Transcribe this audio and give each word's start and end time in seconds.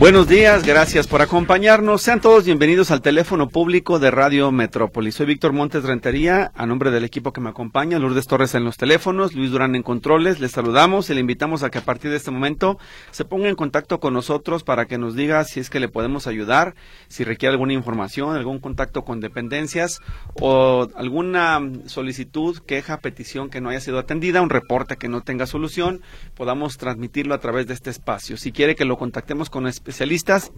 Buenos 0.00 0.28
días, 0.28 0.64
gracias 0.64 1.06
por 1.06 1.20
acompañarnos. 1.20 2.00
Sean 2.00 2.22
todos 2.22 2.46
bienvenidos 2.46 2.90
al 2.90 3.02
teléfono 3.02 3.50
público 3.50 3.98
de 3.98 4.10
Radio 4.10 4.50
Metrópoli. 4.50 5.12
Soy 5.12 5.26
Víctor 5.26 5.52
Montes 5.52 5.84
Rentería, 5.84 6.52
a 6.54 6.64
nombre 6.64 6.90
del 6.90 7.04
equipo 7.04 7.34
que 7.34 7.42
me 7.42 7.50
acompaña, 7.50 7.98
Lourdes 7.98 8.26
Torres 8.26 8.54
en 8.54 8.64
los 8.64 8.78
teléfonos, 8.78 9.34
Luis 9.34 9.50
Durán 9.50 9.76
en 9.76 9.82
controles. 9.82 10.40
Les 10.40 10.52
saludamos 10.52 11.10
y 11.10 11.14
le 11.14 11.20
invitamos 11.20 11.62
a 11.62 11.68
que 11.68 11.76
a 11.76 11.84
partir 11.84 12.10
de 12.10 12.16
este 12.16 12.30
momento 12.30 12.78
se 13.10 13.26
ponga 13.26 13.50
en 13.50 13.56
contacto 13.56 14.00
con 14.00 14.14
nosotros 14.14 14.64
para 14.64 14.86
que 14.86 14.96
nos 14.96 15.14
diga 15.14 15.44
si 15.44 15.60
es 15.60 15.68
que 15.68 15.80
le 15.80 15.90
podemos 15.90 16.26
ayudar, 16.26 16.74
si 17.08 17.22
requiere 17.22 17.52
alguna 17.52 17.74
información, 17.74 18.34
algún 18.34 18.58
contacto 18.58 19.04
con 19.04 19.20
dependencias 19.20 20.00
o 20.40 20.88
alguna 20.94 21.60
solicitud, 21.84 22.56
queja, 22.60 23.00
petición 23.00 23.50
que 23.50 23.60
no 23.60 23.68
haya 23.68 23.80
sido 23.80 23.98
atendida, 23.98 24.40
un 24.40 24.48
reporte 24.48 24.96
que 24.96 25.10
no 25.10 25.20
tenga 25.20 25.44
solución, 25.44 26.00
podamos 26.34 26.78
transmitirlo 26.78 27.34
a 27.34 27.40
través 27.40 27.66
de 27.66 27.74
este 27.74 27.90
espacio. 27.90 28.38
Si 28.38 28.50
quiere 28.50 28.74
que 28.74 28.86
lo 28.86 28.96
contactemos 28.96 29.50
con 29.50 29.66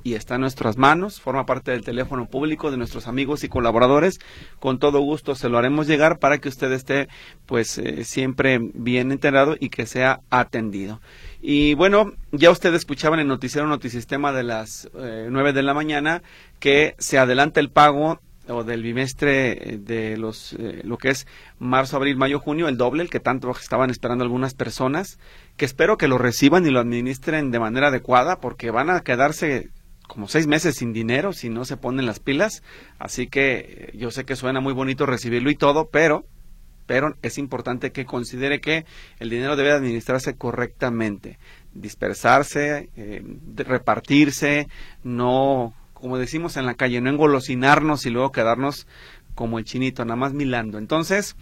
y 0.04 0.14
está 0.14 0.34
en 0.34 0.42
nuestras 0.42 0.76
manos, 0.76 1.20
forma 1.20 1.46
parte 1.46 1.70
del 1.70 1.84
teléfono 1.84 2.26
público 2.26 2.70
de 2.70 2.76
nuestros 2.76 3.08
amigos 3.08 3.44
y 3.44 3.48
colaboradores. 3.48 4.20
Con 4.58 4.78
todo 4.78 5.00
gusto 5.00 5.34
se 5.34 5.48
lo 5.48 5.58
haremos 5.58 5.86
llegar 5.86 6.18
para 6.18 6.38
que 6.38 6.48
usted 6.48 6.70
esté 6.72 7.08
pues 7.46 7.78
eh, 7.78 8.04
siempre 8.04 8.58
bien 8.60 9.12
enterado 9.12 9.56
y 9.58 9.68
que 9.68 9.86
sea 9.86 10.20
atendido. 10.30 11.00
Y 11.40 11.74
bueno, 11.74 12.12
ya 12.30 12.50
usted 12.50 12.74
escuchaba 12.74 13.16
en 13.16 13.20
el 13.20 13.28
noticiero 13.28 13.66
Notisistema 13.66 14.32
de 14.32 14.42
las 14.42 14.88
eh, 14.98 15.28
nueve 15.30 15.52
de 15.52 15.62
la 15.62 15.74
mañana 15.74 16.22
que 16.60 16.94
se 16.98 17.18
adelanta 17.18 17.60
el 17.60 17.70
pago 17.70 18.20
o 18.48 18.64
del 18.64 18.82
bimestre 18.82 19.78
de 19.80 20.16
los 20.16 20.54
eh, 20.54 20.82
lo 20.84 20.98
que 20.98 21.10
es 21.10 21.26
marzo, 21.58 21.96
abril, 21.96 22.16
mayo, 22.16 22.40
junio, 22.40 22.68
el 22.68 22.76
doble, 22.76 23.02
el 23.02 23.10
que 23.10 23.20
tanto 23.20 23.50
estaban 23.50 23.90
esperando 23.90 24.24
algunas 24.24 24.54
personas, 24.54 25.18
que 25.56 25.64
espero 25.64 25.96
que 25.96 26.08
lo 26.08 26.18
reciban 26.18 26.66
y 26.66 26.70
lo 26.70 26.80
administren 26.80 27.50
de 27.50 27.60
manera 27.60 27.88
adecuada, 27.88 28.40
porque 28.40 28.70
van 28.70 28.90
a 28.90 29.00
quedarse 29.00 29.70
como 30.06 30.28
seis 30.28 30.46
meses 30.46 30.76
sin 30.76 30.92
dinero 30.92 31.32
si 31.32 31.48
no 31.48 31.64
se 31.64 31.76
ponen 31.76 32.06
las 32.06 32.20
pilas. 32.20 32.62
Así 32.98 33.28
que 33.28 33.90
eh, 33.92 33.96
yo 33.96 34.10
sé 34.10 34.24
que 34.24 34.36
suena 34.36 34.60
muy 34.60 34.72
bonito 34.72 35.06
recibirlo 35.06 35.50
y 35.50 35.56
todo, 35.56 35.88
pero 35.90 36.24
pero 36.84 37.14
es 37.22 37.38
importante 37.38 37.92
que 37.92 38.04
considere 38.04 38.60
que 38.60 38.84
el 39.20 39.30
dinero 39.30 39.56
debe 39.56 39.72
administrarse 39.72 40.34
correctamente, 40.34 41.38
dispersarse, 41.72 42.90
eh, 42.96 43.22
repartirse, 43.54 44.68
no 45.04 45.74
como 46.02 46.18
decimos 46.18 46.56
en 46.56 46.66
la 46.66 46.74
calle, 46.74 47.00
no 47.00 47.10
engolosinarnos 47.10 48.06
y 48.06 48.10
luego 48.10 48.32
quedarnos 48.32 48.88
como 49.34 49.58
el 49.58 49.64
chinito, 49.64 50.04
nada 50.04 50.16
más 50.16 50.32
milando. 50.32 50.78
Entonces, 50.78 51.36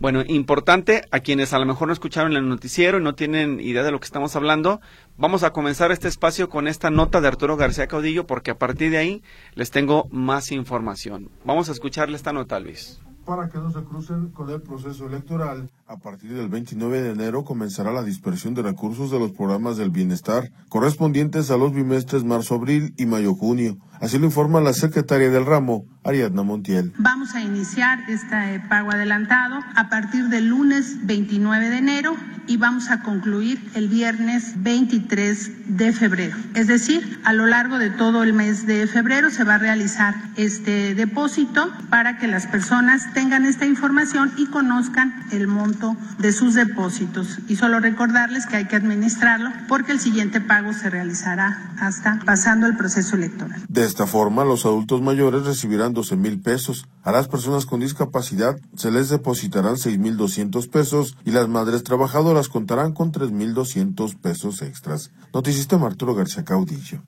bueno, 0.00 0.22
importante 0.26 1.02
a 1.10 1.20
quienes 1.20 1.52
a 1.52 1.58
lo 1.58 1.66
mejor 1.66 1.88
no 1.88 1.92
escucharon 1.92 2.32
el 2.34 2.48
noticiero 2.48 2.98
y 2.98 3.02
no 3.02 3.14
tienen 3.14 3.60
idea 3.60 3.82
de 3.82 3.90
lo 3.90 4.00
que 4.00 4.06
estamos 4.06 4.36
hablando, 4.36 4.80
vamos 5.16 5.42
a 5.42 5.50
comenzar 5.50 5.92
este 5.92 6.08
espacio 6.08 6.48
con 6.48 6.68
esta 6.68 6.90
nota 6.90 7.20
de 7.20 7.28
Arturo 7.28 7.56
García 7.56 7.86
Caudillo 7.86 8.26
porque 8.26 8.50
a 8.50 8.58
partir 8.58 8.90
de 8.90 8.98
ahí 8.98 9.22
les 9.54 9.70
tengo 9.70 10.08
más 10.10 10.52
información. 10.52 11.30
Vamos 11.44 11.68
a 11.68 11.72
escucharle 11.72 12.16
esta 12.16 12.32
nota, 12.32 12.58
Luis 12.60 13.00
para 13.26 13.48
que 13.48 13.58
no 13.58 13.70
se 13.72 13.82
crucen 13.82 14.28
con 14.28 14.48
el 14.50 14.62
proceso 14.62 15.06
electoral. 15.06 15.68
A 15.88 15.98
partir 15.98 16.32
del 16.32 16.48
29 16.48 17.02
de 17.02 17.10
enero 17.10 17.44
comenzará 17.44 17.92
la 17.92 18.04
dispersión 18.04 18.54
de 18.54 18.62
recursos 18.62 19.10
de 19.10 19.18
los 19.18 19.32
programas 19.32 19.76
del 19.76 19.90
bienestar 19.90 20.52
correspondientes 20.68 21.50
a 21.50 21.56
los 21.58 21.74
bimestres 21.74 22.24
marzo-abril 22.24 22.94
y 22.96 23.04
mayo-junio. 23.04 23.76
Así 24.00 24.18
lo 24.18 24.26
informa 24.26 24.60
la 24.60 24.72
secretaria 24.72 25.30
del 25.30 25.46
ramo, 25.46 25.86
Ariadna 26.04 26.42
Montiel. 26.42 26.92
Vamos 26.98 27.34
a 27.34 27.40
iniciar 27.40 27.98
este 28.08 28.60
pago 28.68 28.90
adelantado 28.90 29.58
a 29.74 29.88
partir 29.88 30.28
del 30.28 30.48
lunes 30.48 31.06
29 31.06 31.70
de 31.70 31.78
enero 31.78 32.16
y 32.46 32.56
vamos 32.58 32.90
a 32.90 33.02
concluir 33.02 33.60
el 33.74 33.88
viernes 33.88 34.54
23 34.62 35.76
de 35.76 35.92
febrero. 35.92 36.36
Es 36.54 36.66
decir, 36.66 37.20
a 37.24 37.32
lo 37.32 37.46
largo 37.46 37.78
de 37.78 37.90
todo 37.90 38.22
el 38.22 38.32
mes 38.32 38.66
de 38.66 38.86
febrero 38.86 39.30
se 39.30 39.44
va 39.44 39.54
a 39.54 39.58
realizar 39.58 40.14
este 40.36 40.94
depósito 40.94 41.72
para 41.90 42.18
que 42.18 42.28
las 42.28 42.46
personas 42.46 43.12
tengan 43.14 43.46
esta 43.46 43.66
información 43.66 44.32
y 44.36 44.46
conozcan 44.46 45.26
el 45.32 45.48
monto 45.48 45.96
de 46.18 46.32
sus 46.32 46.54
depósitos. 46.54 47.38
Y 47.48 47.56
solo 47.56 47.80
recordarles 47.80 48.46
que 48.46 48.56
hay 48.56 48.66
que 48.66 48.76
administrarlo 48.76 49.50
porque 49.68 49.92
el 49.92 50.00
siguiente 50.00 50.40
pago 50.40 50.72
se 50.72 50.90
realizará 50.90 51.72
hasta 51.78 52.20
pasando 52.24 52.66
el 52.66 52.76
proceso 52.76 53.16
electoral. 53.16 53.60
De 53.68 53.85
esta 53.86 54.06
forma, 54.06 54.44
los 54.44 54.66
adultos 54.66 55.00
mayores 55.00 55.44
recibirán 55.44 55.94
12 55.94 56.16
mil 56.16 56.40
pesos. 56.40 56.86
A 57.02 57.12
las 57.12 57.28
personas 57.28 57.66
con 57.66 57.80
discapacidad 57.80 58.58
se 58.76 58.90
les 58.90 59.08
depositarán 59.08 59.76
6 59.78 59.98
mil 59.98 60.16
200 60.16 60.68
pesos 60.68 61.16
y 61.24 61.30
las 61.30 61.48
madres 61.48 61.82
trabajadoras 61.84 62.48
contarán 62.48 62.92
con 62.92 63.12
3 63.12 63.30
mil 63.30 63.54
200 63.54 64.16
pesos 64.16 64.62
extras. 64.62 65.12
Noticista 65.32 65.76
Arturo 65.76 66.14
García 66.14 66.44
Caudillo. 66.44 67.02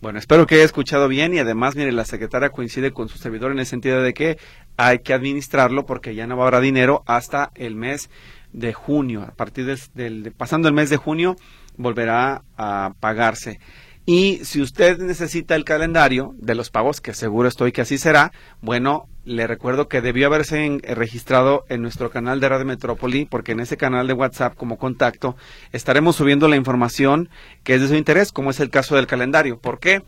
Bueno, 0.00 0.18
espero 0.18 0.46
que 0.46 0.56
haya 0.56 0.64
escuchado 0.64 1.08
bien 1.08 1.34
y 1.34 1.38
además, 1.38 1.74
mire, 1.74 1.90
la 1.90 2.04
secretaria 2.04 2.50
coincide 2.50 2.92
con 2.92 3.08
su 3.08 3.16
servidor 3.16 3.50
en 3.50 3.58
el 3.58 3.66
sentido 3.66 4.02
de 4.02 4.12
que 4.12 4.38
hay 4.76 4.98
que 4.98 5.14
administrarlo 5.14 5.86
porque 5.86 6.14
ya 6.14 6.26
no 6.26 6.40
habrá 6.40 6.60
dinero 6.60 7.02
hasta 7.06 7.50
el 7.54 7.74
mes 7.74 8.10
de 8.52 8.74
junio. 8.74 9.22
A 9.22 9.34
partir 9.34 9.66
del 9.94 10.32
pasando 10.36 10.68
el 10.68 10.74
mes 10.74 10.90
de 10.90 10.98
junio 10.98 11.36
volverá 11.76 12.42
a 12.56 12.92
pagarse. 13.00 13.58
Y 14.08 14.44
si 14.44 14.62
usted 14.62 14.98
necesita 14.98 15.56
el 15.56 15.64
calendario 15.64 16.32
de 16.38 16.54
los 16.54 16.70
pagos, 16.70 17.00
que 17.00 17.12
seguro 17.12 17.48
estoy 17.48 17.72
que 17.72 17.80
así 17.80 17.98
será, 17.98 18.30
bueno, 18.60 19.08
le 19.24 19.48
recuerdo 19.48 19.88
que 19.88 20.00
debió 20.00 20.28
haberse 20.28 20.78
registrado 20.84 21.64
en 21.68 21.82
nuestro 21.82 22.08
canal 22.08 22.38
de 22.38 22.48
Radio 22.48 22.66
Metrópoli, 22.66 23.24
porque 23.24 23.50
en 23.50 23.58
ese 23.58 23.76
canal 23.76 24.06
de 24.06 24.12
WhatsApp 24.12 24.54
como 24.54 24.78
contacto 24.78 25.36
estaremos 25.72 26.14
subiendo 26.14 26.46
la 26.46 26.54
información 26.54 27.30
que 27.64 27.74
es 27.74 27.80
de 27.80 27.88
su 27.88 27.96
interés, 27.96 28.30
como 28.30 28.50
es 28.50 28.60
el 28.60 28.70
caso 28.70 28.94
del 28.94 29.08
calendario. 29.08 29.58
¿Por 29.58 29.80
qué? 29.80 30.04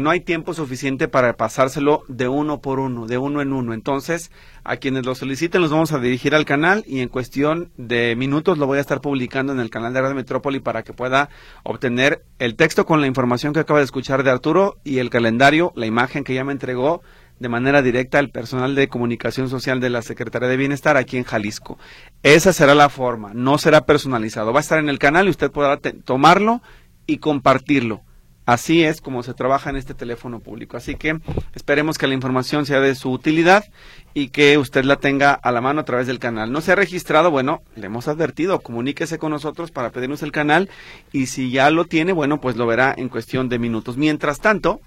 No 0.00 0.08
hay 0.08 0.20
tiempo 0.20 0.54
suficiente 0.54 1.06
para 1.06 1.36
pasárselo 1.36 2.02
de 2.08 2.28
uno 2.28 2.62
por 2.62 2.80
uno, 2.80 3.06
de 3.06 3.18
uno 3.18 3.42
en 3.42 3.52
uno. 3.52 3.74
Entonces, 3.74 4.30
a 4.64 4.78
quienes 4.78 5.04
lo 5.04 5.14
soliciten 5.14 5.60
los 5.60 5.70
vamos 5.70 5.92
a 5.92 5.98
dirigir 5.98 6.34
al 6.34 6.46
canal 6.46 6.82
y 6.86 7.00
en 7.00 7.10
cuestión 7.10 7.70
de 7.76 8.16
minutos 8.16 8.56
lo 8.56 8.66
voy 8.66 8.78
a 8.78 8.80
estar 8.80 9.02
publicando 9.02 9.52
en 9.52 9.60
el 9.60 9.68
canal 9.68 9.92
de 9.92 10.00
Radio 10.00 10.14
Metrópoli 10.14 10.60
para 10.60 10.82
que 10.82 10.94
pueda 10.94 11.28
obtener 11.62 12.24
el 12.38 12.56
texto 12.56 12.86
con 12.86 13.02
la 13.02 13.06
información 13.06 13.52
que 13.52 13.60
acaba 13.60 13.80
de 13.80 13.84
escuchar 13.84 14.22
de 14.22 14.30
Arturo 14.30 14.78
y 14.82 14.96
el 14.96 15.10
calendario, 15.10 15.74
la 15.76 15.84
imagen 15.84 16.24
que 16.24 16.32
ya 16.32 16.42
me 16.42 16.52
entregó 16.52 17.02
de 17.38 17.50
manera 17.50 17.82
directa 17.82 18.18
al 18.18 18.30
personal 18.30 18.74
de 18.74 18.88
comunicación 18.88 19.50
social 19.50 19.78
de 19.78 19.90
la 19.90 20.00
Secretaría 20.00 20.48
de 20.48 20.56
Bienestar 20.56 20.96
aquí 20.96 21.18
en 21.18 21.24
Jalisco. 21.24 21.78
Esa 22.22 22.54
será 22.54 22.74
la 22.74 22.88
forma, 22.88 23.34
no 23.34 23.58
será 23.58 23.84
personalizado. 23.84 24.54
Va 24.54 24.60
a 24.60 24.62
estar 24.62 24.78
en 24.78 24.88
el 24.88 24.98
canal 24.98 25.26
y 25.26 25.30
usted 25.30 25.50
podrá 25.50 25.76
tomarlo 25.76 26.62
y 27.06 27.18
compartirlo. 27.18 28.05
Así 28.46 28.84
es 28.84 29.00
como 29.00 29.24
se 29.24 29.34
trabaja 29.34 29.70
en 29.70 29.76
este 29.76 29.92
teléfono 29.92 30.38
público. 30.38 30.76
Así 30.76 30.94
que 30.94 31.18
esperemos 31.54 31.98
que 31.98 32.06
la 32.06 32.14
información 32.14 32.64
sea 32.64 32.80
de 32.80 32.94
su 32.94 33.10
utilidad 33.10 33.64
y 34.14 34.28
que 34.28 34.56
usted 34.56 34.84
la 34.84 34.96
tenga 34.96 35.32
a 35.34 35.50
la 35.50 35.60
mano 35.60 35.80
a 35.80 35.84
través 35.84 36.06
del 36.06 36.20
canal. 36.20 36.52
No 36.52 36.60
se 36.60 36.72
ha 36.72 36.76
registrado, 36.76 37.32
bueno, 37.32 37.62
le 37.74 37.86
hemos 37.86 38.06
advertido, 38.06 38.60
comuníquese 38.60 39.18
con 39.18 39.32
nosotros 39.32 39.72
para 39.72 39.90
pedirnos 39.90 40.22
el 40.22 40.30
canal 40.30 40.70
y 41.12 41.26
si 41.26 41.50
ya 41.50 41.70
lo 41.70 41.86
tiene, 41.86 42.12
bueno, 42.12 42.40
pues 42.40 42.56
lo 42.56 42.66
verá 42.66 42.94
en 42.96 43.08
cuestión 43.08 43.48
de 43.48 43.58
minutos. 43.58 43.96
Mientras 43.96 44.40
tanto, 44.40 44.80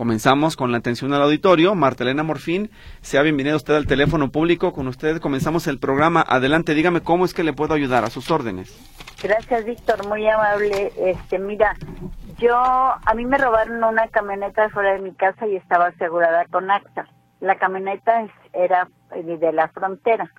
Comenzamos 0.00 0.56
con 0.56 0.72
la 0.72 0.78
atención 0.78 1.12
al 1.12 1.20
auditorio. 1.20 1.74
Martelena 1.74 2.22
Morfín, 2.22 2.70
sea 3.02 3.20
bienvenido 3.20 3.54
usted 3.56 3.74
al 3.74 3.86
teléfono 3.86 4.30
público. 4.30 4.72
Con 4.72 4.88
usted 4.88 5.20
comenzamos 5.20 5.66
el 5.66 5.78
programa. 5.78 6.24
Adelante, 6.26 6.74
dígame 6.74 7.02
cómo 7.02 7.26
es 7.26 7.34
que 7.34 7.44
le 7.44 7.52
puedo 7.52 7.74
ayudar 7.74 8.04
a 8.04 8.08
sus 8.08 8.30
órdenes. 8.30 8.74
Gracias, 9.22 9.66
Víctor, 9.66 10.06
muy 10.08 10.26
amable. 10.26 10.92
Este, 10.96 11.38
mira, 11.38 11.74
yo, 12.38 12.56
a 12.56 13.14
mí 13.14 13.26
me 13.26 13.36
robaron 13.36 13.84
una 13.84 14.08
camioneta 14.08 14.70
fuera 14.70 14.94
de 14.94 15.00
mi 15.00 15.12
casa 15.12 15.46
y 15.46 15.56
estaba 15.56 15.88
asegurada 15.88 16.46
con 16.46 16.70
AXA. 16.70 17.06
La 17.40 17.56
camioneta 17.56 18.26
era 18.54 18.88
de 19.14 19.52
la 19.52 19.68
frontera. 19.68 20.30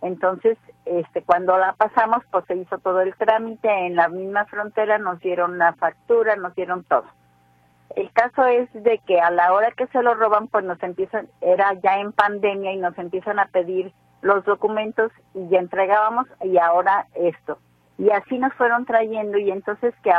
Entonces, 0.00 0.56
este, 0.86 1.22
cuando 1.22 1.58
la 1.58 1.74
pasamos, 1.74 2.22
pues 2.30 2.46
se 2.46 2.56
hizo 2.56 2.78
todo 2.78 3.02
el 3.02 3.14
trámite 3.16 3.68
en 3.68 3.96
la 3.96 4.08
misma 4.08 4.46
frontera, 4.46 4.96
nos 4.96 5.20
dieron 5.20 5.58
la 5.58 5.74
factura, 5.74 6.34
nos 6.36 6.54
dieron 6.54 6.84
todo. 6.84 7.04
El 7.94 8.10
caso 8.12 8.46
es 8.46 8.72
de 8.72 8.98
que 9.06 9.20
a 9.20 9.30
la 9.30 9.52
hora 9.52 9.70
que 9.72 9.86
se 9.88 10.02
lo 10.02 10.14
roban, 10.14 10.48
pues 10.48 10.64
nos 10.64 10.82
empiezan, 10.82 11.28
era 11.42 11.74
ya 11.74 11.98
en 11.98 12.12
pandemia 12.12 12.72
y 12.72 12.78
nos 12.78 12.96
empiezan 12.96 13.38
a 13.38 13.48
pedir 13.48 13.92
los 14.22 14.44
documentos 14.46 15.12
y 15.34 15.46
ya 15.48 15.58
entregábamos 15.58 16.26
y 16.42 16.56
ahora 16.56 17.06
esto. 17.14 17.58
Y 17.98 18.10
así 18.10 18.38
nos 18.38 18.54
fueron 18.54 18.86
trayendo 18.86 19.38
y 19.38 19.50
entonces 19.50 19.94
que 20.02 20.12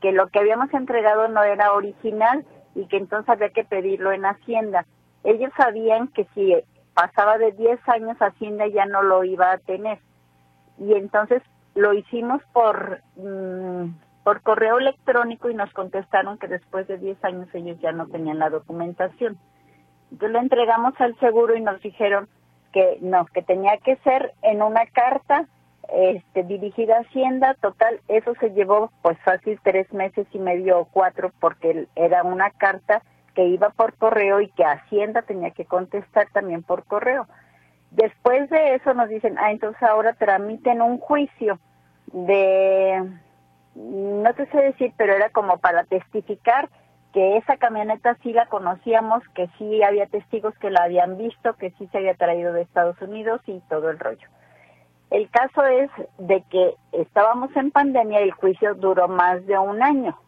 que 0.00 0.12
lo 0.12 0.28
que 0.28 0.38
habíamos 0.38 0.72
entregado 0.74 1.28
no 1.28 1.42
era 1.42 1.72
original 1.72 2.44
y 2.74 2.86
que 2.88 2.98
entonces 2.98 3.26
había 3.28 3.48
que 3.48 3.64
pedirlo 3.64 4.12
en 4.12 4.26
Hacienda. 4.26 4.84
Ellos 5.22 5.50
sabían 5.56 6.08
que 6.08 6.26
si 6.34 6.54
pasaba 6.92 7.38
de 7.38 7.52
10 7.52 7.80
años, 7.88 8.18
Hacienda 8.18 8.66
ya 8.66 8.84
no 8.84 9.02
lo 9.02 9.24
iba 9.24 9.50
a 9.50 9.58
tener. 9.58 9.98
Y 10.78 10.92
entonces 10.92 11.42
lo 11.74 11.94
hicimos 11.94 12.42
por, 12.52 13.00
mm, 13.16 13.94
por 14.24 14.42
correo 14.42 14.78
electrónico 14.78 15.48
y 15.48 15.54
nos 15.54 15.72
contestaron 15.72 16.36
que 16.36 16.48
después 16.48 16.86
de 16.86 16.98
10 16.98 17.24
años 17.24 17.48
ellos 17.54 17.78
ya 17.80 17.92
no 17.92 18.06
tenían 18.06 18.38
la 18.38 18.50
documentación. 18.50 19.38
Entonces 20.10 20.32
lo 20.32 20.38
entregamos 20.38 20.92
al 21.00 21.18
seguro 21.18 21.56
y 21.56 21.62
nos 21.62 21.80
dijeron 21.80 22.28
que 22.72 22.98
no, 23.00 23.24
que 23.26 23.42
tenía 23.42 23.78
que 23.78 23.96
ser 24.04 24.34
en 24.42 24.62
una 24.62 24.84
carta 24.86 25.46
este, 25.92 26.42
dirigida 26.44 26.96
a 26.96 27.00
Hacienda, 27.00 27.54
total, 27.60 28.00
eso 28.08 28.34
se 28.40 28.50
llevó 28.50 28.90
pues 29.02 29.18
fácil 29.24 29.58
tres 29.62 29.92
meses 29.92 30.26
y 30.32 30.38
medio 30.38 30.80
o 30.80 30.84
cuatro 30.86 31.32
porque 31.40 31.86
era 31.94 32.22
una 32.22 32.50
carta 32.50 33.02
que 33.34 33.44
iba 33.46 33.70
por 33.70 33.94
correo 33.94 34.40
y 34.40 34.48
que 34.48 34.64
Hacienda 34.64 35.22
tenía 35.22 35.50
que 35.50 35.64
contestar 35.64 36.28
también 36.32 36.62
por 36.62 36.84
correo. 36.84 37.26
Después 37.90 38.50
de 38.50 38.74
eso 38.74 38.94
nos 38.94 39.08
dicen, 39.08 39.36
ah, 39.38 39.50
entonces 39.50 39.82
ahora 39.82 40.14
tramiten 40.14 40.82
un 40.82 40.98
juicio 40.98 41.58
de, 42.12 43.02
no 43.74 44.34
te 44.34 44.46
sé 44.46 44.58
decir, 44.58 44.92
pero 44.96 45.14
era 45.14 45.30
como 45.30 45.58
para 45.58 45.84
testificar 45.84 46.68
que 47.12 47.36
esa 47.36 47.56
camioneta 47.56 48.16
sí 48.22 48.32
la 48.32 48.46
conocíamos, 48.46 49.22
que 49.34 49.48
sí 49.58 49.82
había 49.84 50.06
testigos 50.06 50.52
que 50.58 50.70
la 50.70 50.82
habían 50.82 51.16
visto, 51.16 51.54
que 51.54 51.70
sí 51.72 51.86
se 51.92 51.98
había 51.98 52.14
traído 52.14 52.52
de 52.52 52.62
Estados 52.62 53.00
Unidos 53.00 53.40
y 53.46 53.60
todo 53.68 53.90
el 53.90 54.00
rollo. 54.00 54.28
El 55.10 55.28
caso 55.30 55.64
es 55.64 55.90
de 56.18 56.42
que 56.50 56.74
estábamos 56.92 57.54
en 57.56 57.70
pandemia 57.70 58.20
y 58.20 58.24
el 58.24 58.32
juicio 58.32 58.74
duró 58.74 59.08
más 59.08 59.44
de 59.46 59.58
un 59.58 59.82
año. 59.82 60.18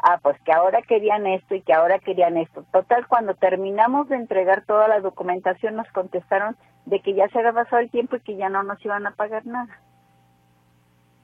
Ah, 0.00 0.18
pues 0.22 0.36
que 0.44 0.52
ahora 0.52 0.80
querían 0.82 1.26
esto 1.26 1.54
y 1.54 1.62
que 1.62 1.72
ahora 1.72 1.98
querían 1.98 2.36
esto. 2.36 2.64
Total, 2.72 3.06
cuando 3.08 3.34
terminamos 3.34 4.08
de 4.08 4.16
entregar 4.16 4.64
toda 4.64 4.86
la 4.86 5.00
documentación 5.00 5.74
nos 5.74 5.88
contestaron 5.88 6.56
de 6.86 7.00
que 7.00 7.14
ya 7.14 7.28
se 7.28 7.38
había 7.38 7.52
pasado 7.52 7.82
el 7.82 7.90
tiempo 7.90 8.16
y 8.16 8.20
que 8.20 8.36
ya 8.36 8.48
no 8.48 8.62
nos 8.62 8.82
iban 8.84 9.06
a 9.06 9.12
pagar 9.12 9.44
nada. 9.46 9.80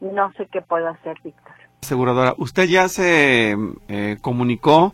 No 0.01 0.33
sé 0.33 0.47
qué 0.47 0.61
puedo 0.61 0.89
hacer, 0.89 1.17
Víctor. 1.23 1.55
Aseguradora, 1.83 2.35
¿usted 2.39 2.65
ya 2.65 2.89
se 2.89 3.57
eh, 3.89 4.17
comunicó 4.21 4.93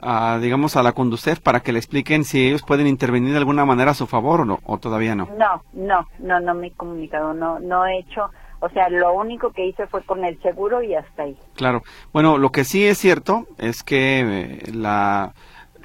a, 0.00 0.38
digamos, 0.38 0.76
a 0.76 0.82
la 0.82 0.92
Conducef 0.92 1.40
para 1.40 1.60
que 1.60 1.72
le 1.72 1.78
expliquen 1.78 2.24
si 2.24 2.46
ellos 2.46 2.62
pueden 2.62 2.86
intervenir 2.86 3.32
de 3.32 3.38
alguna 3.38 3.64
manera 3.64 3.92
a 3.92 3.94
su 3.94 4.06
favor 4.06 4.42
o, 4.42 4.44
no, 4.44 4.60
o 4.64 4.78
todavía 4.78 5.14
no? 5.14 5.28
No, 5.38 5.62
no, 5.72 6.06
no, 6.18 6.40
no 6.40 6.54
me 6.54 6.68
he 6.68 6.72
comunicado, 6.72 7.32
no, 7.34 7.58
no 7.58 7.86
he 7.86 7.98
hecho, 7.98 8.30
o 8.60 8.68
sea, 8.70 8.88
lo 8.88 9.12
único 9.14 9.50
que 9.50 9.66
hice 9.66 9.86
fue 9.86 10.02
con 10.02 10.24
el 10.24 10.40
seguro 10.42 10.82
y 10.82 10.94
hasta 10.94 11.24
ahí. 11.24 11.36
Claro, 11.54 11.82
bueno, 12.12 12.38
lo 12.38 12.50
que 12.50 12.64
sí 12.64 12.84
es 12.84 12.98
cierto 12.98 13.46
es 13.58 13.82
que 13.82 14.20
eh, 14.20 14.72
la, 14.72 15.32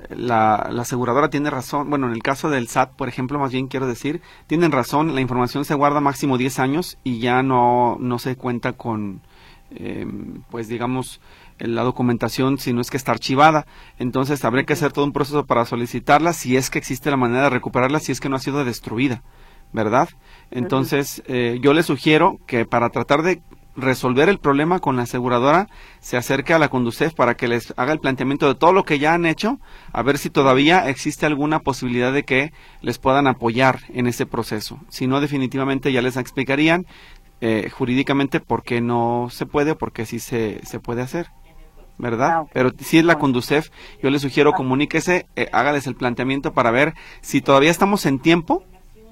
la, 0.09 0.69
la, 0.71 0.81
aseguradora 0.81 1.29
tiene 1.29 1.49
razón, 1.49 1.89
bueno, 1.89 2.07
en 2.07 2.13
el 2.13 2.23
caso 2.23 2.49
del 2.49 2.67
SAT, 2.67 2.95
por 2.95 3.07
ejemplo, 3.07 3.39
más 3.39 3.51
bien 3.51 3.67
quiero 3.67 3.87
decir, 3.87 4.21
tienen 4.47 4.71
razón, 4.71 5.15
la 5.15 5.21
información 5.21 5.65
se 5.65 5.75
guarda 5.75 6.01
máximo 6.01 6.37
10 6.37 6.59
años 6.59 6.97
y 7.03 7.19
ya 7.19 7.43
no, 7.43 7.97
no 7.99 8.19
se 8.19 8.35
cuenta 8.35 8.73
con, 8.73 9.21
eh, 9.71 10.05
pues 10.49 10.67
digamos, 10.67 11.21
la 11.63 11.83
documentación 11.83 12.57
si 12.57 12.73
no 12.73 12.81
es 12.81 12.89
que 12.89 12.97
está 12.97 13.11
archivada. 13.11 13.65
Entonces 13.99 14.43
habría 14.45 14.65
que 14.65 14.73
hacer 14.73 14.91
todo 14.91 15.05
un 15.05 15.13
proceso 15.13 15.45
para 15.45 15.65
solicitarla 15.65 16.33
si 16.33 16.57
es 16.57 16.69
que 16.69 16.79
existe 16.79 17.11
la 17.11 17.17
manera 17.17 17.43
de 17.43 17.49
recuperarla, 17.51 17.99
si 17.99 18.11
es 18.11 18.19
que 18.19 18.29
no 18.29 18.35
ha 18.35 18.39
sido 18.39 18.63
destruida, 18.65 19.23
¿verdad? 19.73 20.09
Entonces 20.49 21.23
eh, 21.27 21.59
yo 21.61 21.73
le 21.73 21.83
sugiero 21.83 22.37
que 22.47 22.65
para 22.65 22.89
tratar 22.89 23.21
de 23.21 23.41
resolver 23.75 24.29
el 24.29 24.39
problema 24.39 24.79
con 24.79 24.97
la 24.97 25.03
aseguradora 25.03 25.67
se 25.99 26.17
acerque 26.17 26.53
a 26.53 26.59
la 26.59 26.69
Conducef 26.69 27.13
para 27.13 27.35
que 27.35 27.47
les 27.47 27.73
haga 27.77 27.93
el 27.93 27.99
planteamiento 27.99 28.47
de 28.47 28.55
todo 28.55 28.73
lo 28.73 28.83
que 28.83 28.99
ya 28.99 29.13
han 29.13 29.25
hecho, 29.25 29.59
a 29.93 30.03
ver 30.03 30.17
si 30.17 30.29
todavía 30.29 30.89
existe 30.89 31.25
alguna 31.25 31.59
posibilidad 31.59 32.11
de 32.11 32.23
que 32.23 32.51
les 32.81 32.97
puedan 32.97 33.27
apoyar 33.27 33.79
en 33.89 34.07
ese 34.07 34.25
proceso. 34.25 34.79
Si 34.89 35.07
no, 35.07 35.21
definitivamente 35.21 35.91
ya 35.91 36.01
les 36.01 36.17
explicarían 36.17 36.85
eh, 37.39 37.69
jurídicamente 37.71 38.39
por 38.39 38.63
qué 38.63 38.81
no 38.81 39.27
se 39.31 39.45
puede 39.45 39.71
o 39.71 39.77
por 39.77 39.93
qué 39.93 40.05
sí 40.05 40.19
se, 40.19 40.59
se 40.63 40.79
puede 40.79 41.01
hacer. 41.01 41.27
¿Verdad? 41.97 42.29
Ah, 42.31 42.45
Pero 42.53 42.71
si 42.79 42.97
es 42.97 43.05
la 43.05 43.19
Conducef, 43.19 43.69
yo 44.01 44.09
le 44.09 44.19
sugiero 44.19 44.51
ah. 44.51 44.55
comuníquese, 44.55 45.27
eh, 45.35 45.49
hágales 45.51 45.87
el 45.87 45.95
planteamiento 45.95 46.53
para 46.53 46.71
ver 46.71 46.93
si 47.21 47.41
todavía 47.41 47.71
estamos 47.71 48.05
en 48.05 48.19
tiempo 48.19 48.63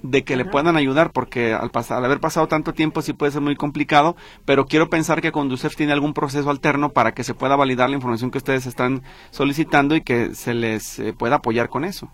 de 0.01 0.23
que 0.23 0.37
le 0.37 0.45
puedan 0.45 0.77
ayudar, 0.77 1.11
porque 1.11 1.53
al, 1.53 1.71
pasar, 1.71 1.97
al 1.97 2.05
haber 2.05 2.19
pasado 2.19 2.47
tanto 2.47 2.73
tiempo 2.73 3.01
sí 3.01 3.13
puede 3.13 3.31
ser 3.31 3.41
muy 3.41 3.55
complicado, 3.55 4.15
pero 4.45 4.65
quiero 4.65 4.89
pensar 4.89 5.21
que 5.21 5.31
Conducef 5.31 5.75
tiene 5.75 5.91
algún 5.91 6.13
proceso 6.13 6.49
alterno 6.49 6.89
para 6.89 7.13
que 7.13 7.23
se 7.23 7.33
pueda 7.33 7.55
validar 7.55 7.89
la 7.89 7.97
información 7.97 8.31
que 8.31 8.37
ustedes 8.37 8.65
están 8.65 9.03
solicitando 9.31 9.95
y 9.95 10.01
que 10.01 10.35
se 10.35 10.53
les 10.53 10.99
eh, 10.99 11.13
pueda 11.13 11.37
apoyar 11.37 11.69
con 11.69 11.83
eso. 11.83 12.09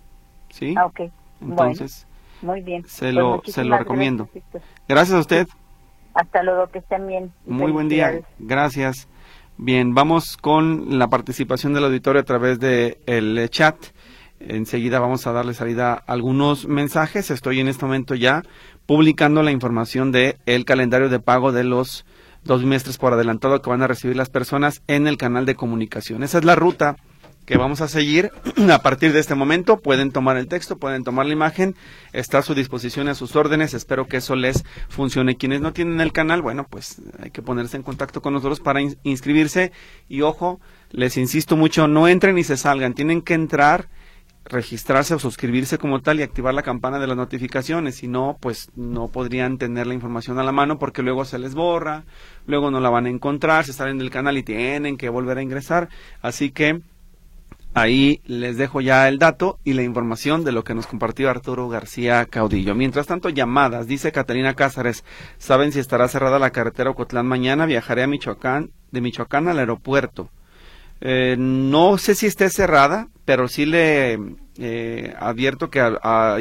¿Sí? 0.50 0.74
Ah, 0.78 0.86
ok. 0.86 1.12
Entonces, 1.42 2.08
muy 2.42 2.62
bien. 2.62 2.84
Se, 2.88 3.06
pues 3.06 3.14
lo, 3.14 3.42
se 3.46 3.64
lo 3.64 3.78
recomiendo. 3.78 4.30
Gracias, 4.88 5.18
a 5.18 5.20
usted. 5.20 5.48
Hasta 6.14 6.44
luego, 6.44 6.68
que 6.68 6.80
estén 6.80 7.08
bien. 7.08 7.32
Muy 7.46 7.72
buen 7.72 7.90
día. 7.90 8.22
Gracias. 8.40 9.08
Bien, 9.58 9.94
vamos 9.94 10.36
con 10.36 11.00
la 11.00 11.08
participación 11.08 11.74
del 11.74 11.86
auditorio 11.86 12.22
a 12.22 12.26
través 12.26 12.60
del 12.60 12.98
el 13.06 13.50
chat. 13.50 13.78
Enseguida 14.42 15.00
vamos 15.00 15.26
a 15.28 15.32
darle 15.32 15.54
salida 15.54 15.94
a 15.94 16.04
algunos 16.08 16.68
mensajes. 16.68 17.32
Estoy 17.32 17.62
en 17.62 17.70
este 17.70 17.86
momento 17.86 18.16
ya 18.16 18.44
publicando 18.86 19.44
la 19.44 19.52
información 19.52 20.12
de 20.12 20.38
el 20.46 20.66
calendario 20.66 21.08
de 21.08 21.22
pago 21.22 21.54
de 21.54 21.64
los 21.64 22.06
dos 22.44 22.62
bimestres 22.62 22.98
por 22.98 23.14
adelantado 23.14 23.62
que 23.62 23.70
van 23.70 23.82
a 23.82 23.88
recibir 23.88 24.18
las 24.18 24.30
personas 24.30 24.82
en 24.88 25.08
el 25.08 25.16
canal 25.16 25.46
de 25.46 25.56
comunicación. 25.56 26.24
Esa 26.24 26.40
es 26.40 26.44
la 26.44 26.56
ruta 26.56 26.98
que 27.46 27.58
vamos 27.58 27.82
a 27.82 27.88
seguir 27.88 28.32
a 28.72 28.82
partir 28.82 29.14
de 29.14 29.20
este 29.20 29.36
momento. 29.36 29.78
Pueden 29.78 30.12
tomar 30.12 30.38
el 30.38 30.48
texto, 30.48 30.78
pueden 30.78 31.04
tomar 31.04 31.26
la 31.26 31.34
imagen, 31.34 31.76
está 32.14 32.40
a 32.40 32.42
su 32.42 32.56
disposición, 32.56 33.08
a 33.08 33.16
sus 33.16 33.36
órdenes. 33.36 33.74
Espero 33.74 34.08
que 34.08 34.18
eso 34.18 34.36
les 34.36 34.64
funcione. 34.90 35.38
Quienes 35.38 35.62
no 35.62 35.74
tienen 35.74 36.02
el 36.02 36.12
canal, 36.12 36.42
bueno, 36.42 36.66
pues 36.70 37.02
hay 37.22 37.32
que 37.32 37.42
ponerse 37.42 37.78
en 37.78 37.84
contacto 37.84 38.22
con 38.22 38.34
nosotros 38.34 38.60
para 38.60 38.82
inscribirse. 39.04 39.72
Y 40.10 40.22
ojo, 40.22 40.60
les 40.92 41.18
insisto 41.18 41.56
mucho, 41.56 41.88
no 41.88 42.08
entren 42.08 42.38
y 42.38 42.44
se 42.44 42.58
salgan, 42.58 42.94
tienen 42.94 43.22
que 43.22 43.34
entrar 43.34 43.88
registrarse 44.46 45.16
o 45.16 45.20
suscribirse 45.20 45.78
como 45.78 46.02
tal 46.02 46.20
y 46.20 46.24
activar 46.24 46.54
la 46.54 46.62
campana 46.62 47.00
de 47.00 47.08
las 47.08 47.18
notificaciones, 47.18 47.96
si 47.96 48.08
no, 48.08 48.38
pues 48.40 48.70
no 48.76 49.08
podrían 49.08 49.58
tener 49.58 49.88
la 49.88 49.96
información 49.96 50.38
a 50.38 50.44
la 50.44 50.52
mano 50.52 50.78
porque 50.78 51.02
luego 51.02 51.26
se 51.26 51.40
les 51.40 51.56
borra, 51.56 52.04
luego 52.46 52.70
no 52.70 52.80
la 52.80 52.92
van 52.92 53.08
a 53.08 53.10
encontrar, 53.10 53.66
se 53.66 53.74
salen 53.74 53.98
del 53.98 54.12
canal 54.12 54.38
y 54.38 54.44
tienen 54.44 54.98
que 54.98 55.10
volver 55.10 55.40
a 55.40 55.42
ingresar, 55.42 55.90
así 56.22 56.52
que 56.52 56.82
Ahí 57.76 58.22
les 58.26 58.56
dejo 58.56 58.80
ya 58.80 59.10
el 59.10 59.20
dato 59.20 59.60
y 59.66 59.74
la 59.74 59.84
información 59.84 60.46
de 60.46 60.54
lo 60.54 60.64
que 60.64 60.74
nos 60.74 60.88
compartió 60.88 61.30
Arturo 61.30 61.68
García 61.68 62.24
Caudillo. 62.24 62.74
Mientras 62.74 63.06
tanto, 63.06 63.28
llamadas. 63.28 63.86
Dice 63.86 64.14
Catalina 64.14 64.54
Cázares, 64.54 65.04
¿saben 65.38 65.74
si 65.74 65.80
estará 65.80 66.08
cerrada 66.08 66.40
la 66.40 66.52
carretera 66.52 66.92
Ocotlán 66.92 67.28
mañana? 67.28 67.66
Viajaré 67.66 68.04
a 68.04 68.08
Michoacán, 68.08 68.72
de 68.92 69.02
Michoacán 69.02 69.50
al 69.50 69.60
aeropuerto. 69.60 70.30
Eh, 71.02 71.36
no 71.38 71.98
sé 71.98 72.16
si 72.16 72.28
esté 72.28 72.50
cerrada, 72.50 73.10
pero 73.26 73.50
sí 73.50 73.66
le 73.66 74.18
eh, 74.58 75.14
advierto 75.20 75.70
que 75.70 75.82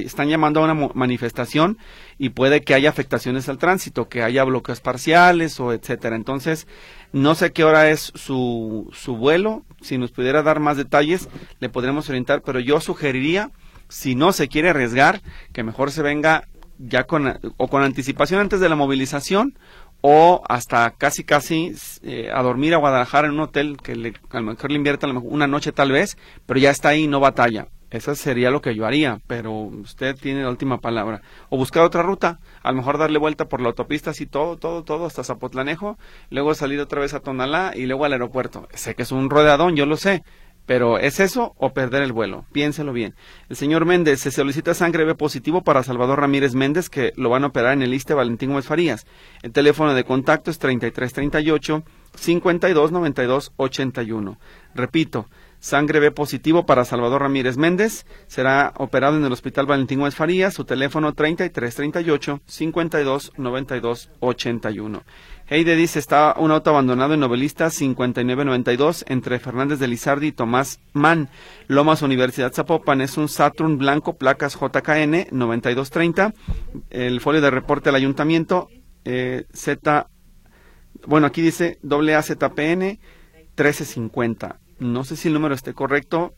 están 0.04 0.28
llamando 0.28 0.60
a 0.60 0.72
una 0.72 0.88
manifestación 0.94 1.78
y 2.16 2.28
puede 2.28 2.62
que 2.62 2.74
haya 2.74 2.90
afectaciones 2.90 3.48
al 3.48 3.58
tránsito, 3.58 4.08
que 4.08 4.22
haya 4.22 4.44
bloqueos 4.44 4.80
parciales 4.80 5.58
o 5.58 5.72
etcétera. 5.72 6.14
Entonces, 6.14 6.68
no 7.14 7.36
sé 7.36 7.52
qué 7.52 7.62
hora 7.62 7.90
es 7.90 8.12
su, 8.16 8.90
su 8.92 9.16
vuelo. 9.16 9.62
Si 9.80 9.98
nos 9.98 10.10
pudiera 10.10 10.42
dar 10.42 10.58
más 10.58 10.76
detalles, 10.76 11.28
le 11.60 11.68
podremos 11.68 12.08
orientar, 12.08 12.42
pero 12.42 12.58
yo 12.58 12.80
sugeriría, 12.80 13.52
si 13.88 14.16
no 14.16 14.32
se 14.32 14.48
quiere 14.48 14.70
arriesgar, 14.70 15.22
que 15.52 15.62
mejor 15.62 15.92
se 15.92 16.02
venga 16.02 16.48
ya 16.78 17.04
con, 17.04 17.38
o 17.56 17.68
con 17.68 17.84
anticipación 17.84 18.40
antes 18.40 18.58
de 18.58 18.68
la 18.68 18.74
movilización 18.74 19.56
o 20.00 20.42
hasta 20.48 20.90
casi 20.90 21.22
casi 21.22 21.72
eh, 22.02 22.30
a 22.34 22.42
dormir 22.42 22.74
a 22.74 22.78
Guadalajara 22.78 23.28
en 23.28 23.34
un 23.34 23.40
hotel 23.40 23.76
que 23.80 23.94
le, 23.94 24.14
a 24.30 24.40
lo 24.40 24.46
mejor 24.46 24.72
le 24.72 24.76
invierta 24.76 25.06
una 25.06 25.46
noche 25.46 25.70
tal 25.70 25.92
vez, 25.92 26.18
pero 26.46 26.58
ya 26.58 26.70
está 26.70 26.88
ahí, 26.88 27.06
no 27.06 27.20
batalla. 27.20 27.68
Eso 27.94 28.12
sería 28.16 28.50
lo 28.50 28.60
que 28.60 28.74
yo 28.74 28.86
haría, 28.86 29.20
pero 29.28 29.52
usted 29.52 30.16
tiene 30.16 30.42
la 30.42 30.50
última 30.50 30.80
palabra. 30.80 31.22
O 31.48 31.56
buscar 31.56 31.84
otra 31.84 32.02
ruta, 32.02 32.40
a 32.64 32.72
lo 32.72 32.78
mejor 32.78 32.98
darle 32.98 33.20
vuelta 33.20 33.44
por 33.44 33.60
la 33.60 33.68
autopista 33.68 34.10
así 34.10 34.26
todo, 34.26 34.56
todo, 34.56 34.82
todo 34.82 35.06
hasta 35.06 35.22
Zapotlanejo, 35.22 35.96
luego 36.28 36.56
salir 36.56 36.80
otra 36.80 37.00
vez 37.00 37.14
a 37.14 37.20
Tonalá 37.20 37.70
y 37.72 37.86
luego 37.86 38.04
al 38.04 38.12
aeropuerto. 38.12 38.66
Sé 38.74 38.96
que 38.96 39.04
es 39.04 39.12
un 39.12 39.30
rodeadón, 39.30 39.76
yo 39.76 39.86
lo 39.86 39.96
sé, 39.96 40.24
pero 40.66 40.98
¿es 40.98 41.20
eso 41.20 41.54
o 41.56 41.72
perder 41.72 42.02
el 42.02 42.12
vuelo? 42.12 42.46
Piénselo 42.50 42.92
bien. 42.92 43.14
El 43.48 43.54
señor 43.54 43.84
Méndez, 43.84 44.18
se 44.18 44.32
solicita 44.32 44.74
sangre 44.74 45.04
B 45.04 45.14
positivo 45.14 45.62
para 45.62 45.84
Salvador 45.84 46.18
Ramírez 46.18 46.56
Méndez, 46.56 46.90
que 46.90 47.12
lo 47.14 47.30
van 47.30 47.44
a 47.44 47.46
operar 47.46 47.74
en 47.74 47.82
el 47.82 47.94
ISTE 47.94 48.14
Valentín 48.14 48.50
Gómez 48.50 48.66
Farías. 48.66 49.06
El 49.42 49.52
teléfono 49.52 49.94
de 49.94 50.02
contacto 50.02 50.50
es 50.50 50.58
3338 50.58 51.84
5292 52.16 53.52
81. 53.56 54.38
Repito, 54.74 55.28
Sangre 55.64 55.98
B 55.98 56.10
positivo 56.10 56.66
para 56.66 56.84
Salvador 56.84 57.22
Ramírez 57.22 57.56
Méndez. 57.56 58.04
Será 58.26 58.74
operado 58.76 59.16
en 59.16 59.24
el 59.24 59.32
Hospital 59.32 59.64
Valentín 59.64 59.98
Gómez 59.98 60.14
Farías. 60.14 60.52
Su 60.52 60.66
teléfono 60.66 61.14
3338 61.14 62.42
52 62.44 63.32
92 63.38 64.10
81. 64.20 65.02
Heide 65.48 65.74
dice, 65.74 66.00
está 66.00 66.34
un 66.36 66.50
auto 66.50 66.68
abandonado 66.68 67.14
en 67.14 67.20
Novelista 67.20 67.70
5992 67.70 69.06
entre 69.08 69.38
Fernández 69.38 69.78
de 69.78 69.88
Lizardi 69.88 70.26
y 70.26 70.32
Tomás 70.32 70.80
Mann. 70.92 71.30
Lomas 71.66 72.02
Universidad 72.02 72.52
Zapopan 72.52 73.00
es 73.00 73.16
un 73.16 73.30
Saturn 73.30 73.78
blanco, 73.78 74.18
placas 74.18 74.58
JKN 74.60 75.28
9230. 75.30 76.34
El 76.90 77.22
folio 77.22 77.40
de 77.40 77.50
reporte 77.50 77.88
del 77.88 77.96
ayuntamiento 77.96 78.68
eh, 79.06 79.46
Z, 79.54 80.10
bueno, 81.06 81.26
aquí 81.26 81.40
dice 81.40 81.78
AZPN 81.82 82.98
1350. 83.56 84.60
No 84.78 85.04
sé 85.04 85.16
si 85.16 85.28
el 85.28 85.34
número 85.34 85.54
esté 85.54 85.74
correcto. 85.74 86.34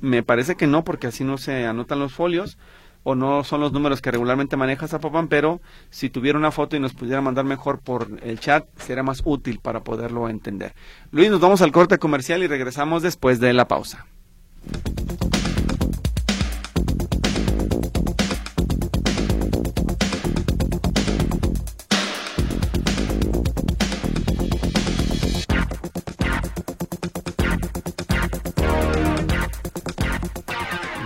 Me 0.00 0.22
parece 0.22 0.56
que 0.56 0.66
no, 0.66 0.84
porque 0.84 1.06
así 1.06 1.24
no 1.24 1.38
se 1.38 1.66
anotan 1.66 1.98
los 1.98 2.12
folios 2.12 2.58
o 3.04 3.14
no 3.14 3.44
son 3.44 3.60
los 3.60 3.72
números 3.72 4.00
que 4.00 4.10
regularmente 4.10 4.56
maneja 4.56 4.88
Zapopan, 4.88 5.28
pero 5.28 5.60
si 5.90 6.10
tuviera 6.10 6.38
una 6.38 6.50
foto 6.50 6.74
y 6.74 6.80
nos 6.80 6.94
pudiera 6.94 7.20
mandar 7.20 7.44
mejor 7.44 7.78
por 7.78 8.08
el 8.22 8.40
chat, 8.40 8.66
sería 8.78 9.02
más 9.02 9.22
útil 9.24 9.60
para 9.60 9.84
poderlo 9.84 10.28
entender. 10.28 10.74
Luis, 11.12 11.30
nos 11.30 11.40
vamos 11.40 11.60
al 11.62 11.70
corte 11.70 11.98
comercial 11.98 12.42
y 12.42 12.46
regresamos 12.46 13.02
después 13.02 13.38
de 13.40 13.52
la 13.52 13.68
pausa. 13.68 14.06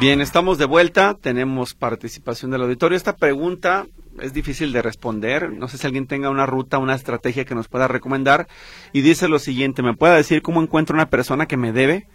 Bien, 0.00 0.20
estamos 0.20 0.58
de 0.58 0.64
vuelta, 0.64 1.14
tenemos 1.20 1.74
participación 1.74 2.52
del 2.52 2.62
auditorio. 2.62 2.96
Esta 2.96 3.16
pregunta 3.16 3.88
es 4.20 4.32
difícil 4.32 4.72
de 4.72 4.80
responder. 4.80 5.52
No 5.52 5.66
sé 5.66 5.76
si 5.76 5.88
alguien 5.88 6.06
tenga 6.06 6.30
una 6.30 6.46
ruta, 6.46 6.78
una 6.78 6.94
estrategia 6.94 7.44
que 7.44 7.56
nos 7.56 7.66
pueda 7.66 7.88
recomendar. 7.88 8.46
Y 8.92 9.00
dice 9.00 9.26
lo 9.26 9.40
siguiente, 9.40 9.82
¿me 9.82 9.96
puede 9.96 10.14
decir 10.14 10.40
cómo 10.40 10.62
encuentro 10.62 10.94
una 10.94 11.10
persona 11.10 11.46
que 11.46 11.56
me 11.56 11.72
debe? 11.72 12.06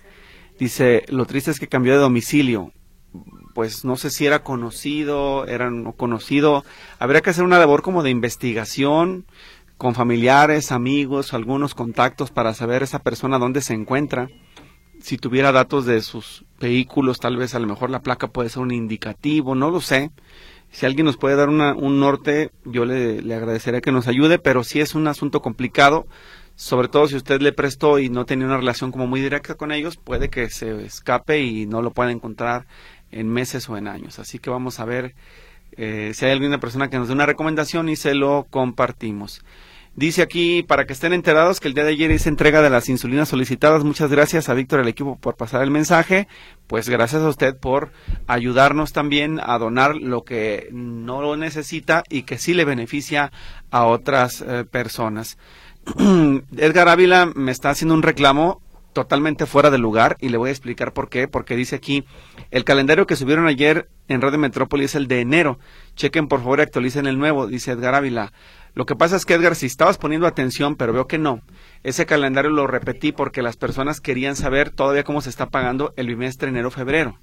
Dice, 0.57 1.03
lo 1.09 1.25
triste 1.25 1.51
es 1.51 1.59
que 1.59 1.67
cambió 1.67 1.91
de 1.91 1.99
domicilio. 1.99 2.71
Pues 3.53 3.83
no 3.83 3.97
sé 3.97 4.11
si 4.11 4.25
era 4.25 4.43
conocido, 4.43 5.45
era 5.45 5.69
no 5.69 5.91
conocido. 5.91 6.63
Habría 6.99 7.19
que 7.19 7.31
hacer 7.31 7.43
una 7.43 7.59
labor 7.59 7.81
como 7.81 8.01
de 8.01 8.11
investigación 8.11 9.25
con 9.77 9.93
familiares, 9.93 10.71
amigos, 10.71 11.33
algunos 11.33 11.75
contactos 11.75 12.31
para 12.31 12.53
saber 12.53 12.81
esa 12.81 12.99
persona 12.99 13.39
dónde 13.39 13.59
se 13.59 13.73
encuentra 13.73 14.29
si 15.03 15.17
tuviera 15.17 15.51
datos 15.51 15.85
de 15.85 16.01
sus 16.01 16.45
vehículos, 16.61 17.19
tal 17.19 17.35
vez 17.35 17.53
a 17.55 17.59
lo 17.59 17.67
mejor 17.67 17.89
la 17.89 18.01
placa 18.01 18.27
puede 18.27 18.47
ser 18.47 18.61
un 18.61 18.71
indicativo, 18.71 19.53
no 19.53 19.69
lo 19.69 19.81
sé. 19.81 20.11
Si 20.71 20.85
alguien 20.85 21.05
nos 21.05 21.17
puede 21.17 21.35
dar 21.35 21.49
un 21.49 21.99
norte, 21.99 22.51
yo 22.63 22.85
le, 22.85 23.21
le 23.21 23.35
agradecería 23.35 23.81
que 23.81 23.91
nos 23.91 24.07
ayude, 24.07 24.39
pero 24.39 24.63
si 24.63 24.79
es 24.79 24.95
un 24.95 25.09
asunto 25.09 25.41
complicado, 25.41 26.07
sobre 26.55 26.87
todo 26.87 27.07
si 27.09 27.17
usted 27.17 27.41
le 27.41 27.51
prestó 27.51 27.99
y 27.99 28.07
no 28.07 28.25
tenía 28.25 28.45
una 28.45 28.55
relación 28.55 28.93
como 28.93 29.05
muy 29.05 29.19
directa 29.19 29.55
con 29.55 29.73
ellos, 29.73 29.97
puede 29.97 30.29
que 30.29 30.49
se 30.49 30.85
escape 30.85 31.41
y 31.41 31.65
no 31.65 31.81
lo 31.81 31.91
pueda 31.91 32.11
encontrar 32.11 32.65
en 33.11 33.27
meses 33.27 33.67
o 33.67 33.75
en 33.75 33.89
años. 33.89 34.19
Así 34.19 34.39
que 34.39 34.49
vamos 34.49 34.79
a 34.79 34.85
ver 34.85 35.15
eh, 35.73 36.11
si 36.13 36.25
hay 36.25 36.31
alguna 36.31 36.61
persona 36.61 36.89
que 36.89 36.97
nos 36.97 37.09
dé 37.09 37.13
una 37.13 37.25
recomendación 37.25 37.89
y 37.89 37.97
se 37.97 38.15
lo 38.15 38.47
compartimos. 38.49 39.43
Dice 39.95 40.23
aquí, 40.23 40.63
para 40.63 40.85
que 40.85 40.93
estén 40.93 41.13
enterados, 41.13 41.59
que 41.59 41.67
el 41.67 41.75
día 41.75 41.83
de 41.83 41.91
ayer 41.91 42.09
hice 42.09 42.27
entrega 42.27 42.63
de 42.63 42.71
las 42.71 42.89
insulinas 42.89 43.29
solicitadas. 43.29 43.83
Muchas 43.83 44.09
gracias 44.09 44.49
a 44.49 44.55
Víctor 44.55 44.79
al 44.79 44.87
equipo 44.87 45.19
por 45.19 45.35
pasar 45.35 45.61
el 45.61 45.69
mensaje. 45.69 46.27
Pues 46.65 46.89
gracias 46.89 47.21
a 47.21 47.29
usted 47.29 47.55
por 47.55 47.91
ayudarnos 48.25 48.91
también 48.91 49.39
a 49.43 49.59
donar 49.59 49.95
lo 49.95 50.23
que 50.23 50.69
no 50.71 51.21
lo 51.21 51.37
necesita 51.37 52.03
y 52.09 52.23
que 52.23 52.39
sí 52.39 52.55
le 52.55 52.65
beneficia 52.65 53.31
a 53.69 53.85
otras 53.85 54.41
eh, 54.41 54.65
personas. 54.65 55.37
Edgar 56.57 56.89
Ávila 56.89 57.31
me 57.35 57.51
está 57.51 57.69
haciendo 57.69 57.93
un 57.93 58.01
reclamo 58.01 58.63
totalmente 58.93 59.45
fuera 59.45 59.69
de 59.69 59.77
lugar 59.77 60.17
y 60.21 60.29
le 60.29 60.37
voy 60.37 60.49
a 60.49 60.53
explicar 60.53 60.93
por 60.93 61.09
qué. 61.09 61.27
Porque 61.27 61.55
dice 61.55 61.75
aquí, 61.75 62.03
el 62.49 62.63
calendario 62.63 63.05
que 63.05 63.15
subieron 63.15 63.45
ayer 63.45 63.89
en 64.07 64.21
Radio 64.21 64.39
Metrópoli 64.39 64.85
es 64.85 64.95
el 64.95 65.07
de 65.07 65.21
enero. 65.21 65.59
Chequen 65.95 66.27
por 66.27 66.39
favor 66.39 66.59
y 66.59 66.63
actualicen 66.63 67.05
el 67.05 67.19
nuevo, 67.19 67.45
dice 67.45 67.71
Edgar 67.71 67.93
Ávila. 67.93 68.33
Lo 68.75 68.85
que 68.85 68.95
pasa 68.95 69.15
es 69.15 69.25
que 69.25 69.35
Edgar, 69.35 69.55
si 69.55 69.67
estabas 69.67 69.99
poniendo 69.99 70.25
atención, 70.25 70.75
pero 70.75 70.93
veo 70.93 71.05
que 71.05 71.19
no, 71.19 71.41
ese 71.83 72.07
calendario 72.07 72.49
lo 72.49 72.65
repetí 72.65 73.11
porque 73.11 73.43
las 73.43 73.55
personas 73.55 74.01
querían 74.01 74.35
saber 74.35 74.71
todavía 74.71 75.03
cómo 75.03 75.21
se 75.21 75.29
está 75.29 75.49
pagando 75.49 75.93
el 75.95 76.07
bimestre 76.07 76.49
enero-febrero. 76.49 77.19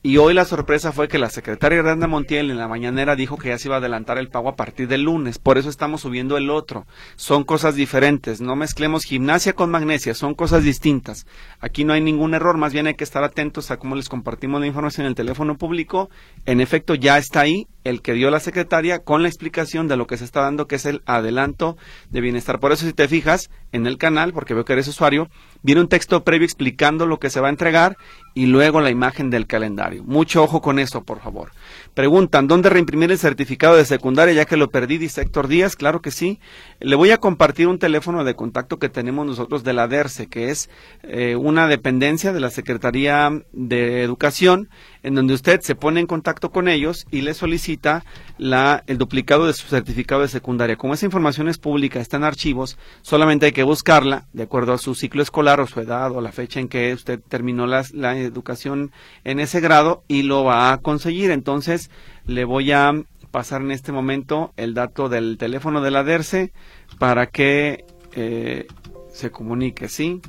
Y 0.00 0.18
hoy 0.18 0.32
la 0.32 0.44
sorpresa 0.44 0.92
fue 0.92 1.08
que 1.08 1.18
la 1.18 1.28
secretaria 1.28 1.82
Randa 1.82 2.06
Montiel 2.06 2.52
en 2.52 2.56
la 2.56 2.68
mañanera 2.68 3.16
dijo 3.16 3.36
que 3.36 3.48
ya 3.48 3.58
se 3.58 3.66
iba 3.66 3.74
a 3.74 3.78
adelantar 3.78 4.16
el 4.18 4.28
pago 4.28 4.48
a 4.48 4.54
partir 4.54 4.86
del 4.86 5.02
lunes. 5.02 5.40
Por 5.40 5.58
eso 5.58 5.68
estamos 5.68 6.02
subiendo 6.02 6.36
el 6.36 6.50
otro. 6.50 6.86
Son 7.16 7.42
cosas 7.42 7.74
diferentes. 7.74 8.40
No 8.40 8.54
mezclemos 8.54 9.02
gimnasia 9.02 9.54
con 9.54 9.72
magnesia. 9.72 10.14
Son 10.14 10.34
cosas 10.34 10.62
distintas. 10.62 11.26
Aquí 11.58 11.84
no 11.84 11.94
hay 11.94 12.00
ningún 12.00 12.34
error. 12.34 12.56
Más 12.58 12.72
bien 12.72 12.86
hay 12.86 12.94
que 12.94 13.02
estar 13.02 13.24
atentos 13.24 13.72
a 13.72 13.78
cómo 13.78 13.96
les 13.96 14.08
compartimos 14.08 14.60
la 14.60 14.68
información 14.68 15.04
en 15.04 15.10
el 15.10 15.16
teléfono 15.16 15.58
público. 15.58 16.10
En 16.46 16.60
efecto, 16.60 16.94
ya 16.94 17.18
está 17.18 17.40
ahí 17.40 17.66
el 17.82 18.00
que 18.00 18.12
dio 18.12 18.30
la 18.30 18.38
secretaria 18.38 19.00
con 19.00 19.22
la 19.22 19.28
explicación 19.28 19.88
de 19.88 19.96
lo 19.96 20.06
que 20.06 20.16
se 20.16 20.24
está 20.24 20.42
dando, 20.42 20.68
que 20.68 20.76
es 20.76 20.86
el 20.86 21.02
adelanto 21.06 21.76
de 22.10 22.20
bienestar. 22.20 22.60
Por 22.60 22.70
eso, 22.70 22.86
si 22.86 22.92
te 22.92 23.08
fijas 23.08 23.50
en 23.72 23.86
el 23.86 23.98
canal, 23.98 24.32
porque 24.32 24.54
veo 24.54 24.64
que 24.64 24.72
eres 24.72 24.88
usuario, 24.88 25.28
viene 25.62 25.80
un 25.80 25.88
texto 25.88 26.24
previo 26.24 26.44
explicando 26.44 27.06
lo 27.06 27.18
que 27.18 27.30
se 27.30 27.40
va 27.40 27.48
a 27.48 27.50
entregar 27.50 27.96
y 28.34 28.46
luego 28.46 28.80
la 28.80 28.90
imagen 28.90 29.30
del 29.30 29.46
calendario. 29.46 30.04
Mucho 30.04 30.42
ojo 30.42 30.60
con 30.60 30.78
eso, 30.78 31.02
por 31.02 31.20
favor. 31.20 31.50
Preguntan, 31.94 32.46
¿dónde 32.46 32.70
reimprimir 32.70 33.10
el 33.10 33.18
certificado 33.18 33.76
de 33.76 33.84
secundaria 33.84 34.34
ya 34.34 34.44
que 34.44 34.56
lo 34.56 34.70
perdí? 34.70 34.98
Dice 34.98 35.22
Héctor 35.22 35.48
Díaz, 35.48 35.76
claro 35.76 36.00
que 36.00 36.10
sí. 36.10 36.38
Le 36.80 36.96
voy 36.96 37.10
a 37.10 37.18
compartir 37.18 37.66
un 37.66 37.78
teléfono 37.78 38.24
de 38.24 38.34
contacto 38.34 38.78
que 38.78 38.88
tenemos 38.88 39.26
nosotros 39.26 39.64
de 39.64 39.72
la 39.72 39.88
DERCE, 39.88 40.28
que 40.28 40.50
es 40.50 40.70
eh, 41.02 41.36
una 41.36 41.66
dependencia 41.66 42.32
de 42.32 42.40
la 42.40 42.50
Secretaría 42.50 43.30
de 43.52 44.02
Educación, 44.02 44.68
en 45.08 45.14
donde 45.14 45.32
usted 45.32 45.62
se 45.62 45.74
pone 45.74 46.00
en 46.00 46.06
contacto 46.06 46.50
con 46.50 46.68
ellos 46.68 47.06
y 47.10 47.22
le 47.22 47.32
solicita 47.32 48.04
el 48.38 48.98
duplicado 48.98 49.46
de 49.46 49.54
su 49.54 49.66
certificado 49.66 50.20
de 50.20 50.28
secundaria. 50.28 50.76
Como 50.76 50.92
esa 50.92 51.06
información 51.06 51.48
es 51.48 51.56
pública, 51.56 51.98
está 51.98 52.18
en 52.18 52.24
archivos, 52.24 52.76
solamente 53.00 53.46
hay 53.46 53.52
que 53.52 53.62
buscarla 53.62 54.26
de 54.34 54.42
acuerdo 54.42 54.74
a 54.74 54.78
su 54.78 54.94
ciclo 54.94 55.22
escolar 55.22 55.60
o 55.60 55.66
su 55.66 55.80
edad 55.80 56.12
o 56.12 56.20
la 56.20 56.30
fecha 56.30 56.60
en 56.60 56.68
que 56.68 56.92
usted 56.92 57.20
terminó 57.26 57.66
la, 57.66 57.86
la 57.94 58.18
educación 58.18 58.92
en 59.24 59.40
ese 59.40 59.60
grado 59.60 60.04
y 60.08 60.24
lo 60.24 60.44
va 60.44 60.74
a 60.74 60.78
conseguir. 60.78 61.30
Entonces, 61.30 61.90
le 62.26 62.44
voy 62.44 62.72
a 62.72 62.92
pasar 63.30 63.62
en 63.62 63.70
este 63.70 63.92
momento 63.92 64.52
el 64.58 64.74
dato 64.74 65.08
del 65.08 65.38
teléfono 65.38 65.80
de 65.80 65.90
la 65.90 66.04
DERCE 66.04 66.52
para 66.98 67.28
que 67.28 67.86
eh, 68.12 68.66
se 69.10 69.30
comunique, 69.30 69.88
¿sí? 69.88 70.20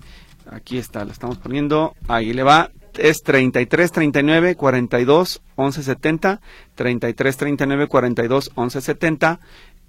Aquí 0.50 0.78
está, 0.78 1.04
lo 1.04 1.12
estamos 1.12 1.38
poniendo, 1.38 1.96
ahí 2.08 2.32
le 2.32 2.44
va, 2.44 2.72
es 2.98 3.22
33 3.24 3.92
39 3.92 4.56
42 4.56 5.42
11 5.56 5.84
70, 5.84 6.42
33 6.76 7.38
39 7.38 7.88
42 7.88 8.52
11 8.56 8.82
70 8.82 9.40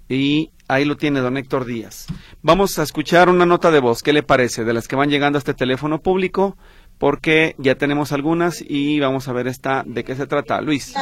y 0.09 0.51
ahí 0.67 0.85
lo 0.85 0.97
tiene 0.97 1.21
don 1.21 1.37
Héctor 1.37 1.65
Díaz. 1.65 2.07
Vamos 2.41 2.77
a 2.79 2.83
escuchar 2.83 3.29
una 3.29 3.45
nota 3.45 3.71
de 3.71 3.79
voz, 3.79 4.03
¿qué 4.03 4.13
le 4.13 4.23
parece? 4.23 4.63
De 4.63 4.73
las 4.73 4.87
que 4.87 4.95
van 4.95 5.09
llegando 5.09 5.37
a 5.37 5.39
este 5.39 5.53
teléfono 5.53 6.01
público 6.01 6.57
porque 6.97 7.55
ya 7.57 7.75
tenemos 7.75 8.11
algunas 8.11 8.61
y 8.61 8.99
vamos 8.99 9.27
a 9.27 9.33
ver 9.33 9.47
esta 9.47 9.83
de 9.85 10.03
qué 10.03 10.15
se 10.15 10.27
trata. 10.27 10.61
Luis. 10.61 10.93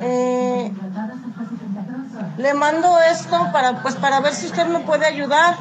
Eh, 0.00 0.70
le 2.38 2.54
mando 2.54 2.88
esto 3.10 3.48
para 3.52 3.82
pues 3.82 3.96
para 3.96 4.20
ver 4.20 4.34
si 4.34 4.46
usted 4.46 4.66
me 4.66 4.80
puede 4.80 5.06
ayudar. 5.06 5.56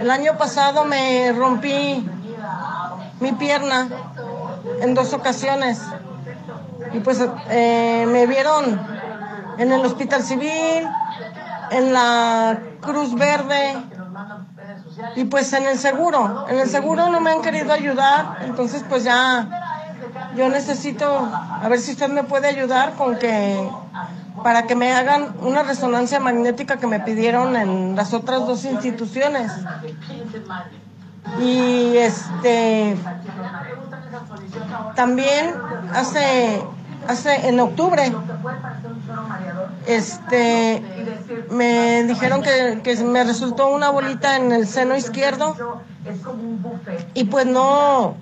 El 0.00 0.10
año 0.10 0.36
pasado 0.36 0.84
me 0.84 1.32
rompí 1.32 2.04
mi 3.20 3.32
pierna 3.32 3.88
en 4.80 4.94
dos 4.94 5.12
ocasiones 5.12 5.80
y 6.92 7.00
pues 7.00 7.24
eh, 7.50 8.06
me 8.08 8.26
vieron 8.26 8.80
en 9.58 9.72
el 9.72 9.84
hospital 9.84 10.22
civil, 10.22 10.88
en 11.70 11.92
la 11.92 12.58
Cruz 12.80 13.14
Verde, 13.14 13.76
y 15.16 15.24
pues 15.24 15.52
en 15.52 15.66
el 15.66 15.78
seguro, 15.78 16.46
en 16.48 16.58
el 16.58 16.68
seguro 16.68 17.08
no 17.08 17.20
me 17.20 17.32
han 17.32 17.42
querido 17.42 17.72
ayudar, 17.72 18.38
entonces 18.42 18.84
pues 18.88 19.04
ya 19.04 19.48
yo 20.36 20.48
necesito, 20.48 21.06
a 21.06 21.68
ver 21.68 21.80
si 21.80 21.92
usted 21.92 22.08
me 22.08 22.24
puede 22.24 22.48
ayudar 22.48 22.94
con 22.94 23.16
que, 23.18 23.68
para 24.42 24.64
que 24.64 24.74
me 24.74 24.92
hagan 24.92 25.34
una 25.40 25.62
resonancia 25.62 26.20
magnética 26.20 26.76
que 26.76 26.86
me 26.86 27.00
pidieron 27.00 27.56
en 27.56 27.96
las 27.96 28.14
otras 28.14 28.46
dos 28.46 28.64
instituciones. 28.64 29.50
Y 31.40 31.96
este, 31.96 32.96
también 34.94 35.54
hace, 35.92 36.62
hace, 37.08 37.48
en 37.48 37.60
octubre, 37.60 38.12
este, 39.86 40.82
me 41.50 42.04
dijeron 42.04 42.42
que, 42.42 42.80
que 42.82 42.96
me 43.04 43.24
resultó 43.24 43.68
una 43.68 43.90
bolita 43.90 44.36
en 44.36 44.52
el 44.52 44.66
seno 44.66 44.96
izquierdo 44.96 45.82
y 47.14 47.24
pues 47.24 47.46
no, 47.46 48.16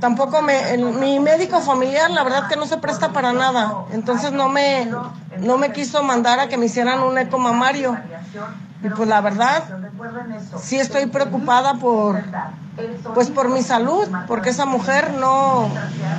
tampoco 0.00 0.42
me, 0.42 0.76
mi 0.78 1.20
médico 1.20 1.60
familiar 1.60 2.10
la 2.10 2.24
verdad 2.24 2.48
que 2.48 2.56
no 2.56 2.66
se 2.66 2.78
presta 2.78 3.12
para 3.12 3.32
nada, 3.32 3.84
entonces 3.92 4.32
no 4.32 4.48
me, 4.48 4.90
no 5.38 5.58
me 5.58 5.72
quiso 5.72 6.02
mandar 6.02 6.40
a 6.40 6.48
que 6.48 6.56
me 6.56 6.66
hicieran 6.66 7.00
un 7.00 7.18
eco 7.18 7.38
mamario. 7.38 7.96
Y 8.82 8.88
pues 8.90 9.08
la 9.08 9.20
verdad, 9.20 9.64
sí 10.58 10.76
estoy 10.76 11.06
preocupada 11.06 11.74
por, 11.74 12.22
pues 13.14 13.30
por 13.30 13.48
mi 13.48 13.62
salud, 13.62 14.06
porque 14.28 14.50
esa 14.50 14.66
mujer 14.66 15.14
no, 15.14 15.70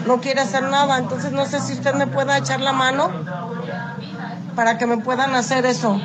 no 0.05 0.21
quiere 0.21 0.41
hacer 0.41 0.63
nada. 0.63 0.97
Entonces 0.97 1.31
no 1.31 1.45
sé 1.45 1.59
si 1.61 1.73
usted 1.73 1.93
me 1.93 2.07
pueda 2.07 2.37
echar 2.37 2.59
la 2.59 2.73
mano 2.73 3.11
para 4.55 4.77
que 4.77 4.87
me 4.87 4.97
puedan 4.97 5.35
hacer 5.35 5.65
eso. 5.65 6.01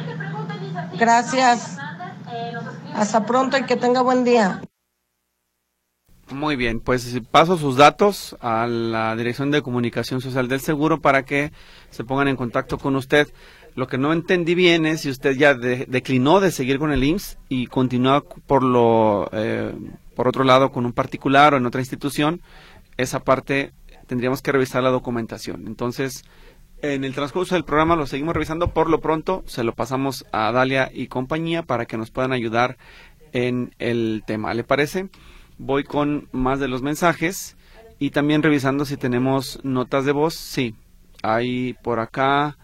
Gracias. 0.99 1.79
Hasta 2.95 3.25
pronto 3.25 3.57
y 3.57 3.65
que 3.65 3.77
tenga 3.77 4.03
buen 4.03 4.25
día. 4.25 4.61
Muy 6.33 6.57
bien, 6.57 6.81
pues 6.81 7.21
paso 7.31 7.59
sus 7.59 7.77
datos 7.77 8.37
a 8.41 8.67
la 8.67 9.15
Dirección 9.17 9.51
de 9.51 9.61
Comunicación 9.61 10.21
Social 10.21 10.49
del 10.49 10.61
Seguro 10.61 11.01
para 11.01 11.25
que 11.25 11.53
se 11.91 12.05
pongan 12.05 12.29
en 12.29 12.37
contacto 12.37 12.79
con 12.79 12.97
usted. 12.97 13.29
Lo 13.75 13.87
que 13.87 13.99
no 13.99 14.13
entendí 14.13 14.55
bien 14.55 14.85
es 14.85 15.03
si 15.03 15.11
usted 15.11 15.37
ya 15.37 15.55
declinó 15.55 16.41
de 16.41 16.51
seguir 16.51 16.79
con 16.79 16.93
el 16.93 17.05
IMSS 17.05 17.39
y 17.49 17.67
continúa 17.69 18.23
por 18.23 18.63
lo 18.63 19.29
eh, 19.33 19.73
por 20.15 20.29
otro 20.29 20.45
lado 20.45 20.71
con 20.71 20.85
un 20.85 20.93
particular 20.93 21.55
o 21.55 21.57
en 21.57 21.67
otra 21.67 21.81
institución. 21.81 22.43
Esa 22.99 23.21
parte 23.21 23.73
tendríamos 24.07 24.43
que 24.43 24.53
revisar 24.53 24.83
la 24.83 24.91
documentación. 24.91 25.67
Entonces, 25.67 26.25
en 26.83 27.05
el 27.05 27.15
transcurso 27.15 27.55
del 27.55 27.65
programa 27.65 27.97
lo 27.97 28.07
seguimos 28.07 28.35
revisando. 28.35 28.75
Por 28.75 28.91
lo 28.91 29.01
pronto, 29.01 29.43
se 29.47 29.65
lo 29.65 29.73
pasamos 29.73 30.27
a 30.33 30.53
Dalia 30.53 30.91
y 30.93 31.07
compañía 31.07 31.63
para 31.63 31.87
que 31.87 31.97
nos 31.97 32.11
puedan 32.11 32.33
ayudar 32.33 32.77
en 33.33 33.75
el 33.79 34.23
tema. 34.27 34.53
¿Le 34.53 34.65
parece? 34.65 35.09
Voy 35.57 35.85
con 35.85 36.29
más 36.33 36.61
de 36.61 36.69
los 36.69 36.83
mensajes 36.83 37.57
y 37.99 38.11
también 38.11 38.43
revisando 38.43 38.85
si 38.85 38.97
tenemos 38.97 39.61
notas 39.63 40.05
de 40.05 40.13
voz. 40.13 40.35
Sí, 40.35 40.75
hay 41.23 41.75
por 41.83 42.01
acá 42.01 42.59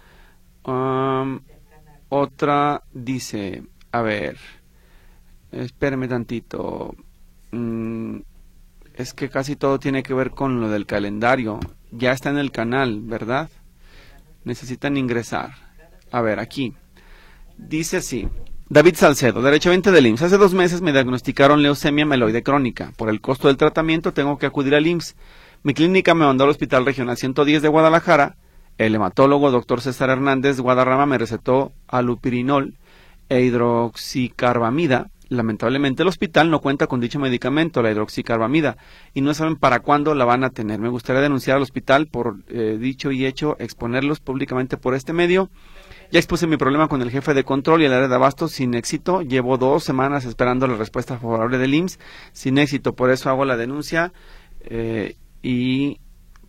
um, 0.64 1.40
otra 2.08 2.82
dice, 2.92 3.62
a 3.92 4.02
ver, 4.02 4.36
espérame 5.52 6.08
tantito. 6.08 6.94
Mm, 7.52 8.20
es 8.94 9.14
que 9.14 9.28
casi 9.28 9.56
todo 9.56 9.78
tiene 9.78 10.02
que 10.02 10.14
ver 10.14 10.30
con 10.30 10.60
lo 10.60 10.68
del 10.68 10.86
calendario. 10.86 11.60
Ya 11.90 12.12
está 12.12 12.30
en 12.30 12.38
el 12.38 12.50
canal, 12.50 13.00
¿verdad? 13.00 13.48
necesitan 14.48 14.96
ingresar. 14.96 15.52
A 16.10 16.20
ver, 16.20 16.40
aquí. 16.40 16.74
Dice 17.56 17.98
así. 17.98 18.28
David 18.70 18.96
Salcedo, 18.96 19.40
derechamente 19.40 19.92
del 19.92 20.06
IMSS. 20.06 20.22
Hace 20.22 20.38
dos 20.38 20.52
meses 20.52 20.82
me 20.82 20.92
diagnosticaron 20.92 21.62
leucemia 21.62 22.04
meloide 22.04 22.42
crónica. 22.42 22.92
Por 22.96 23.08
el 23.08 23.20
costo 23.20 23.48
del 23.48 23.56
tratamiento 23.56 24.12
tengo 24.12 24.38
que 24.38 24.46
acudir 24.46 24.74
al 24.74 24.86
IMSS. 24.86 25.16
Mi 25.62 25.74
clínica 25.74 26.14
me 26.14 26.26
mandó 26.26 26.44
al 26.44 26.50
Hospital 26.50 26.84
Regional 26.84 27.16
110 27.16 27.62
de 27.62 27.68
Guadalajara. 27.68 28.36
El 28.78 28.94
hematólogo 28.94 29.50
doctor 29.50 29.80
César 29.80 30.10
Hernández 30.10 30.60
Guadarrama 30.60 31.06
me 31.06 31.18
recetó 31.18 31.72
alupirinol 31.88 32.74
e 33.28 33.42
hidroxicarbamida 33.42 35.10
Lamentablemente 35.30 36.02
el 36.02 36.08
hospital 36.08 36.50
no 36.50 36.60
cuenta 36.60 36.86
con 36.86 37.00
dicho 37.00 37.18
medicamento, 37.18 37.82
la 37.82 37.90
hidroxicarbamida, 37.90 38.78
y 39.12 39.20
no 39.20 39.34
saben 39.34 39.56
para 39.56 39.80
cuándo 39.80 40.14
la 40.14 40.24
van 40.24 40.42
a 40.42 40.50
tener. 40.50 40.80
Me 40.80 40.88
gustaría 40.88 41.20
denunciar 41.20 41.56
al 41.58 41.62
hospital 41.62 42.06
por 42.06 42.36
eh, 42.48 42.78
dicho 42.80 43.10
y 43.10 43.26
hecho, 43.26 43.56
exponerlos 43.58 44.20
públicamente 44.20 44.78
por 44.78 44.94
este 44.94 45.12
medio. 45.12 45.50
Ya 46.10 46.18
expuse 46.18 46.46
mi 46.46 46.56
problema 46.56 46.88
con 46.88 47.02
el 47.02 47.10
jefe 47.10 47.34
de 47.34 47.44
control 47.44 47.82
y 47.82 47.84
el 47.84 47.92
área 47.92 48.08
de 48.08 48.14
abasto 48.14 48.48
sin 48.48 48.72
éxito. 48.72 49.20
Llevo 49.20 49.58
dos 49.58 49.84
semanas 49.84 50.24
esperando 50.24 50.66
la 50.66 50.76
respuesta 50.76 51.18
favorable 51.18 51.58
del 51.58 51.74
IMSS 51.74 51.98
sin 52.32 52.56
éxito. 52.56 52.94
Por 52.94 53.10
eso 53.10 53.28
hago 53.28 53.44
la 53.44 53.58
denuncia 53.58 54.14
eh, 54.62 55.16
y 55.42 56.00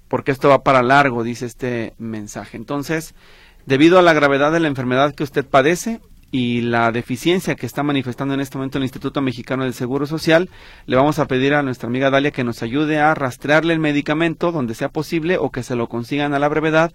porque 0.09 0.31
esto 0.31 0.49
va 0.49 0.63
para 0.63 0.83
largo, 0.83 1.23
dice 1.23 1.45
este 1.45 1.93
mensaje. 1.97 2.57
Entonces, 2.57 3.15
debido 3.65 3.97
a 3.97 4.01
la 4.01 4.13
gravedad 4.13 4.51
de 4.51 4.59
la 4.59 4.67
enfermedad 4.67 5.15
que 5.15 5.23
usted 5.23 5.45
padece, 5.45 6.01
y 6.31 6.61
la 6.61 6.91
deficiencia 6.91 7.55
que 7.55 7.65
está 7.65 7.83
manifestando 7.83 8.33
en 8.33 8.39
este 8.39 8.57
momento 8.57 8.77
el 8.77 8.83
Instituto 8.83 9.21
Mexicano 9.21 9.63
del 9.63 9.73
Seguro 9.73 10.05
Social, 10.05 10.49
le 10.85 10.95
vamos 10.95 11.19
a 11.19 11.25
pedir 11.25 11.53
a 11.53 11.63
nuestra 11.63 11.87
amiga 11.87 12.09
Dalia 12.09 12.31
que 12.31 12.43
nos 12.43 12.61
ayude 12.61 12.99
a 12.99 13.15
rastrearle 13.15 13.73
el 13.73 13.79
medicamento 13.79 14.51
donde 14.51 14.75
sea 14.75 14.89
posible 14.89 15.37
o 15.37 15.49
que 15.49 15.63
se 15.63 15.75
lo 15.75 15.87
consigan 15.87 16.33
a 16.33 16.39
la 16.39 16.47
brevedad 16.47 16.91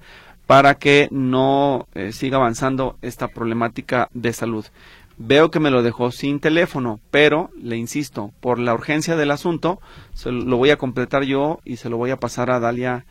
para 0.47 0.75
que 0.75 1.09
no 1.11 1.89
eh, 1.95 2.13
siga 2.13 2.37
avanzando 2.37 2.97
esta 3.03 3.29
problemática 3.29 4.09
de 4.13 4.33
salud. 4.33 4.67
Veo 5.17 5.51
que 5.51 5.61
me 5.61 5.71
lo 5.71 5.83
dejó 5.83 6.11
sin 6.11 6.41
teléfono, 6.41 7.01
pero 7.11 7.51
le 7.57 7.77
insisto, 7.77 8.33
por 8.41 8.59
la 8.59 8.75
urgencia 8.75 9.17
del 9.17 9.31
asunto, 9.31 9.81
se 10.13 10.33
lo 10.33 10.57
voy 10.57 10.71
a 10.71 10.77
completar 10.77 11.23
yo 11.23 11.61
y 11.65 11.77
se 11.77 11.89
lo 11.89 11.97
voy 11.97 12.11
a 12.11 12.17
pasar 12.17 12.51
a 12.51 12.59
Dalia 12.59 13.07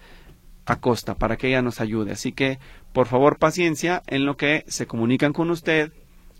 Acosta 0.65 1.15
para 1.15 1.37
que 1.37 1.47
ella 1.47 1.61
nos 1.61 1.79
ayude. 1.79 2.11
Así 2.11 2.33
que, 2.33 2.59
por 2.91 3.07
favor, 3.07 3.37
paciencia 3.37 4.03
en 4.07 4.25
lo 4.25 4.35
que 4.35 4.65
se 4.67 4.85
comunican 4.85 5.33
con 5.33 5.49
usted, 5.49 5.93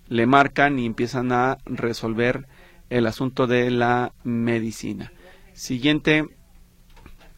le 0.07 0.25
marcan 0.25 0.79
y 0.79 0.85
empiezan 0.85 1.31
a 1.31 1.57
resolver 1.65 2.47
el 2.89 3.07
asunto 3.07 3.47
de 3.47 3.71
la 3.71 4.13
medicina. 4.23 5.11
Siguiente 5.53 6.27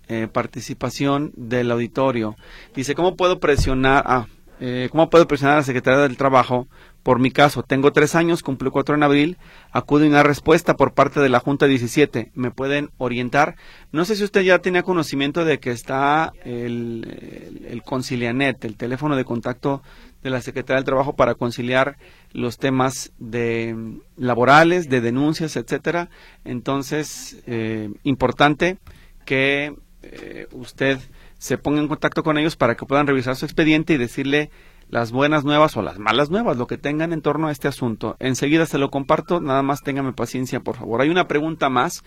eh, 0.07 0.27
participación 0.31 1.31
del 1.35 1.71
auditorio. 1.71 2.35
Dice, 2.75 2.93
¿cómo 2.93 3.15
puedo 3.15 3.39
presionar? 3.39 4.03
Ah, 4.05 4.27
eh, 4.59 4.89
¿Cómo 4.91 5.09
puedo 5.09 5.27
presionar 5.27 5.55
a 5.55 5.59
la 5.59 5.63
Secretaría 5.63 6.01
del 6.01 6.17
Trabajo? 6.17 6.67
Por 7.05 7.19
mi 7.19 7.29
caso, 7.29 7.61
tengo 7.61 7.91
tres 7.91 8.15
años, 8.15 8.41
cumplo 8.41 8.71
cuatro 8.71 8.95
en 8.95 9.03
abril, 9.03 9.37
acudo 9.71 10.05
a 10.05 10.07
una 10.07 10.23
respuesta 10.23 10.73
por 10.73 10.95
parte 10.95 11.19
de 11.19 11.29
la 11.29 11.39
Junta 11.39 11.67
17. 11.67 12.31
¿Me 12.33 12.49
pueden 12.49 12.89
orientar? 12.97 13.57
No 13.91 14.05
sé 14.05 14.15
si 14.15 14.23
usted 14.23 14.41
ya 14.41 14.57
tenía 14.57 14.81
conocimiento 14.81 15.45
de 15.45 15.59
que 15.59 15.69
está 15.69 16.33
el, 16.43 17.79
Concilianet, 17.85 18.65
el 18.65 18.75
teléfono 18.75 19.15
de 19.15 19.23
contacto 19.23 19.83
de 20.23 20.31
la 20.31 20.41
Secretaría 20.41 20.77
del 20.77 20.85
Trabajo 20.85 21.15
para 21.15 21.35
conciliar 21.35 21.97
los 22.31 22.57
temas 22.57 23.11
de 23.19 23.99
laborales, 24.17 24.89
de 24.89 25.01
denuncias, 25.01 25.57
etcétera. 25.57 26.09
Entonces, 26.43 27.37
eh, 27.45 27.91
importante 28.01 28.79
que 29.25 29.75
eh, 30.01 30.47
usted 30.53 30.97
se 31.37 31.59
ponga 31.59 31.81
en 31.81 31.87
contacto 31.87 32.23
con 32.23 32.39
ellos 32.39 32.55
para 32.55 32.73
que 32.73 32.87
puedan 32.87 33.05
revisar 33.05 33.35
su 33.35 33.45
expediente 33.45 33.93
y 33.93 33.97
decirle 33.97 34.49
las 34.89 35.11
buenas 35.11 35.43
nuevas 35.43 35.75
o 35.77 35.81
las 35.81 35.99
malas 35.99 36.29
nuevas, 36.29 36.57
lo 36.57 36.67
que 36.67 36.77
tengan 36.77 37.13
en 37.13 37.21
torno 37.21 37.47
a 37.47 37.51
este 37.51 37.67
asunto. 37.67 38.15
Enseguida 38.19 38.65
se 38.65 38.77
lo 38.77 38.91
comparto, 38.91 39.41
nada 39.41 39.61
más 39.61 39.81
téngame 39.81 40.13
paciencia, 40.13 40.59
por 40.59 40.77
favor. 40.77 41.01
Hay 41.01 41.09
una 41.09 41.27
pregunta 41.27 41.69
más. 41.69 42.03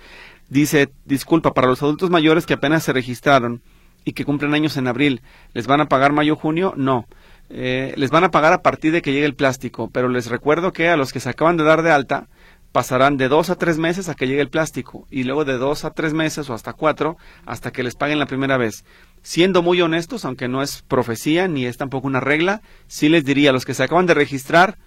Dice, 0.48 0.90
disculpa, 1.04 1.52
para 1.52 1.68
los 1.68 1.82
adultos 1.82 2.10
mayores 2.10 2.46
que 2.46 2.54
apenas 2.54 2.84
se 2.84 2.92
registraron 2.92 3.62
y 4.04 4.12
que 4.12 4.24
cumplen 4.24 4.54
años 4.54 4.76
en 4.76 4.88
abril, 4.88 5.22
¿les 5.52 5.66
van 5.66 5.80
a 5.80 5.86
pagar 5.86 6.12
mayo-junio? 6.12 6.72
No. 6.76 7.06
Eh, 7.50 7.94
les 7.96 8.10
van 8.10 8.24
a 8.24 8.30
pagar 8.30 8.52
a 8.52 8.62
partir 8.62 8.92
de 8.92 9.02
que 9.02 9.12
llegue 9.12 9.26
el 9.26 9.34
plástico, 9.34 9.90
pero 9.90 10.08
les 10.08 10.26
recuerdo 10.26 10.72
que 10.72 10.88
a 10.88 10.96
los 10.96 11.12
que 11.12 11.20
se 11.20 11.30
acaban 11.30 11.56
de 11.56 11.64
dar 11.64 11.82
de 11.82 11.90
alta 11.90 12.28
pasarán 12.72 13.16
de 13.16 13.28
dos 13.28 13.50
a 13.50 13.56
tres 13.56 13.78
meses 13.78 14.08
a 14.08 14.14
que 14.14 14.26
llegue 14.26 14.42
el 14.42 14.50
plástico 14.50 15.06
y 15.10 15.24
luego 15.24 15.44
de 15.44 15.56
dos 15.56 15.84
a 15.84 15.90
tres 15.90 16.12
meses 16.12 16.50
o 16.50 16.54
hasta 16.54 16.74
cuatro 16.74 17.16
hasta 17.46 17.70
que 17.72 17.82
les 17.82 17.94
paguen 17.94 18.18
la 18.18 18.26
primera 18.26 18.56
vez. 18.58 18.84
Siendo 19.22 19.62
muy 19.62 19.80
honestos, 19.80 20.24
aunque 20.24 20.48
no 20.48 20.62
es 20.62 20.82
profecía 20.82 21.48
ni 21.48 21.66
es 21.66 21.76
tampoco 21.76 22.06
una 22.06 22.20
regla, 22.20 22.62
sí 22.86 23.08
les 23.08 23.24
diría 23.24 23.52
los 23.52 23.64
que 23.64 23.74
se 23.74 23.82
acaban 23.82 24.06
de 24.06 24.14
registrar 24.14 24.78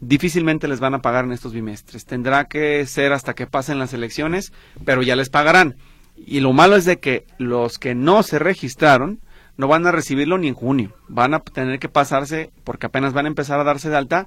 difícilmente 0.00 0.68
les 0.68 0.80
van 0.80 0.94
a 0.94 1.02
pagar 1.02 1.24
en 1.24 1.32
estos 1.32 1.52
bimestres. 1.52 2.04
Tendrá 2.04 2.44
que 2.46 2.84
ser 2.86 3.12
hasta 3.12 3.34
que 3.34 3.46
pasen 3.46 3.78
las 3.78 3.92
elecciones, 3.92 4.52
pero 4.84 5.02
ya 5.02 5.16
les 5.16 5.30
pagarán. 5.30 5.76
Y 6.16 6.40
lo 6.40 6.52
malo 6.52 6.76
es 6.76 6.84
de 6.84 6.98
que 6.98 7.26
los 7.38 7.78
que 7.78 7.94
no 7.94 8.22
se 8.22 8.38
registraron, 8.38 9.20
no 9.56 9.68
van 9.68 9.86
a 9.86 9.92
recibirlo 9.92 10.36
ni 10.38 10.48
en 10.48 10.54
junio. 10.54 10.92
Van 11.08 11.34
a 11.34 11.40
tener 11.40 11.78
que 11.78 11.88
pasarse, 11.88 12.50
porque 12.64 12.86
apenas 12.86 13.12
van 13.12 13.26
a 13.26 13.28
empezar 13.28 13.60
a 13.60 13.64
darse 13.64 13.88
de 13.88 13.96
alta 13.96 14.26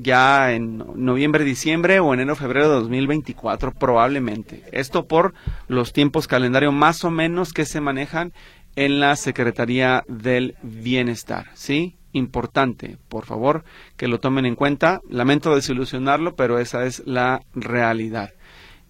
ya 0.00 0.52
en 0.52 0.78
noviembre, 0.94 1.42
diciembre 1.42 1.98
o 1.98 2.14
enero, 2.14 2.36
febrero 2.36 2.68
de 2.68 2.74
2024 2.76 3.72
probablemente. 3.72 4.62
Esto 4.70 5.06
por 5.06 5.34
los 5.66 5.92
tiempos 5.92 6.28
calendario 6.28 6.70
más 6.70 7.04
o 7.04 7.10
menos 7.10 7.52
que 7.52 7.64
se 7.64 7.80
manejan 7.80 8.32
en 8.78 9.00
la 9.00 9.16
Secretaría 9.16 10.04
del 10.06 10.54
Bienestar. 10.62 11.50
¿Sí? 11.54 11.96
Importante, 12.12 12.96
por 13.08 13.26
favor, 13.26 13.64
que 13.96 14.06
lo 14.06 14.20
tomen 14.20 14.46
en 14.46 14.54
cuenta. 14.54 15.00
Lamento 15.10 15.52
desilusionarlo, 15.52 16.36
pero 16.36 16.60
esa 16.60 16.86
es 16.86 17.02
la 17.04 17.42
realidad. 17.56 18.34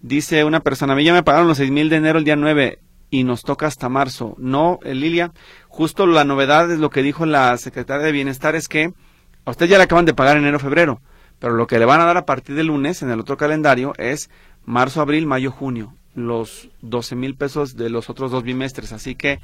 Dice 0.01 0.43
una 0.43 0.59
persona, 0.59 0.93
a 0.93 0.95
mí 0.95 1.03
ya 1.03 1.11
me 1.11 1.23
pagaron 1.23 1.47
los 1.47 1.57
seis 1.57 1.71
mil 1.71 1.89
de 1.89 1.95
enero 1.95 2.19
el 2.19 2.23
día 2.23 2.35
9 2.35 2.77
y 3.09 3.23
nos 3.23 3.41
toca 3.41 3.65
hasta 3.65 3.89
marzo. 3.89 4.35
No, 4.37 4.77
eh, 4.83 4.93
Lilia, 4.93 5.31
justo 5.67 6.05
la 6.05 6.23
novedad 6.23 6.71
es 6.71 6.77
lo 6.77 6.91
que 6.91 7.01
dijo 7.01 7.25
la 7.25 7.57
secretaria 7.57 8.05
de 8.05 8.11
Bienestar 8.11 8.55
es 8.55 8.67
que 8.67 8.93
a 9.43 9.49
usted 9.49 9.65
ya 9.65 9.77
le 9.77 9.85
acaban 9.85 10.05
de 10.05 10.13
pagar 10.13 10.37
enero, 10.37 10.59
febrero, 10.59 11.01
pero 11.39 11.55
lo 11.55 11.65
que 11.65 11.79
le 11.79 11.85
van 11.85 11.99
a 11.99 12.05
dar 12.05 12.17
a 12.17 12.25
partir 12.25 12.55
del 12.55 12.67
lunes 12.67 13.01
en 13.01 13.09
el 13.09 13.19
otro 13.19 13.37
calendario 13.37 13.93
es 13.97 14.29
marzo, 14.65 15.01
abril, 15.01 15.25
mayo, 15.25 15.49
junio, 15.49 15.95
los 16.13 16.69
12 16.81 17.15
mil 17.15 17.35
pesos 17.35 17.75
de 17.75 17.89
los 17.89 18.11
otros 18.11 18.29
dos 18.29 18.43
bimestres. 18.43 18.93
Así 18.93 19.15
que 19.15 19.39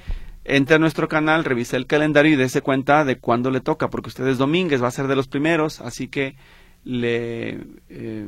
entre 0.46 0.76
a 0.76 0.80
nuestro 0.80 1.08
canal, 1.08 1.44
revise 1.44 1.76
el 1.76 1.88
calendario 1.88 2.34
y 2.34 2.36
dése 2.36 2.62
cuenta 2.62 3.04
de 3.04 3.18
cuándo 3.18 3.52
le 3.52 3.62
toca, 3.62 3.90
porque 3.90 4.10
usted 4.10 4.28
es 4.28 4.38
Domínguez, 4.38 4.82
va 4.82 4.88
a 4.88 4.92
ser 4.92 5.08
de 5.08 5.16
los 5.16 5.28
primeros, 5.28 5.82
así 5.82 6.08
que 6.08 6.36
le... 6.84 7.60
Eh, 7.90 8.28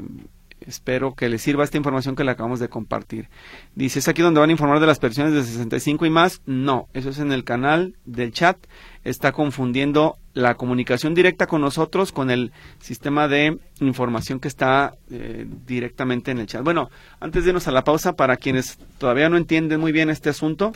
espero 0.62 1.14
que 1.14 1.30
les 1.30 1.42
sirva 1.42 1.64
esta 1.64 1.78
información 1.78 2.16
que 2.16 2.24
le 2.24 2.32
acabamos 2.32 2.60
de 2.60 2.70
compartir. 2.70 3.30
Dice, 3.76 4.00
¿es 4.00 4.08
aquí 4.08 4.22
donde 4.22 4.40
van 4.40 4.50
a 4.50 4.52
informar 4.52 4.80
de 4.80 4.88
las 4.88 5.00
personas 5.00 5.32
de 5.34 5.44
65 5.44 6.06
y 6.06 6.10
más? 6.10 6.42
No, 6.46 6.88
eso 6.94 7.10
es 7.10 7.20
en 7.20 7.32
el 7.32 7.44
canal 7.44 7.96
del 8.06 8.32
chat. 8.32 8.58
Está 9.04 9.32
confundiendo 9.32 10.18
la 10.34 10.56
comunicación 10.56 11.14
directa 11.14 11.48
con 11.48 11.62
nosotros 11.62 12.12
con 12.12 12.30
el 12.30 12.52
sistema 12.80 13.28
de 13.28 13.60
información 13.80 14.40
que 14.40 14.48
está 14.48 14.94
eh, 15.10 15.46
directamente 15.66 16.32
en 16.32 16.40
el 16.40 16.48
chat. 16.48 16.64
Bueno, 16.64 16.90
antes 17.20 17.44
de 17.44 17.52
irnos 17.52 17.68
a 17.68 17.72
la 17.72 17.84
pausa, 17.84 18.14
para 18.14 18.38
quienes 18.38 18.78
todavía 18.98 19.30
no 19.30 19.38
entienden 19.38 19.80
muy 19.80 19.92
bien 19.92 20.10
este 20.10 20.30
asunto, 20.30 20.74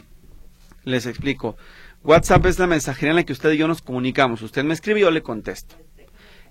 les 0.84 1.06
explico. 1.06 1.58
WhatsApp 2.04 2.46
es 2.48 2.60
la 2.60 2.68
mensajería 2.68 3.12
en 3.12 3.16
la 3.18 3.24
que 3.24 3.34
usted 3.34 3.52
y 3.52 3.58
yo 3.58 3.68
nos 3.68 3.82
comunicamos. 3.82 4.42
Usted 4.42 4.64
me 4.64 4.74
escribe 4.74 5.02
yo 5.02 5.12
le 5.12 5.22
contesto. 5.22 5.76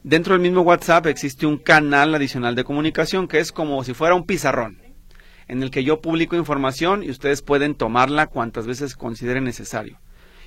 Dentro 0.03 0.33
del 0.33 0.43
mismo 0.43 0.63
WhatsApp 0.63 1.07
existe 1.07 1.47
un 1.47 1.59
canal 1.59 2.15
adicional 2.15 2.55
de 2.55 2.65
comunicación 2.65 3.29
que 3.29 3.39
es 3.39 3.53
como 3.53 3.85
si 3.85 3.93
fuera 3.93 4.15
un 4.15 4.25
pizarrón, 4.25 4.81
en 5.47 5.63
el 5.63 5.71
que 5.71 5.85
yo 5.85 6.01
publico 6.01 6.37
información 6.37 7.03
y 7.03 7.11
ustedes 7.11 7.43
pueden 7.43 7.75
tomarla 7.75 8.29
cuantas 8.29 8.67
veces 8.67 8.97
consideren 8.97 9.45
necesario. 9.45 9.99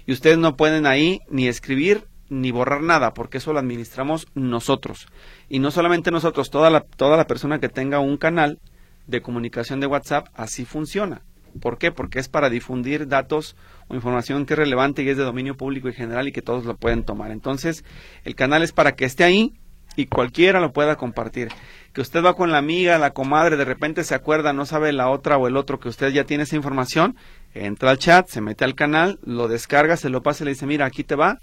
Y 0.06 0.14
ustedes 0.14 0.38
no 0.38 0.56
pueden 0.56 0.86
ahí 0.86 1.22
ni 1.30 1.48
escribir 1.48 2.08
ni 2.30 2.52
borrar 2.52 2.82
nada, 2.82 3.14
porque 3.14 3.38
eso 3.38 3.54
lo 3.54 3.60
administramos 3.60 4.28
nosotros. 4.34 5.08
Y 5.50 5.60
no 5.60 5.70
solamente 5.70 6.10
nosotros, 6.10 6.50
toda 6.50 6.70
la, 6.70 6.82
toda 6.82 7.16
la 7.16 7.28
persona 7.28 7.60
que 7.60 7.70
tenga 7.70 8.00
un 8.00 8.18
canal 8.18 8.60
de 9.06 9.22
comunicación 9.22 9.80
de 9.80 9.88
WhatsApp, 9.88 10.28
así 10.34 10.66
funciona. 10.66 11.22
¿Por 11.62 11.78
qué? 11.78 11.92
Porque 11.92 12.20
es 12.20 12.30
para 12.30 12.50
difundir 12.50 13.08
datos 13.08 13.56
o 13.88 13.96
información 13.96 14.46
que 14.46 14.54
es 14.54 14.60
relevante 14.60 15.04
y 15.04 15.10
es 15.10 15.18
de 15.18 15.24
dominio 15.24 15.56
público 15.56 15.90
y 15.90 15.94
general 15.94 16.28
y 16.28 16.32
que 16.32 16.42
todos 16.42 16.66
lo 16.66 16.76
pueden 16.76 17.04
tomar. 17.04 17.32
Entonces, 17.32 17.84
el 18.24 18.36
canal 18.36 18.64
es 18.64 18.72
para 18.72 18.94
que 18.94 19.06
esté 19.06 19.24
ahí 19.24 19.54
y 19.96 20.08
cualquiera 20.08 20.60
lo 20.60 20.74
pueda 20.74 20.96
compartir. 20.96 21.50
Que 21.94 22.02
usted 22.02 22.24
va 22.24 22.36
con 22.36 22.52
la 22.52 22.58
amiga, 22.58 22.98
la 22.98 23.12
comadre, 23.12 23.58
de 23.58 23.66
repente 23.66 24.04
se 24.04 24.16
acuerda, 24.16 24.54
no 24.54 24.66
sabe 24.66 24.92
la 24.94 25.10
otra 25.10 25.38
o 25.38 25.48
el 25.48 25.58
otro 25.58 25.80
que 25.80 25.90
usted 25.90 26.10
ya 26.10 26.24
tiene 26.24 26.44
esa 26.44 26.56
información, 26.56 27.16
entra 27.54 27.92
al 27.92 28.00
chat, 28.00 28.28
se 28.28 28.42
mete 28.42 28.66
al 28.66 28.76
canal, 28.76 29.20
lo 29.24 29.48
descarga, 29.48 29.98
se 29.98 30.10
lo 30.10 30.24
pasa 30.24 30.44
y 30.44 30.46
le 30.46 30.52
dice, 30.52 30.66
mira, 30.66 30.86
aquí 30.86 31.04
te 31.04 31.16
va 31.16 31.40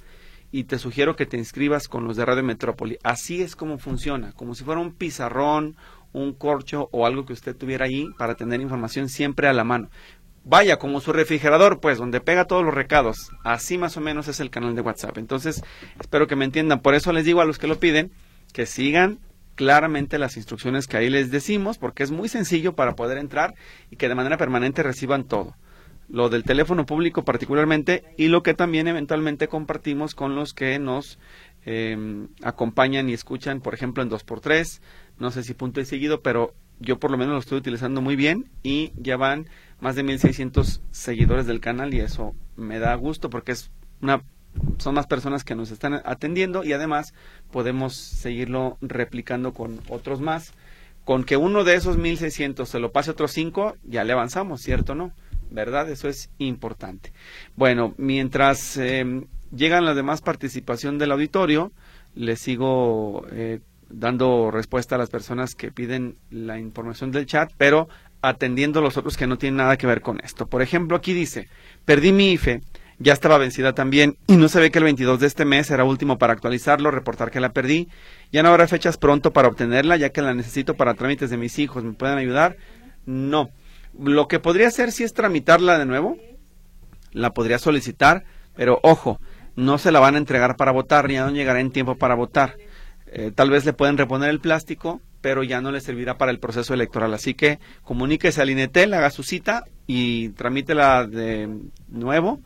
y 0.53 0.65
te 0.65 0.79
sugiero 0.79 1.15
que 1.15 1.27
te 1.27 1.37
inscribas 1.37 1.87
con 1.87 2.05
los 2.05 2.17
de 2.17 2.25
Radio 2.25 2.43
Metrópoli. 2.43 2.99
Así 3.05 3.41
es 3.43 3.55
como 3.55 3.79
funciona, 3.79 4.33
como 4.33 4.55
si 4.55 4.65
fuera 4.65 4.81
un 4.81 4.93
pizarrón, 4.93 5.77
un 6.13 6.33
corcho 6.33 6.89
o 6.93 7.07
algo 7.07 7.27
que 7.27 7.33
usted 7.33 7.57
tuviera 7.57 7.87
ahí 7.87 8.07
para 8.19 8.35
tener 8.35 8.61
información 8.61 9.09
siempre 9.09 9.49
a 9.49 9.53
la 9.53 9.65
mano. 9.65 9.91
Vaya, 10.45 10.79
como 10.79 11.01
su 11.01 11.13
refrigerador, 11.13 11.81
pues, 11.81 11.99
donde 11.99 12.21
pega 12.21 12.47
todos 12.47 12.65
los 12.65 12.75
recados. 12.75 13.31
Así 13.45 13.77
más 13.77 13.97
o 13.97 14.01
menos 14.01 14.27
es 14.27 14.41
el 14.41 14.51
canal 14.51 14.75
de 14.75 14.81
WhatsApp. 14.81 15.19
Entonces, 15.19 15.63
espero 16.01 16.27
que 16.27 16.37
me 16.37 16.47
entiendan. 16.47 16.81
Por 16.81 16.95
eso 16.95 17.13
les 17.13 17.25
digo 17.25 17.41
a 17.41 17.45
los 17.45 17.59
que 17.59 17.67
lo 17.67 17.79
piden 17.79 18.11
que 18.53 18.67
sigan 18.67 19.19
claramente 19.55 20.19
las 20.19 20.39
instrucciones 20.39 20.87
que 20.87 20.97
ahí 20.97 21.11
les 21.11 21.31
decimos, 21.31 21.77
porque 21.77 22.03
es 22.03 22.11
muy 22.11 22.29
sencillo 22.29 22.75
para 22.75 22.97
poder 22.97 23.19
entrar 23.19 23.55
y 23.91 23.97
que 23.97 24.09
de 24.09 24.15
manera 24.15 24.39
permanente 24.39 24.83
reciban 24.83 25.25
todo. 25.25 25.55
Lo 26.09 26.29
del 26.31 26.45
teléfono 26.45 26.87
público 26.87 27.25
particularmente 27.25 28.05
y 28.17 28.29
lo 28.29 28.43
que 28.43 28.55
también 28.55 28.89
eventualmente 28.89 29.49
compartimos 29.49 30.15
con 30.15 30.35
los 30.35 30.55
que 30.55 30.79
nos 30.79 31.19
eh, 31.65 32.27
acompañan 32.43 33.09
y 33.09 33.13
escuchan, 33.13 33.61
por 33.61 33.75
ejemplo, 33.75 34.03
en 34.03 34.11
2x3, 34.11 34.81
no 35.19 35.31
sé 35.31 35.43
si 35.43 35.55
punto 35.55 35.81
y 35.81 35.85
seguido, 35.85 36.23
pero 36.23 36.55
yo 36.81 36.99
por 36.99 37.11
lo 37.11 37.19
menos 37.19 37.35
lo 37.35 37.39
estoy 37.39 37.59
utilizando 37.59 38.01
muy 38.01 38.17
bien 38.17 38.51
y 38.63 38.93
ya 38.97 39.17
van 39.17 39.47
más 39.81 39.97
de 39.97 40.03
1600 40.03 40.83
seguidores 40.91 41.47
del 41.47 41.61
canal 41.61 41.93
y 41.95 42.01
eso 42.01 42.35
me 42.57 42.79
da 42.79 42.95
gusto 42.95 43.31
porque 43.31 43.53
es 43.53 43.71
una 44.01 44.23
son 44.79 44.95
más 44.95 45.07
personas 45.07 45.45
que 45.45 45.55
nos 45.55 45.71
están 45.71 46.01
atendiendo 46.05 46.65
y 46.65 46.73
además 46.73 47.15
podemos 47.53 47.95
seguirlo 47.95 48.79
replicando 48.81 49.53
con 49.53 49.81
otros 49.89 50.21
más. 50.21 50.55
Con 51.05 51.25
que 51.25 51.37
uno 51.37 51.65
de 51.65 51.75
esos 51.75 51.97
1600 51.97 52.69
se 52.69 52.79
lo 52.79 52.93
pase 52.93 53.11
a 53.11 53.13
otros 53.13 53.33
cinco, 53.33 53.77
ya 53.85 54.05
le 54.05 54.13
avanzamos, 54.13 54.61
¿cierto 54.61 54.95
no? 54.95 55.13
¿Verdad? 55.51 55.89
Eso 55.91 56.09
es 56.09 56.31
importante. 56.39 57.13
Bueno, 57.57 57.95
mientras 57.97 58.77
eh, 58.77 59.25
llegan 59.55 59.85
las 59.85 59.97
demás 59.97 60.23
participación 60.23 60.99
del 60.99 61.13
auditorio, 61.13 61.73
les 62.15 62.41
sigo 62.41 63.27
eh, 63.33 63.61
dando 63.89 64.51
respuesta 64.51 64.95
a 64.95 64.99
las 64.99 65.11
personas 65.11 65.55
que 65.55 65.73
piden 65.73 66.17
la 66.31 66.59
información 66.59 67.11
del 67.11 67.27
chat, 67.27 67.53
pero 67.57 67.89
atendiendo 68.23 68.81
los 68.81 68.97
otros 68.97 69.17
que 69.17 69.27
no 69.27 69.39
tienen 69.39 69.59
nada 69.59 69.77
que 69.77 69.87
ver 69.87 70.03
con 70.03 70.21
esto. 70.21 70.47
Por 70.47 70.63
ejemplo, 70.63 70.97
aquí 70.97 71.13
dice, 71.13 71.49
perdí 71.85 72.13
mi 72.13 72.33
IFE, 72.33 72.63
ya 72.99 73.15
estaba 73.15 73.39
vencida 73.39 73.73
también 73.75 74.19
y 74.27 74.37
no 74.37 74.49
se 74.49 74.61
ve 74.61 74.71
que 74.71 74.79
el 74.79 74.85
22 74.85 75.21
de 75.21 75.27
este 75.27 75.47
mes 75.47 75.71
era 75.71 75.85
último 75.85 76.19
para 76.19 76.35
actualizarlo, 76.35 76.91
reportar 76.91 77.31
que 77.31 77.41
la 77.41 77.53
perdí. 77.53 77.89
Ya 78.31 78.43
no 78.43 78.51
habrá 78.51 78.69
fechas 78.69 78.99
pronto 78.99 79.33
para 79.33 79.49
obtenerla, 79.49 79.97
ya 79.97 80.11
que 80.11 80.21
la 80.21 80.35
necesito 80.35 80.75
para 80.75 80.95
trámites 80.95 81.31
de 81.31 81.39
mis 81.39 81.59
hijos. 81.59 81.83
¿Me 81.83 81.95
pueden 81.95 82.19
ayudar? 82.19 82.59
No. 83.07 83.49
Lo 83.99 84.29
que 84.29 84.39
podría 84.39 84.69
hacer 84.69 84.93
si 84.93 85.03
es 85.03 85.15
tramitarla 85.15 85.79
de 85.79 85.87
nuevo, 85.87 86.19
la 87.13 87.33
podría 87.33 87.59
solicitar, 87.59 88.25
pero 88.55 88.79
ojo, 88.83 89.19
no 89.57 89.79
se 89.79 89.93
la 89.93 90.01
van 90.01 90.15
a 90.15 90.19
entregar 90.19 90.57
para 90.57 90.73
votar, 90.73 91.11
ya 91.11 91.25
no 91.25 91.31
llegará 91.31 91.61
en 91.61 91.71
tiempo 91.71 91.97
para 91.97 92.15
votar. 92.15 92.57
Eh, 93.13 93.33
tal 93.35 93.51
vez 93.51 93.65
le 93.65 93.73
pueden 93.73 93.99
reponer 93.99 94.31
el 94.31 94.41
plástico, 94.41 95.01
pero 95.21 95.43
ya 95.43 95.61
no 95.61 95.73
le 95.73 95.81
servirá 95.81 96.17
para 96.17 96.31
el 96.31 96.39
proceso 96.39 96.75
electoral. 96.75 97.13
Así 97.15 97.35
que 97.35 97.59
comuníquese 97.83 98.41
al 98.41 98.51
INETEL, 98.51 98.95
haga 98.95 99.11
su 99.11 99.23
cita 99.23 99.65
y 99.87 100.31
tramítela 100.31 101.07
de 101.07 101.49
nuevo. 101.89 102.41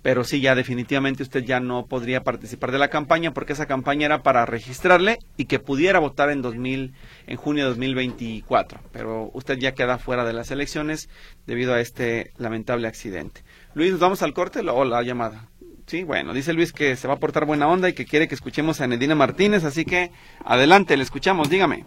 Pero 0.00 0.22
sí, 0.24 0.40
ya 0.40 0.54
definitivamente 0.54 1.24
usted 1.24 1.44
ya 1.44 1.58
no 1.58 1.86
podría 1.86 2.22
participar 2.22 2.70
de 2.70 2.78
la 2.78 2.88
campaña 2.88 3.34
porque 3.34 3.52
esa 3.52 3.66
campaña 3.66 4.06
era 4.06 4.22
para 4.22 4.46
registrarle 4.46 5.18
y 5.36 5.46
que 5.46 5.58
pudiera 5.58 5.98
votar 5.98 6.30
en 6.30 6.40
2000, 6.40 6.94
en 7.26 7.36
junio 7.36 7.64
de 7.64 7.70
2024. 7.70 8.80
Pero 8.92 9.30
usted 9.34 9.58
ya 9.58 9.74
queda 9.74 9.98
fuera 9.98 10.24
de 10.24 10.32
las 10.32 10.50
elecciones 10.50 11.08
debido 11.46 11.74
a 11.74 11.80
este 11.80 12.30
lamentable 12.38 12.86
accidente. 12.86 13.42
Luis, 13.74 13.90
¿nos 13.90 14.00
vamos 14.00 14.22
al 14.22 14.34
corte 14.34 14.60
o 14.60 14.84
la 14.84 15.02
llamada? 15.02 15.48
Sí, 15.88 16.04
bueno, 16.04 16.34
dice 16.34 16.52
Luis 16.52 16.74
que 16.74 16.96
se 16.96 17.08
va 17.08 17.14
a 17.14 17.16
portar 17.18 17.46
buena 17.46 17.66
onda 17.66 17.88
y 17.88 17.94
que 17.94 18.04
quiere 18.04 18.28
que 18.28 18.34
escuchemos 18.34 18.82
a 18.82 18.86
Nedina 18.86 19.14
Martínez, 19.14 19.64
así 19.64 19.86
que 19.86 20.10
adelante, 20.44 20.94
le 20.98 21.02
escuchamos, 21.02 21.48
dígame. 21.48 21.86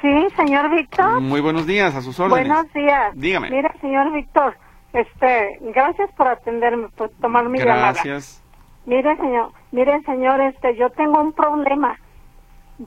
Sí, 0.00 0.26
señor 0.36 0.70
Víctor. 0.70 1.20
Muy 1.20 1.42
buenos 1.42 1.66
días, 1.66 1.94
a 1.94 2.00
sus 2.00 2.18
órdenes. 2.18 2.48
Buenos 2.48 2.72
días. 2.72 3.12
Dígame. 3.14 3.50
Mira, 3.50 3.74
señor 3.82 4.10
Víctor, 4.14 4.56
este, 4.94 5.58
gracias 5.74 6.10
por 6.16 6.28
atenderme, 6.28 6.88
por 6.96 7.10
tomar 7.20 7.46
mi 7.50 7.58
llamada. 7.58 7.92
Gracias. 7.92 8.42
Mire, 8.86 9.14
señor, 9.18 9.52
mire, 9.70 10.00
señor, 10.04 10.40
este, 10.40 10.74
yo 10.76 10.88
tengo 10.88 11.20
un 11.20 11.34
problema. 11.34 11.98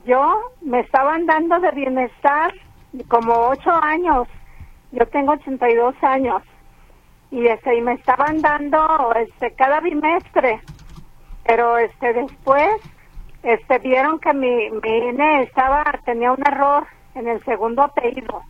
Yo 0.04 0.50
me 0.62 0.80
estaban 0.80 1.26
dando 1.26 1.60
de 1.60 1.70
bienestar 1.70 2.52
como 3.06 3.34
ocho 3.50 3.70
años. 3.70 4.26
Yo 4.90 5.06
tengo 5.06 5.30
82 5.34 5.94
años 6.02 6.42
y 7.34 7.46
este 7.48 7.74
y 7.76 7.80
me 7.80 7.94
estaban 7.94 8.40
dando 8.40 9.12
este 9.16 9.52
cada 9.54 9.80
bimestre 9.80 10.60
pero 11.44 11.78
este 11.78 12.12
después 12.12 12.68
este 13.42 13.78
vieron 13.80 14.20
que 14.20 14.32
mi 14.32 14.70
mi 14.70 14.96
INE 15.08 15.42
estaba 15.42 15.82
tenía 16.04 16.30
un 16.32 16.42
error 16.46 16.86
en 17.16 17.26
el 17.28 17.42
segundo 17.44 17.82
apellido 17.82 18.42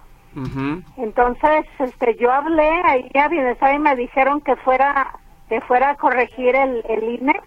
entonces 0.97 1.65
este 1.79 2.17
yo 2.21 2.31
hablé 2.31 2.69
ahí 2.85 3.11
a 3.15 3.29
bienestar 3.29 3.75
y 3.75 3.79
me 3.79 3.97
dijeron 3.97 4.41
que 4.41 4.55
fuera 4.57 5.17
que 5.49 5.61
fuera 5.63 5.91
a 5.91 5.97
corregir 5.97 6.55
el, 6.55 6.85
el 6.89 7.05
INE 7.21 7.41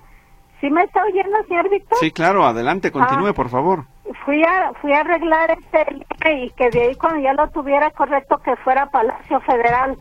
¿Sí 0.60 0.71
me 0.71 0.82
está 0.86 1.04
oyendo, 1.04 1.38
señor 1.47 1.69
Víctor? 1.69 2.00
Sí, 2.00 2.12
claro, 2.12 2.43
adelante, 2.43 2.91
continúe, 2.91 3.28
Ah. 3.28 3.34
por 3.34 3.50
favor. 3.50 3.84
Fui 4.26 4.43
a, 4.43 4.72
fui 4.82 4.93
a 4.93 5.02
arreglar 5.02 5.52
este 5.52 5.86
INE 5.91 6.46
y 6.46 6.50
que 6.52 6.70
de 6.70 6.82
ahí 6.82 6.96
cuando 6.96 7.22
ya 7.22 7.34
lo 7.34 7.50
tuviera 7.50 7.91
correcto 7.91 8.38
que 8.38 8.56
fuera 8.58 8.89
Palacio 8.89 9.39
Federal. 9.41 9.98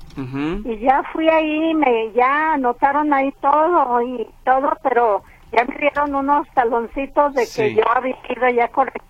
Y 0.64 0.78
ya 0.78 1.02
fui 1.12 1.28
ahí, 1.28 1.74
me 1.74 2.12
ya 2.12 2.54
anotaron 2.54 3.12
ahí 3.12 3.32
todo 3.40 4.02
y 4.02 4.26
todo, 4.44 4.72
pero 4.82 5.22
ya 5.52 5.64
me 5.64 5.76
dieron 5.78 6.14
unos 6.14 6.48
taloncitos 6.54 7.34
de 7.34 7.46
que 7.54 7.74
yo 7.74 7.82
había 7.94 8.16
ido 8.28 8.48
ya 8.50 8.68
correcto, 8.68 9.02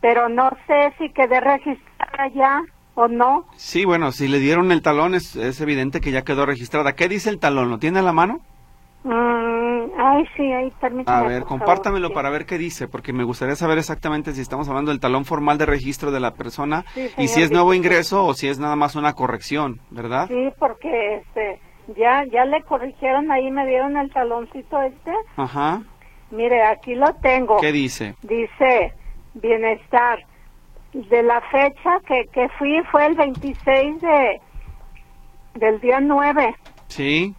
pero 0.00 0.28
no 0.28 0.50
sé 0.66 0.92
si 0.98 1.10
quedé 1.10 1.40
registrada 1.40 2.28
ya 2.34 2.62
o 2.94 3.08
no. 3.08 3.46
Sí, 3.56 3.84
bueno, 3.84 4.12
si 4.12 4.28
le 4.28 4.38
dieron 4.38 4.72
el 4.72 4.82
talón 4.82 5.14
es, 5.14 5.36
es 5.36 5.60
evidente 5.60 6.00
que 6.00 6.10
ya 6.10 6.22
quedó 6.22 6.46
registrada. 6.46 6.94
¿Qué 6.94 7.08
dice 7.08 7.30
el 7.30 7.38
talón? 7.38 7.70
¿Lo 7.70 7.78
tiene 7.78 8.00
a 8.00 8.02
la 8.02 8.12
mano? 8.12 8.40
Mm, 9.02 9.92
ay, 9.98 10.24
sí, 10.36 10.52
ahí 10.52 10.70
permítame. 10.78 11.18
A 11.18 11.26
ver, 11.26 11.44
compártamelo 11.44 12.08
favor, 12.08 12.12
sí. 12.12 12.14
para 12.14 12.30
ver 12.30 12.46
qué 12.46 12.58
dice, 12.58 12.86
porque 12.86 13.12
me 13.12 13.24
gustaría 13.24 13.56
saber 13.56 13.78
exactamente 13.78 14.32
si 14.34 14.42
estamos 14.42 14.68
hablando 14.68 14.90
del 14.90 15.00
talón 15.00 15.24
formal 15.24 15.56
de 15.56 15.66
registro 15.66 16.10
de 16.10 16.20
la 16.20 16.32
persona 16.32 16.84
Sí, 16.94 17.08
y 17.16 17.28
si 17.28 17.42
es 17.42 17.50
nuevo 17.50 17.72
ingreso 17.72 18.26
o 18.26 18.34
si 18.34 18.48
es 18.48 18.58
nada 18.58 18.76
más 18.76 18.96
una 18.96 19.14
corrección, 19.14 19.80
¿verdad? 19.90 20.28
Sí, 20.28 20.50
porque 20.58 21.16
este, 21.16 21.60
ya, 21.96 22.24
ya 22.30 22.44
le 22.44 22.62
corrigieron 22.62 23.30
ahí, 23.32 23.50
me 23.50 23.66
dieron 23.66 23.96
el 23.96 24.12
taloncito 24.12 24.80
este. 24.82 25.12
Ajá. 25.36 25.82
Mire, 26.30 26.62
aquí 26.62 26.94
lo 26.94 27.12
tengo. 27.14 27.56
¿Qué 27.58 27.72
dice? 27.72 28.14
Dice 28.22 28.92
bienestar. 29.34 30.18
De 30.92 31.22
la 31.22 31.40
fecha 31.52 32.00
que, 32.06 32.26
que 32.32 32.48
fui 32.58 32.82
fue 32.90 33.06
el 33.06 33.14
26 33.14 34.00
de 34.00 34.40
del 35.54 35.80
día 35.80 36.00
9 36.00 36.54
Sí. 36.88 37.34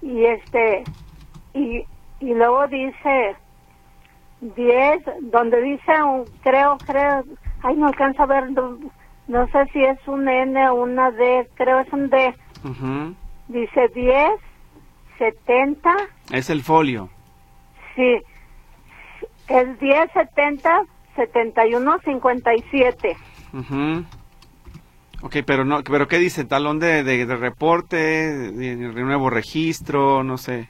Y 0.00 0.24
este 0.24 0.86
y, 1.54 1.86
y 2.20 2.34
luego 2.34 2.66
dice 2.68 3.36
10 4.40 4.98
donde 5.22 5.60
dice 5.60 6.02
un, 6.02 6.26
creo 6.42 6.80
creo 6.86 7.24
ay, 7.62 7.74
no 7.76 7.88
alcanzo 7.88 8.22
a 8.22 8.26
ver, 8.26 8.50
no, 8.52 8.78
no 9.26 9.46
sé 9.48 9.66
si 9.72 9.84
es 9.84 9.98
un 10.06 10.28
N 10.28 10.68
o 10.70 10.74
una 10.74 11.10
D, 11.10 11.48
creo 11.54 11.80
es 11.80 11.92
un 11.92 12.08
D. 12.08 12.34
Ujú. 12.64 13.14
Dice 13.48 13.88
10, 13.94 14.30
70, 15.18 15.92
Es 16.30 16.50
el 16.50 16.62
folio. 16.62 17.10
sí, 17.94 18.20
es 19.48 19.78
10, 19.80 20.10
70, 20.12 20.82
71, 21.16 21.98
57. 22.04 23.18
Ujú. 23.52 24.04
Ok, 25.22 25.36
pero 25.44 25.64
no, 25.64 25.82
pero 25.82 26.08
¿qué 26.08 26.18
dice? 26.18 26.44
Talón 26.44 26.78
de, 26.78 27.04
de, 27.04 27.26
de 27.26 27.36
reporte, 27.36 27.96
de, 27.96 28.76
de 28.76 29.02
nuevo 29.02 29.28
registro, 29.30 30.22
no 30.24 30.38
sé. 30.38 30.68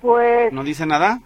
Pues, 0.00 0.52
¿No 0.52 0.62
dice 0.64 0.86
nada? 0.86 1.20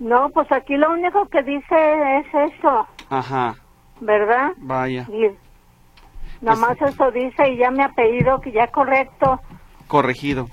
no, 0.00 0.28
pues 0.30 0.50
aquí 0.52 0.76
lo 0.76 0.92
único 0.92 1.26
que 1.28 1.42
dice 1.42 2.18
es 2.18 2.26
eso, 2.52 2.86
Ajá, 3.10 3.56
¿verdad? 4.00 4.52
vaya. 4.58 5.08
Y 5.10 5.30
nomás 6.44 6.80
eso 6.82 7.10
dice 7.10 7.48
y 7.50 7.56
ya 7.56 7.70
mi 7.70 7.82
apellido 7.82 8.40
que 8.40 8.52
ya 8.52 8.68
correcto, 8.68 9.40
Corregido. 9.88 10.48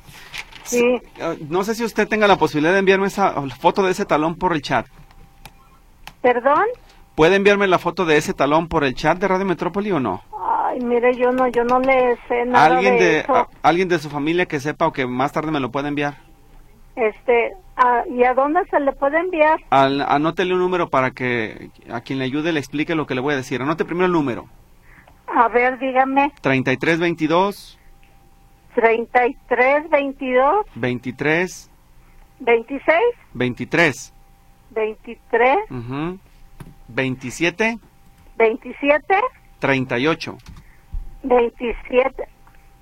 sí. 0.63 0.99
Eh, 1.19 1.37
No 1.49 1.63
sé 1.63 1.75
si 1.75 1.83
usted 1.83 2.07
tenga 2.07 2.27
la 2.27 2.37
posibilidad 2.37 2.73
de 2.73 2.79
enviarme 2.79 3.07
esa 3.07 3.33
foto 3.59 3.83
de 3.83 3.91
ese 3.91 4.05
talón 4.05 4.35
por 4.35 4.53
el 4.53 4.61
chat. 4.63 4.87
¿Perdón? 6.21 6.63
¿Puede 7.13 7.35
enviarme 7.35 7.67
la 7.67 7.77
foto 7.77 8.05
de 8.05 8.17
ese 8.17 8.33
talón 8.33 8.67
por 8.67 8.83
el 8.83 8.95
chat 8.95 9.17
de 9.19 9.27
Radio 9.27 9.45
Metrópoli 9.45 9.91
o 9.91 9.99
no? 9.99 10.23
Ay, 10.75 10.81
mire, 10.81 11.15
yo 11.15 11.31
no, 11.31 11.47
yo 11.47 11.63
no 11.63 11.79
le 11.79 12.17
sé 12.27 12.45
nada 12.45 12.65
¿Alguien 12.75 12.97
de, 12.97 13.03
de, 13.05 13.19
eso. 13.19 13.33
a- 13.35 13.47
alguien 13.63 13.87
de 13.87 13.97
su 13.99 14.09
familia 14.09 14.45
que 14.45 14.59
sepa 14.59 14.87
o 14.87 14.91
que 14.91 15.07
más 15.07 15.31
tarde 15.31 15.49
me 15.51 15.61
lo 15.61 15.71
pueda 15.71 15.87
enviar? 15.87 16.17
Este, 16.97 17.53
ah, 17.77 18.03
¿y 18.09 18.23
a 18.25 18.33
dónde 18.33 18.59
se 18.69 18.79
le 18.81 18.91
puede 18.91 19.17
enviar? 19.19 19.57
Al, 19.69 20.01
anótele 20.01 20.53
un 20.53 20.59
número 20.59 20.89
para 20.89 21.11
que 21.11 21.69
a 21.89 22.01
quien 22.01 22.19
le 22.19 22.25
ayude 22.25 22.51
le 22.51 22.59
explique 22.59 22.93
lo 22.93 23.07
que 23.07 23.15
le 23.15 23.21
voy 23.21 23.33
a 23.33 23.37
decir. 23.37 23.61
Anote 23.61 23.85
primero 23.85 24.05
el 24.07 24.11
número. 24.11 24.47
A 25.33 25.47
ver, 25.47 25.79
dígame, 25.79 26.31
3322 26.41 27.79
33, 28.75 29.89
22, 29.89 30.65
23 30.75 31.71
26, 32.39 32.99
23 33.33 34.13
23, 34.71 35.57
ujú, 35.69 36.19
27 36.89 37.79
27, 38.37 39.15
38 39.59 40.37
27, 41.27 42.27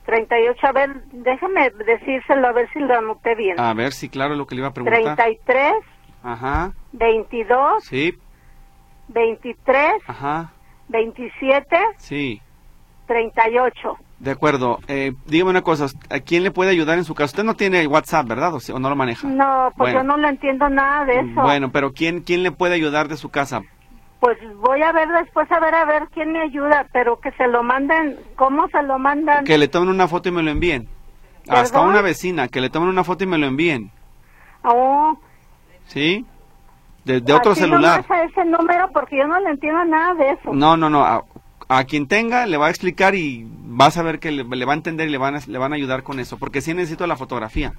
38. 0.05 0.67
A 0.67 0.71
ver, 0.73 1.03
déjame 1.11 1.69
decírselo 1.85 2.47
a 2.47 2.51
ver 2.51 2.69
si 2.73 2.79
lo 2.79 2.93
anoté 2.97 3.35
bien. 3.35 3.59
A 3.59 3.73
ver 3.73 3.93
si 3.93 4.09
claro 4.09 4.35
lo 4.35 4.45
que 4.47 4.55
le 4.55 4.59
iba 4.59 4.67
a 4.69 4.73
preguntar. 4.73 5.15
33, 5.15 5.73
Ajá, 6.23 6.71
22, 6.93 7.83
sí, 7.83 8.13
23, 9.09 9.93
ajá, 10.07 10.51
27, 10.89 11.77
sí. 11.97 12.41
38. 13.07 13.97
De 14.19 14.31
acuerdo. 14.31 14.79
Eh, 14.87 15.11
dígame 15.25 15.49
una 15.51 15.61
cosa, 15.61 15.87
¿a 16.09 16.19
quién 16.21 16.43
le 16.43 16.51
puede 16.51 16.71
ayudar 16.71 16.97
en 16.97 17.03
su 17.03 17.13
caso? 17.13 17.31
Usted 17.33 17.43
no 17.43 17.55
tiene 17.55 17.85
WhatsApp, 17.87 18.25
¿verdad? 18.25 18.53
¿O, 18.53 18.59
sí- 18.61 18.71
o 18.71 18.79
no 18.79 18.89
lo 18.89 18.95
maneja? 18.95 19.27
No, 19.27 19.71
pues 19.77 19.93
Bueno. 19.93 19.99
yo 19.99 20.03
no 20.15 20.17
lo 20.17 20.29
entiendo 20.29 20.69
nada 20.69 21.03
de 21.05 21.19
eso. 21.19 21.41
Bueno, 21.41 21.71
pero 21.73 21.91
¿quién, 21.91 22.21
¿quién 22.21 22.41
le 22.43 22.51
puede 22.53 22.75
ayudar 22.75 23.09
de 23.09 23.17
su 23.17 23.29
casa? 23.29 23.61
Pues 24.23 24.37
voy 24.55 24.81
a 24.81 24.93
ver 24.93 25.09
después, 25.09 25.51
a 25.51 25.59
ver, 25.59 25.75
a 25.75 25.83
ver 25.83 26.07
quién 26.13 26.31
me 26.31 26.39
ayuda, 26.39 26.87
pero 26.93 27.19
que 27.19 27.33
se 27.33 27.45
lo 27.45 27.61
manden, 27.61 28.17
¿cómo 28.37 28.69
se 28.69 28.81
lo 28.81 28.97
mandan? 28.97 29.43
Que 29.43 29.57
le 29.57 29.67
tomen 29.67 29.89
una 29.89 30.07
foto 30.07 30.29
y 30.29 30.31
me 30.31 30.41
lo 30.41 30.49
envíen. 30.49 30.87
Hasta 31.49 31.81
una 31.81 31.99
vecina, 32.01 32.47
que 32.47 32.61
le 32.61 32.69
tomen 32.69 32.87
una 32.87 33.03
foto 33.03 33.25
y 33.25 33.27
me 33.27 33.37
lo 33.37 33.47
envíen. 33.47 33.91
Oh, 34.63 35.19
¿Sí? 35.87 36.25
De, 37.03 37.19
de 37.19 37.33
otro 37.33 37.53
celular. 37.53 38.05
nomás 38.07 38.11
a 38.11 38.23
ese 38.23 38.45
número 38.45 38.89
porque 38.93 39.17
yo 39.17 39.27
no 39.27 39.37
le 39.41 39.49
entiendo 39.49 39.83
nada 39.83 40.13
de 40.13 40.29
eso. 40.29 40.53
No, 40.53 40.77
no, 40.77 40.89
no. 40.89 41.03
A, 41.03 41.25
a 41.67 41.83
quien 41.83 42.07
tenga 42.07 42.45
le 42.45 42.55
va 42.55 42.67
a 42.67 42.69
explicar 42.69 43.15
y 43.15 43.45
vas 43.45 43.97
a 43.97 44.03
ver 44.03 44.19
que 44.19 44.31
le, 44.31 44.45
le 44.45 44.65
va 44.65 44.71
a 44.71 44.77
entender 44.77 45.09
y 45.09 45.11
le 45.11 45.17
van 45.17 45.35
a, 45.35 45.39
le 45.45 45.57
van 45.57 45.73
a 45.73 45.75
ayudar 45.75 46.03
con 46.03 46.21
eso. 46.21 46.37
Porque 46.37 46.61
sí 46.61 46.73
necesito 46.73 47.05
la 47.07 47.17
fotografía. 47.17 47.73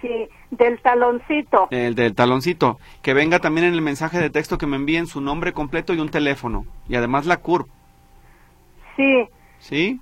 Sí, 0.00 0.28
del 0.52 0.80
taloncito. 0.80 1.66
El 1.70 1.94
del 1.94 2.14
taloncito. 2.14 2.78
Que 3.02 3.14
venga 3.14 3.38
también 3.40 3.66
en 3.66 3.74
el 3.74 3.82
mensaje 3.82 4.18
de 4.20 4.30
texto 4.30 4.56
que 4.58 4.66
me 4.66 4.76
envíen 4.76 5.06
su 5.06 5.20
nombre 5.20 5.52
completo 5.52 5.92
y 5.94 5.98
un 6.00 6.08
teléfono. 6.08 6.64
Y 6.88 6.94
además 6.96 7.26
la 7.26 7.38
CURP. 7.38 7.68
Sí, 8.96 9.26
¿Sí? 9.58 10.00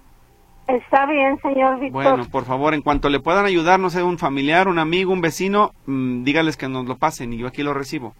está 0.67 1.07
bien, 1.07 1.39
señor 1.41 1.79
Víctor. 1.81 2.03
Bueno, 2.03 2.25
por 2.31 2.45
favor, 2.45 2.75
en 2.75 2.83
cuanto 2.83 3.09
le 3.09 3.21
puedan 3.21 3.45
ayudar, 3.47 3.79
no 3.79 3.91
sé, 3.91 4.03
un 4.03 4.19
familiar, 4.19 4.69
un 4.69 4.79
amigo, 4.79 5.13
un 5.13 5.21
vecino, 5.21 5.73
mm, 5.87 6.25
dígales 6.25 6.57
que 6.57 6.69
nos 6.69 6.87
lo 6.87 6.97
pasen 6.97 7.33
y 7.33 7.39
yo 7.39 7.47
aquí 7.47 7.63
lo 7.63 7.73
recibo. 7.75 8.15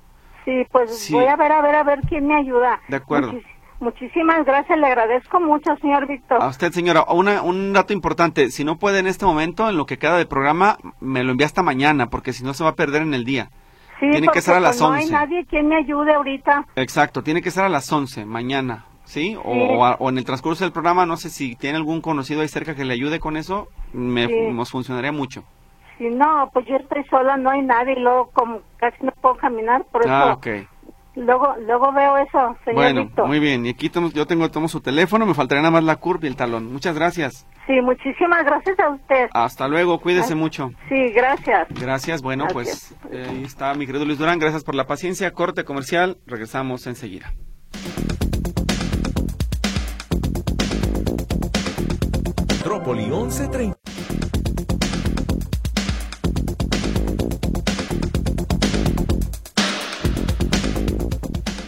Sí, 0.45 0.65
pues 0.71 0.97
Sí. 0.99 1.13
voy 1.13 1.25
a 1.27 1.37
ver, 1.37 1.51
a 1.53 1.61
ver, 1.61 1.75
a 1.75 1.83
ver 1.83 2.01
quién 2.09 2.27
me 2.27 2.37
ayuda. 2.37 2.81
De 2.89 2.97
acuerdo. 2.97 3.33
Muchis- 3.33 3.45
muchísimas 3.81 4.45
gracias, 4.45 4.79
le 4.79 4.87
agradezco 4.87 5.41
mucho, 5.41 5.77
señor 5.81 6.07
Víctor. 6.07 6.43
A 6.43 6.49
usted, 6.49 6.73
señora, 6.73 7.05
una, 7.09 7.43
un 7.43 7.73
dato 7.73 7.93
importante. 7.93 8.51
Si 8.51 8.65
no 8.65 8.77
puede 8.79 8.99
en 9.01 9.07
este 9.07 9.25
momento, 9.25 9.69
en 9.69 9.77
lo 9.77 9.87
que 9.87 9.99
queda 9.99 10.17
del 10.17 10.27
programa, 10.29 10.79
me 11.01 11.23
lo 11.25 11.33
envía 11.33 11.47
hasta 11.47 11.63
mañana, 11.63 12.09
porque 12.09 12.33
si 12.33 12.45
no 12.45 12.55
se 12.55 12.65
va 12.65 12.71
a 12.71 12.75
perder 12.75 13.03
en 13.03 13.15
el 13.15 13.25
día. 13.25 13.51
sí, 14.01 14.11
tiene 14.11 14.29
que 14.29 14.41
ser 14.43 14.55
a 14.57 14.61
las 14.61 14.79
pues, 14.79 14.81
no 14.91 14.93
hay 14.95 15.03
11. 15.05 15.13
nadie 15.13 15.45
quien 15.47 15.69
me 15.69 15.77
ayude 15.77 16.13
ahorita. 16.15 16.67
Exacto, 16.77 17.23
tiene 17.23 17.41
que 17.43 17.51
ser 17.51 17.65
a 17.65 17.69
las 17.69 17.91
11, 17.91 18.27
mañana, 18.27 18.85
¿sí? 19.05 19.37
O, 19.43 19.53
Sí. 19.55 19.95
o 20.01 20.09
en 20.11 20.19
el 20.19 20.25
transcurso 20.25 20.65
del 20.65 20.73
programa, 20.73 21.07
no 21.07 21.17
sé 21.17 21.31
si 21.31 21.57
tiene 21.57 21.79
algún 21.79 22.01
conocido 22.03 22.43
ahí 22.43 22.49
cerca 22.49 22.75
que 22.75 22.85
le 22.85 22.93
ayude 22.95 23.21
con 23.21 23.37
eso, 23.37 23.69
me, 23.93 24.27
Sí. 24.27 24.35
nos 24.53 24.71
funcionaría 24.71 25.13
mucho. 25.13 25.45
Si 25.99 26.05
no, 26.11 26.51
pues 26.53 26.67
yo 26.67 26.77
estoy 26.77 27.05
sola, 27.05 27.39
no 27.39 27.49
hay 27.49 27.63
nadie, 27.63 27.95
y 27.97 28.01
luego 28.01 28.29
como 28.35 28.59
casi 28.77 28.97
no 29.03 29.13
puedo 29.13 29.37
caminar, 29.37 29.83
por 29.91 30.03
eso 30.03 30.11
Ah, 30.13 30.35
ok. 30.35 30.47
Luego 31.17 31.55
luego 31.67 31.93
veo 31.93 32.17
eso, 32.19 32.57
señor 32.65 32.75
Bueno, 32.75 33.01
Víctor. 33.05 33.27
muy 33.27 33.41
bien. 33.41 33.67
Y 33.67 33.71
aquí 33.71 33.89
tomo- 33.91 34.11
yo 34.13 34.27
tengo 34.27 34.51
tomo 34.51 34.69
su 34.69 34.81
teléfono, 34.81 35.27
me 35.27 35.35
faltaría 35.35 35.63
nada 35.63 35.73
más 35.73 35.85
la 35.85 35.97
curva 35.97 36.25
y 36.25 36.29
el 36.29 36.37
talón. 36.37 36.73
Muchas 36.73 36.95
gracias. 36.95 37.47
Sí, 37.67 37.73
muchísimas 37.83 38.45
gracias 38.45 38.79
a 38.79 38.91
usted. 38.91 39.29
Hasta 39.33 39.67
luego, 39.67 39.99
cuídese 40.01 40.35
Ay. 40.35 40.39
mucho. 40.39 40.71
Sí, 40.89 41.09
gracias. 41.13 41.67
Gracias, 41.71 42.23
bueno, 42.23 42.47
pues 42.53 42.95
eh, 43.11 43.27
ahí 43.29 43.43
está 43.43 43.75
mi 43.75 43.87
querido 43.87 44.05
Luis 44.05 44.19
Durán, 44.19 44.39
gracias 44.39 44.63
por 44.63 44.75
la 44.77 44.87
paciencia, 44.87 45.33
corte 45.33 45.65
comercial, 45.65 46.19
regresamos 46.27 46.87
enseguida. 46.87 47.33
Metrópoli 52.49 53.07
1130. 53.07 53.76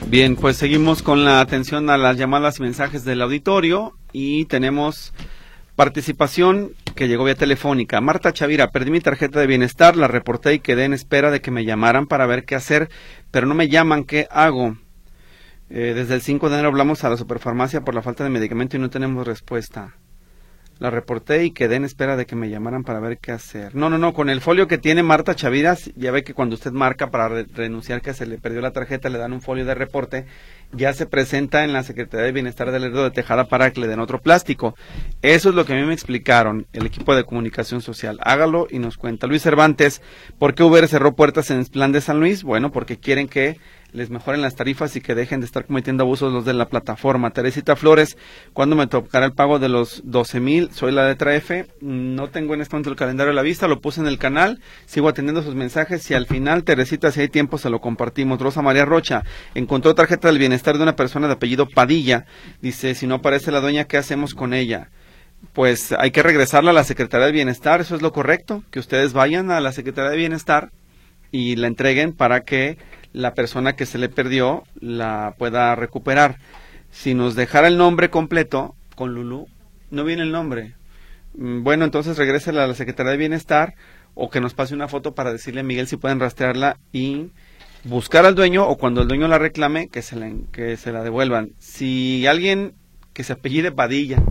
Bien, 0.09 0.37
pues 0.37 0.57
seguimos 0.57 1.03
con 1.03 1.27
la 1.27 1.42
atención 1.42 1.90
a 1.90 1.99
las 1.99 2.16
llamadas 2.16 2.59
y 2.59 2.62
mensajes 2.62 3.05
del 3.05 3.21
auditorio 3.21 3.92
y 4.11 4.47
tenemos 4.47 5.12
participación 5.77 6.73
que 6.94 7.09
llegó 7.09 7.25
vía 7.25 7.35
telefónica. 7.35 8.01
Marta 8.01 8.33
Chavira, 8.33 8.71
perdí 8.71 8.90
mi 8.90 9.01
tarjeta 9.01 9.38
de 9.38 9.47
bienestar, 9.47 9.99
la 9.99 10.09
reporté 10.09 10.55
y 10.55 10.61
quedé 10.61 10.85
en 10.85 10.94
espera 10.94 11.31
de 11.31 11.42
que 11.42 11.51
me 11.51 11.66
llamaran 11.66 12.07
para 12.07 12.25
ver 12.25 12.47
qué 12.47 12.55
hacer, 12.55 12.88
pero 13.31 13.47
no 13.47 13.55
me 13.55 13.68
llaman, 13.68 14.05
¿qué 14.05 14.27
hago? 14.31 14.79
Eh, 15.68 15.92
desde 15.94 16.14
el 16.14 16.23
5 16.23 16.49
de 16.49 16.55
enero 16.55 16.68
hablamos 16.68 17.05
a 17.05 17.11
la 17.11 17.18
superfarmacia 17.18 17.83
por 17.83 17.94
la 17.94 18.01
falta 18.01 18.25
de 18.25 18.31
medicamento 18.31 18.79
y 18.79 18.81
no 18.81 18.88
tenemos 18.88 19.27
respuesta. 19.27 19.94
La 20.78 20.90
reporté 20.90 21.44
y 21.44 21.50
quedé 21.50 21.74
en 21.74 21.84
espera 21.84 22.16
de 22.16 22.24
que 22.24 22.36
me 22.36 22.48
llamaran 22.48 22.84
para 22.84 23.00
ver 23.00 23.18
qué 23.18 23.32
hacer. 23.32 23.74
No, 23.74 23.90
no, 23.90 23.98
no, 23.98 24.14
con 24.14 24.30
el 24.30 24.40
folio 24.40 24.68
que 24.68 24.78
tiene 24.78 25.02
Marta 25.02 25.34
Chaviras, 25.34 25.90
ya 25.96 26.12
ve 26.12 26.22
que 26.22 26.34
cuando 26.34 26.54
usted 26.54 26.70
marca 26.70 27.10
para 27.10 27.28
re- 27.28 27.46
renunciar 27.52 28.00
que 28.00 28.14
se 28.14 28.26
le 28.26 28.38
perdió 28.38 28.60
la 28.60 28.70
tarjeta, 28.70 29.08
le 29.08 29.18
dan 29.18 29.32
un 29.32 29.42
folio 29.42 29.64
de 29.64 29.74
reporte, 29.74 30.26
ya 30.72 30.92
se 30.92 31.06
presenta 31.06 31.64
en 31.64 31.72
la 31.72 31.82
Secretaría 31.82 32.26
de 32.26 32.32
Bienestar 32.32 32.70
del 32.70 32.82
Lerdo 32.82 33.02
de 33.02 33.10
Tejada 33.10 33.48
para 33.48 33.72
que 33.72 33.80
le 33.80 33.88
den 33.88 33.98
otro 33.98 34.20
plástico. 34.20 34.76
Eso 35.20 35.48
es 35.48 35.54
lo 35.56 35.64
que 35.64 35.72
a 35.72 35.76
mí 35.76 35.82
me 35.82 35.94
explicaron 35.94 36.66
el 36.72 36.86
equipo 36.86 37.16
de 37.16 37.24
comunicación 37.24 37.80
social. 37.80 38.20
Hágalo 38.22 38.68
y 38.70 38.78
nos 38.78 38.96
cuenta. 38.96 39.26
Luis 39.26 39.42
Cervantes, 39.42 40.00
¿por 40.38 40.54
qué 40.54 40.62
Uber 40.62 40.86
cerró 40.86 41.16
puertas 41.16 41.50
en 41.50 41.58
el 41.58 41.66
plan 41.66 41.90
de 41.90 42.00
San 42.00 42.20
Luis? 42.20 42.44
Bueno, 42.44 42.70
porque 42.70 42.98
quieren 42.98 43.26
que 43.26 43.58
les 43.92 44.11
mejoren 44.11 44.42
las 44.42 44.55
tarifas 44.55 44.94
y 44.96 45.01
que 45.01 45.14
dejen 45.14 45.40
de 45.40 45.46
estar 45.46 45.64
cometiendo 45.64 46.05
abusos 46.05 46.33
los 46.33 46.44
de 46.44 46.53
la 46.53 46.68
plataforma. 46.68 47.31
Teresita 47.31 47.74
Flores, 47.77 48.16
¿cuándo 48.53 48.77
me 48.77 48.87
tocará 48.87 49.27
el 49.27 49.33
pago 49.33 49.59
de 49.59 49.68
los 49.68 50.03
12 50.05 50.40
mil? 50.40 50.70
Soy 50.72 50.92
la 50.92 51.09
letra 51.09 51.35
F. 51.35 51.66
No 51.81 52.29
tengo 52.29 52.55
en 52.55 52.61
este 52.61 52.74
momento 52.74 52.90
el 52.90 52.96
calendario 52.96 53.33
a 53.33 53.35
la 53.35 53.42
vista, 53.42 53.68
lo 53.68 53.81
puse 53.81 54.01
en 54.01 54.07
el 54.07 54.18
canal, 54.18 54.61
sigo 54.87 55.09
atendiendo 55.09 55.42
sus 55.42 55.55
mensajes 55.55 56.11
y 56.11 56.14
al 56.14 56.27
final, 56.27 56.64
Teresita, 56.64 57.11
si 57.11 57.20
hay 57.20 57.29
tiempo, 57.29 57.59
se 57.59 57.70
lo 57.70 57.81
compartimos. 57.81 58.40
Rosa 58.40 58.62
María 58.62 58.85
Rocha, 58.85 59.22
encontró 59.55 59.94
tarjeta 59.94 60.29
del 60.29 60.38
bienestar 60.38 60.77
de 60.77 60.83
una 60.83 60.96
persona 60.96 61.27
de 61.27 61.35
apellido 61.35 61.66
Padilla. 61.68 62.27
Dice, 62.61 62.94
si 62.94 63.07
no 63.07 63.16
aparece 63.16 63.51
la 63.51 63.61
dueña, 63.61 63.85
¿qué 63.85 63.96
hacemos 63.96 64.35
con 64.35 64.53
ella? 64.53 64.90
Pues 65.53 65.92
hay 65.92 66.11
que 66.11 66.22
regresarla 66.22 66.70
a 66.70 66.74
la 66.74 66.85
Secretaría 66.85 67.27
de 67.27 67.33
Bienestar, 67.33 67.81
eso 67.81 67.94
es 67.94 68.03
lo 68.03 68.12
correcto, 68.12 68.64
que 68.70 68.81
ustedes 68.81 69.12
vayan 69.12 69.51
a 69.51 69.61
la 69.61 69.72
Secretaría 69.72 70.11
de 70.11 70.16
Bienestar 70.16 70.70
y 71.31 71.57
la 71.57 71.66
entreguen 71.66 72.12
para 72.12 72.40
que 72.40 72.79
la 73.12 73.35
persona 73.35 73.75
que 73.75 73.87
se 73.87 73.99
le 73.99 74.09
perdió 74.09 74.64
la 74.81 75.35
pueda 75.38 75.75
recuperar. 75.75 76.38
Si 76.90 77.14
nos 77.14 77.35
dejara 77.35 77.68
el 77.68 77.79
nombre 77.79 78.11
completo 78.11 78.75
con 78.94 79.14
Lulu, 79.14 79.47
no 79.90 80.05
viene 80.05 80.23
el 80.23 80.33
nombre. 80.33 80.75
Mm, 81.35 81.62
Bueno, 81.62 81.85
entonces 81.85 82.16
regrese 82.16 82.51
a 82.51 82.55
la 82.55 82.75
Secretaría 82.75 83.12
de 83.12 83.18
Bienestar 83.18 83.75
o 84.14 84.31
que 84.31 84.40
nos 84.40 84.55
pase 84.55 84.75
una 84.75 84.88
foto 84.88 85.14
para 85.14 85.33
decirle 85.33 85.61
a 85.61 85.64
Miguel 85.64 85.87
si 85.87 85.97
pueden 85.97 86.21
rastrearla 86.21 86.79
y 86.92 87.31
buscar 87.85 88.27
al 88.27 88.35
dueño 88.35 88.66
o 88.66 88.77
cuando 88.77 89.03
el 89.03 89.09
dueño 89.09 89.29
la 89.29 89.38
reclame, 89.38 89.88
que 89.88 90.03
se 90.03 90.16
la, 90.16 90.31
que 90.53 90.77
se 90.77 90.92
la 90.92 91.03
devuelvan. 91.03 91.53
Si 91.59 92.27
alguien 92.27 92.75
que 93.12 93.25
se 93.25 93.35
apellide 93.35 93.73
Padilla 93.73 94.23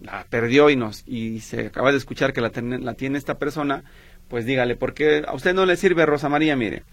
la 0.00 0.26
perdió 0.28 0.68
y 0.68 0.76
nos 0.76 1.04
y 1.06 1.40
se 1.40 1.66
acaba 1.68 1.92
de 1.92 1.98
escuchar 1.98 2.32
que 2.32 2.40
la, 2.40 2.50
la 2.54 2.94
tiene 2.94 3.18
esta 3.18 3.38
persona, 3.38 3.84
pues 4.28 4.44
dígale, 4.44 4.76
porque 4.76 5.22
a 5.26 5.34
usted 5.34 5.54
no 5.54 5.64
le 5.66 5.76
sirve 5.76 6.06
Rosa 6.06 6.28
María, 6.28 6.56
mire, 6.56 6.84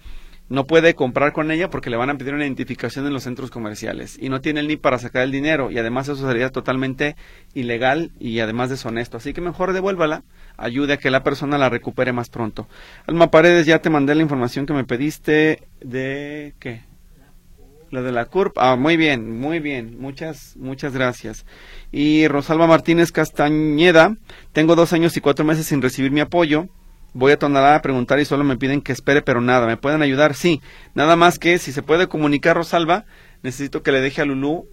no 0.49 0.65
puede 0.65 0.95
comprar 0.95 1.31
con 1.31 1.51
ella 1.51 1.69
porque 1.69 1.89
le 1.89 1.97
van 1.97 2.09
a 2.09 2.17
pedir 2.17 2.33
una 2.33 2.43
identificación 2.43 3.05
en 3.05 3.13
los 3.13 3.23
centros 3.23 3.51
comerciales 3.51 4.17
y 4.19 4.29
no 4.29 4.41
tiene 4.41 4.59
el 4.59 4.67
ni 4.67 4.77
para 4.77 4.97
sacar 4.97 5.23
el 5.23 5.31
dinero 5.31 5.71
y 5.71 5.77
además 5.77 6.09
eso 6.09 6.27
sería 6.27 6.49
totalmente 6.49 7.15
ilegal 7.53 8.11
y 8.19 8.39
además 8.39 8.69
deshonesto. 8.69 9.17
Así 9.17 9.33
que 9.33 9.41
mejor 9.41 9.73
devuélvala, 9.73 10.23
ayude 10.57 10.93
a 10.93 10.97
que 10.97 11.11
la 11.11 11.23
persona 11.23 11.57
la 11.57 11.69
recupere 11.69 12.13
más 12.13 12.29
pronto. 12.29 12.67
Alma 13.05 13.29
Paredes, 13.29 13.67
ya 13.67 13.79
te 13.79 13.91
mandé 13.91 14.15
la 14.15 14.23
información 14.23 14.65
que 14.65 14.73
me 14.73 14.83
pediste 14.83 15.67
de 15.81 16.55
qué? 16.59 16.81
Lo 17.91 18.03
de 18.03 18.11
la 18.11 18.25
CURP. 18.25 18.57
Ah, 18.57 18.75
muy 18.75 18.97
bien, 18.97 19.39
muy 19.39 19.59
bien. 19.59 19.99
Muchas, 19.99 20.55
muchas 20.57 20.93
gracias. 20.93 21.45
Y 21.91 22.27
Rosalba 22.27 22.67
Martínez 22.67 23.11
Castañeda, 23.11 24.15
tengo 24.53 24.75
dos 24.75 24.93
años 24.93 25.17
y 25.17 25.21
cuatro 25.21 25.43
meses 25.43 25.65
sin 25.65 25.81
recibir 25.81 26.11
mi 26.11 26.19
apoyo 26.19 26.67
voy 27.13 27.31
a 27.31 27.39
Tonalá 27.39 27.75
a 27.75 27.81
preguntar 27.81 28.19
y 28.19 28.25
solo 28.25 28.43
me 28.43 28.57
piden 28.57 28.81
que 28.81 28.91
espere, 28.91 29.21
pero 29.21 29.41
nada, 29.41 29.67
¿me 29.67 29.77
pueden 29.77 30.01
ayudar? 30.01 30.33
Sí, 30.35 30.61
nada 30.95 31.15
más 31.15 31.39
que 31.39 31.57
si 31.57 31.71
se 31.71 31.83
puede 31.83 32.07
comunicar 32.07 32.55
Rosalba, 32.55 33.05
necesito 33.43 33.83
que 33.83 33.91
le 33.91 34.01
deje 34.01 34.21
a 34.21 34.25
Lulú 34.25 34.67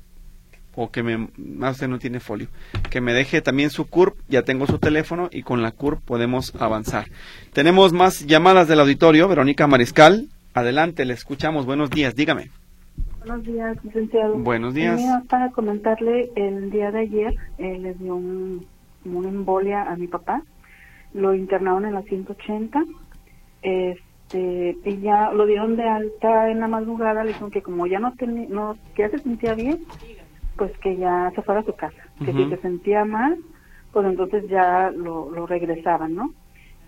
o 0.74 0.90
que 0.90 1.02
me, 1.02 1.28
más 1.36 1.72
usted 1.72 1.88
no 1.88 1.98
tiene 1.98 2.20
folio, 2.20 2.48
que 2.90 3.00
me 3.00 3.14
deje 3.14 3.40
también 3.40 3.70
su 3.70 3.86
CURP, 3.86 4.18
ya 4.28 4.42
tengo 4.42 4.66
su 4.66 4.78
teléfono 4.78 5.28
y 5.32 5.42
con 5.42 5.62
la 5.62 5.72
CURP 5.72 6.04
podemos 6.04 6.54
avanzar. 6.58 7.06
Tenemos 7.54 7.92
más 7.92 8.26
llamadas 8.26 8.68
del 8.68 8.80
auditorio, 8.80 9.26
Verónica 9.26 9.66
Mariscal, 9.66 10.28
adelante, 10.52 11.06
le 11.06 11.14
escuchamos, 11.14 11.64
buenos 11.64 11.90
días, 11.90 12.14
dígame. 12.14 12.50
Buenos 13.20 13.44
días, 13.44 13.84
licenciado. 13.84 14.38
Buenos 14.38 14.74
días. 14.74 15.00
para 15.28 15.50
comentarle, 15.50 16.30
el 16.36 16.70
día 16.70 16.92
de 16.92 17.00
ayer 17.00 17.34
eh, 17.58 17.78
le 17.78 17.94
dio 17.94 18.14
un, 18.14 18.66
una 19.04 19.28
embolia 19.28 19.82
a 19.82 19.96
mi 19.96 20.06
papá 20.06 20.42
lo 21.12 21.34
internaron 21.34 21.84
en 21.84 21.94
la 21.94 22.02
180, 22.02 22.84
este, 23.62 24.76
y 24.84 25.00
ya 25.00 25.32
lo 25.32 25.46
dieron 25.46 25.76
de 25.76 25.84
alta 25.84 26.50
en 26.50 26.60
la 26.60 26.68
madrugada, 26.68 27.24
le 27.24 27.30
dijeron 27.30 27.50
que 27.50 27.62
como 27.62 27.86
ya 27.86 27.98
no 27.98 28.12
tenía, 28.14 28.48
no, 28.48 28.76
que 28.94 29.02
ya 29.02 29.10
se 29.10 29.20
sentía 29.20 29.54
bien, 29.54 29.78
pues 30.56 30.72
que 30.78 30.96
ya 30.96 31.30
se 31.34 31.42
fuera 31.42 31.60
a 31.60 31.64
su 31.64 31.74
casa, 31.74 32.02
que 32.24 32.32
si 32.32 32.48
se 32.48 32.56
sentía 32.58 33.04
mal, 33.04 33.38
pues 33.92 34.06
entonces 34.06 34.46
ya 34.48 34.90
lo, 34.90 35.30
lo 35.30 35.46
regresaban, 35.46 36.14
¿no? 36.14 36.30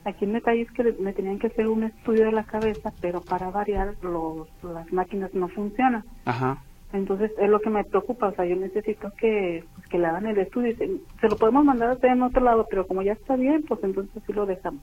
Aquí 0.05 0.25
en 0.25 0.33
detalle 0.33 0.63
es 0.63 0.71
que 0.73 0.95
me 1.01 1.13
tenían 1.13 1.39
que 1.39 1.49
hacer 1.49 1.69
un 1.69 1.85
estudio 1.85 2.25
de 2.27 2.33
la 2.33 2.45
cabeza, 2.45 2.93
pero 3.01 3.23
para 3.23 3.51
variar, 3.51 3.95
los, 4.03 4.49
las 4.63 4.91
máquinas 4.93 5.33
no 5.35 5.49
funcionan. 5.49 6.05
Ajá. 6.25 6.63
Entonces 6.93 7.31
es 7.39 7.51
lo 7.51 7.61
que 7.61 7.71
me 7.71 7.85
preocupa, 7.85 8.29
o 8.29 8.35
sea, 8.35 8.47
yo 8.47 8.57
necesito 8.57 9.11
que, 9.19 9.63
pues, 9.75 9.87
que 9.89 9.99
le 9.99 10.07
hagan 10.07 10.27
el 10.27 10.39
estudio. 10.39 10.75
Se, 11.21 11.29
lo 11.29 11.37
podemos 11.37 11.65
mandar 11.65 11.91
a 11.91 11.95
usted 11.95 12.09
en 12.09 12.23
otro 12.23 12.43
lado, 12.43 12.67
pero 12.71 12.87
como 12.87 13.03
ya 13.03 13.13
está 13.13 13.37
bien, 13.37 13.63
pues 13.69 13.83
entonces 13.83 14.23
sí 14.27 14.33
lo 14.33 14.47
dejamos. 14.47 14.83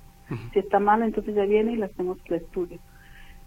Si 0.54 0.60
está 0.60 0.80
mal, 0.80 1.02
entonces 1.02 1.34
ya 1.36 1.46
viene 1.46 1.74
y 1.74 1.78
le 1.78 1.86
hacemos 1.86 2.18
el 2.26 2.36
estudio. 2.36 2.80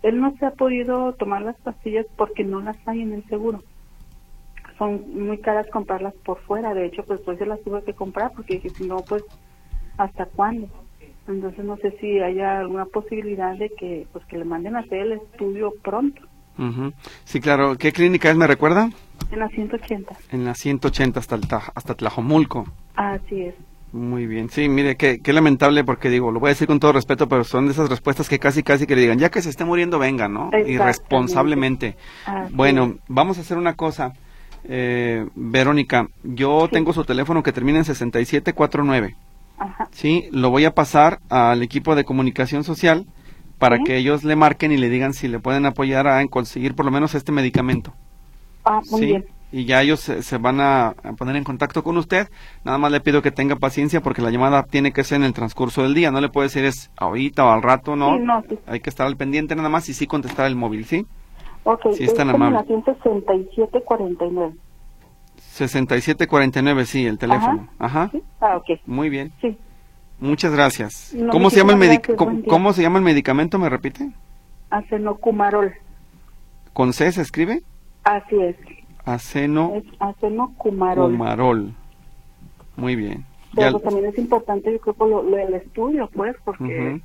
Él 0.02 0.20
no 0.20 0.34
se 0.38 0.46
ha 0.46 0.50
podido 0.52 1.14
tomar 1.14 1.42
las 1.42 1.56
pastillas 1.60 2.06
porque 2.16 2.44
no 2.44 2.60
las 2.60 2.76
hay 2.86 3.02
en 3.02 3.12
el 3.12 3.24
seguro. 3.24 3.62
Son 4.76 5.02
muy 5.12 5.38
caras 5.38 5.66
comprarlas 5.72 6.14
por 6.24 6.40
fuera, 6.42 6.74
de 6.74 6.86
hecho, 6.86 7.04
pues 7.04 7.20
pues 7.24 7.38
se 7.38 7.46
las 7.46 7.60
tuve 7.62 7.82
que 7.82 7.94
comprar 7.94 8.30
porque 8.34 8.54
dije, 8.54 8.70
si 8.76 8.84
no, 8.84 9.02
pues, 9.02 9.24
¿hasta 9.96 10.26
cuándo? 10.26 10.68
Entonces 11.26 11.64
no 11.64 11.76
sé 11.78 11.92
si 12.00 12.20
haya 12.20 12.60
alguna 12.60 12.86
posibilidad 12.86 13.56
de 13.56 13.70
que, 13.70 14.06
pues 14.12 14.24
que 14.26 14.38
le 14.38 14.44
manden 14.44 14.76
a 14.76 14.80
hacer 14.80 15.00
el 15.00 15.12
estudio 15.12 15.72
pronto. 15.82 16.27
Sí, 17.24 17.40
claro. 17.40 17.76
¿Qué 17.76 17.92
clínica 17.92 18.30
es, 18.30 18.36
me 18.36 18.46
recuerda? 18.46 18.90
En 19.30 19.38
la 19.38 19.48
180. 19.48 20.14
En 20.30 20.44
la 20.44 20.54
180 20.54 21.20
hasta, 21.20 21.34
el, 21.36 21.42
hasta 21.74 21.94
Tlajomulco. 21.94 22.66
Así 22.96 23.42
es. 23.42 23.54
Muy 23.92 24.26
bien, 24.26 24.50
sí, 24.50 24.68
mire, 24.68 24.96
qué, 24.96 25.20
qué 25.20 25.32
lamentable 25.32 25.82
porque 25.82 26.10
digo, 26.10 26.30
lo 26.30 26.40
voy 26.40 26.48
a 26.48 26.50
decir 26.50 26.66
con 26.66 26.78
todo 26.78 26.92
respeto, 26.92 27.26
pero 27.26 27.42
son 27.42 27.66
de 27.66 27.72
esas 27.72 27.88
respuestas 27.88 28.28
que 28.28 28.38
casi, 28.38 28.62
casi 28.62 28.86
que 28.86 28.94
le 28.94 29.00
digan, 29.00 29.18
ya 29.18 29.30
que 29.30 29.40
se 29.40 29.48
esté 29.48 29.64
muriendo, 29.64 29.98
venga, 29.98 30.28
¿no? 30.28 30.50
Irresponsablemente. 30.66 31.96
Bueno, 32.50 32.98
vamos 33.08 33.38
a 33.38 33.40
hacer 33.40 33.56
una 33.56 33.76
cosa, 33.76 34.12
eh, 34.64 35.26
Verónica, 35.34 36.08
yo 36.22 36.68
tengo 36.70 36.92
su 36.92 37.04
teléfono 37.04 37.42
que 37.42 37.52
termina 37.52 37.78
en 37.78 37.86
6749. 37.86 39.16
Ajá. 39.56 39.88
Sí, 39.90 40.28
lo 40.32 40.50
voy 40.50 40.66
a 40.66 40.74
pasar 40.74 41.20
al 41.30 41.62
equipo 41.62 41.94
de 41.94 42.04
comunicación 42.04 42.64
social 42.64 43.06
para 43.58 43.78
que 43.78 43.96
ellos 43.96 44.24
le 44.24 44.36
marquen 44.36 44.72
y 44.72 44.76
le 44.76 44.88
digan 44.88 45.12
si 45.12 45.28
le 45.28 45.40
pueden 45.40 45.66
apoyar 45.66 46.06
a 46.06 46.26
conseguir 46.26 46.74
por 46.74 46.84
lo 46.84 46.90
menos 46.90 47.14
este 47.14 47.32
medicamento. 47.32 47.92
Ah, 48.64 48.80
muy 48.90 49.06
bien. 49.06 49.24
Y 49.50 49.64
ya 49.64 49.80
ellos 49.80 50.00
se, 50.00 50.38
van 50.38 50.60
a, 50.60 50.94
poner 51.16 51.34
en 51.36 51.44
contacto 51.44 51.82
con 51.82 51.96
usted. 51.96 52.28
Nada 52.64 52.76
más 52.76 52.92
le 52.92 53.00
pido 53.00 53.22
que 53.22 53.30
tenga 53.30 53.56
paciencia 53.56 54.02
porque 54.02 54.20
la 54.20 54.30
llamada 54.30 54.64
tiene 54.64 54.92
que 54.92 55.04
ser 55.04 55.16
en 55.16 55.24
el 55.24 55.32
transcurso 55.32 55.82
del 55.82 55.94
día. 55.94 56.10
No 56.10 56.20
le 56.20 56.28
puede 56.28 56.48
decir 56.48 56.66
es 56.66 56.90
ahorita 56.98 57.46
o 57.46 57.50
al 57.50 57.62
rato, 57.62 57.96
¿no? 57.96 58.18
no 58.18 58.44
Hay 58.66 58.80
que 58.80 58.90
estar 58.90 59.06
al 59.06 59.16
pendiente 59.16 59.56
nada 59.56 59.70
más 59.70 59.88
y 59.88 59.94
sí 59.94 60.06
contestar 60.06 60.46
el 60.46 60.54
móvil, 60.54 60.84
¿sí? 60.84 61.06
Ok, 61.64 61.92
sí, 61.94 62.04
es 62.04 62.14
tan 62.14 62.28
amable. 62.28 62.58
6749. 62.58 64.54
6749, 65.36 66.84
sí, 66.84 67.06
el 67.06 67.18
teléfono. 67.18 67.68
Ajá. 67.78 68.10
Ah, 68.40 68.56
ok. 68.56 68.80
Muy 68.86 69.08
bien. 69.08 69.32
Sí. 69.40 69.56
Muchas 70.20 70.52
gracias. 70.52 71.16
¿Cómo, 71.30 71.50
se 71.50 71.58
llama 71.58 71.72
el 71.72 72.00
¿Cómo, 72.46 72.72
se 72.72 72.82
llama 72.82 72.98
el 72.98 73.04
medicamento? 73.04 73.58
¿Me 73.58 73.68
repite? 73.68 74.10
Acenocumarol. 74.70 75.72
¿Con 76.72 76.92
C 76.92 77.12
se 77.12 77.22
escribe? 77.22 77.62
Así 78.04 78.40
es. 78.40 78.56
Aceno. 79.04 79.74
Es 79.74 79.84
acenocumarol. 80.00 81.12
Cumarol. 81.12 81.74
Muy 82.76 82.96
bien. 82.96 83.24
Pero 83.54 83.80
también 83.80 84.06
es 84.06 84.18
importante, 84.18 84.72
yo 84.72 84.78
creo, 84.80 85.08
lo, 85.08 85.22
lo 85.22 85.56
estudio, 85.56 86.08
pues, 86.12 86.36
porque, 86.44 87.00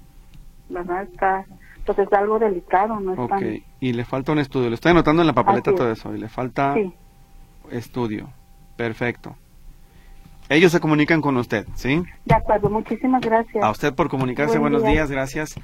¿verdad? 0.70 1.04
Está, 1.04 1.46
pues 1.86 2.00
es 2.00 2.14
algo 2.14 2.38
delicado, 2.38 3.00
¿no? 3.00 3.14
Ok, 3.14 3.42
y 3.80 3.94
le 3.94 4.06
falta 4.06 4.32
un 4.32 4.40
estudio. 4.40 4.70
Le 4.70 4.76
estoy 4.76 4.92
anotando 4.92 5.22
en 5.22 5.28
la 5.28 5.34
papeleta 5.34 5.74
todo 5.74 5.92
eso. 5.92 6.14
Y 6.14 6.20
le 6.20 6.30
falta 6.30 6.76
estudio. 7.72 8.30
Perfecto. 8.76 9.36
Ellos 10.54 10.72
se 10.72 10.80
comunican 10.80 11.20
con 11.20 11.36
usted, 11.38 11.66
¿sí? 11.74 12.04
De 12.26 12.36
acuerdo, 12.36 12.70
muchísimas 12.70 13.22
gracias. 13.24 13.64
A 13.64 13.72
usted 13.72 13.92
por 13.96 14.08
comunicarse, 14.08 14.60
buenos 14.60 14.84
días, 14.84 15.10
gracias. 15.10 15.56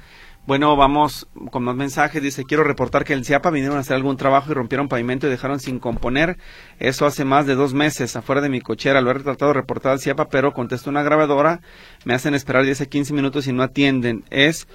Bueno, 0.48 0.74
vamos 0.74 1.28
con 1.52 1.62
más 1.62 1.76
mensajes. 1.76 2.20
Dice, 2.20 2.42
quiero 2.42 2.64
reportar 2.64 3.04
que 3.04 3.12
el 3.12 3.24
CIAPA 3.24 3.50
vinieron 3.50 3.76
a 3.76 3.82
hacer 3.82 3.94
algún 3.94 4.16
trabajo 4.16 4.50
y 4.50 4.54
rompieron 4.54 4.88
pavimento 4.88 5.28
y 5.28 5.30
dejaron 5.30 5.60
sin 5.60 5.78
componer. 5.78 6.38
Eso 6.80 7.06
hace 7.06 7.24
más 7.24 7.46
de 7.46 7.54
dos 7.54 7.72
meses, 7.72 8.16
afuera 8.16 8.40
de 8.40 8.48
mi 8.48 8.60
cochera. 8.60 9.00
Lo 9.00 9.12
he 9.12 9.20
tratado 9.20 9.52
de 9.52 9.60
reportar 9.60 9.92
al 9.92 10.00
CIAPA, 10.00 10.28
pero 10.28 10.52
contestó 10.52 10.90
una 10.90 11.04
grabadora. 11.04 11.60
Me 12.04 12.14
hacen 12.14 12.34
esperar 12.34 12.64
10 12.64 12.80
a 12.80 12.86
15 12.86 13.14
minutos 13.14 13.46
y 13.46 13.52
no 13.52 13.62
atienden. 13.62 14.24
Es 14.30 14.66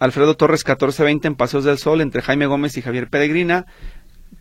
Alfredo 0.00 0.34
Torres 0.34 0.64
1420 0.64 1.28
en 1.28 1.36
Paseos 1.36 1.62
del 1.62 1.78
Sol, 1.78 2.00
entre 2.00 2.22
Jaime 2.22 2.46
Gómez 2.46 2.76
y 2.76 2.82
Javier 2.82 3.08
Peregrina. 3.08 3.66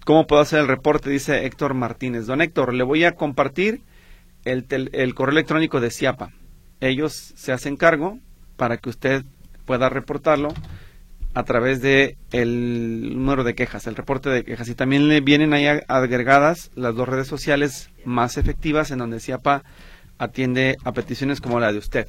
¿Cómo 0.06 0.26
puedo 0.26 0.42
hacer 0.42 0.62
el 0.62 0.68
reporte? 0.68 1.12
Dice 1.12 1.46
Héctor 1.46 1.76
Martínez. 1.76 2.26
Don 2.26 2.42
Héctor, 2.42 2.74
le 2.74 2.84
voy 2.84 3.04
a 3.04 3.12
compartir 3.12 3.84
el, 4.46 5.16
correo 5.16 5.34
electrónico 5.34 5.80
de 5.80 5.92
CIAPA. 5.92 6.32
Ellos 6.80 7.34
se 7.36 7.52
hacen 7.52 7.78
cargo 7.78 8.20
para 8.56 8.78
que 8.78 8.90
usted 8.90 9.24
pueda 9.66 9.90
reportarlo 9.90 10.54
a 11.34 11.44
través 11.44 11.82
de 11.82 12.18
el 12.32 13.14
número 13.16 13.44
de 13.44 13.54
quejas, 13.54 13.88
el 13.88 13.96
reporte 13.96 14.30
de 14.30 14.44
quejas. 14.44 14.68
Y 14.70 14.76
también 14.76 15.08
le 15.08 15.22
vienen 15.22 15.54
ahí 15.54 15.68
agregadas 15.88 16.72
las 16.76 16.96
dos 16.96 17.08
redes 17.08 17.28
sociales 17.28 17.90
más 18.06 18.38
efectivas 18.38 18.92
en 18.92 19.00
donde 19.00 19.20
CIAPA 19.20 19.64
atiende 20.18 20.78
a 20.84 20.92
peticiones 20.92 21.42
como 21.42 21.60
la 21.60 21.72
de 21.72 21.78
usted. 21.78 22.08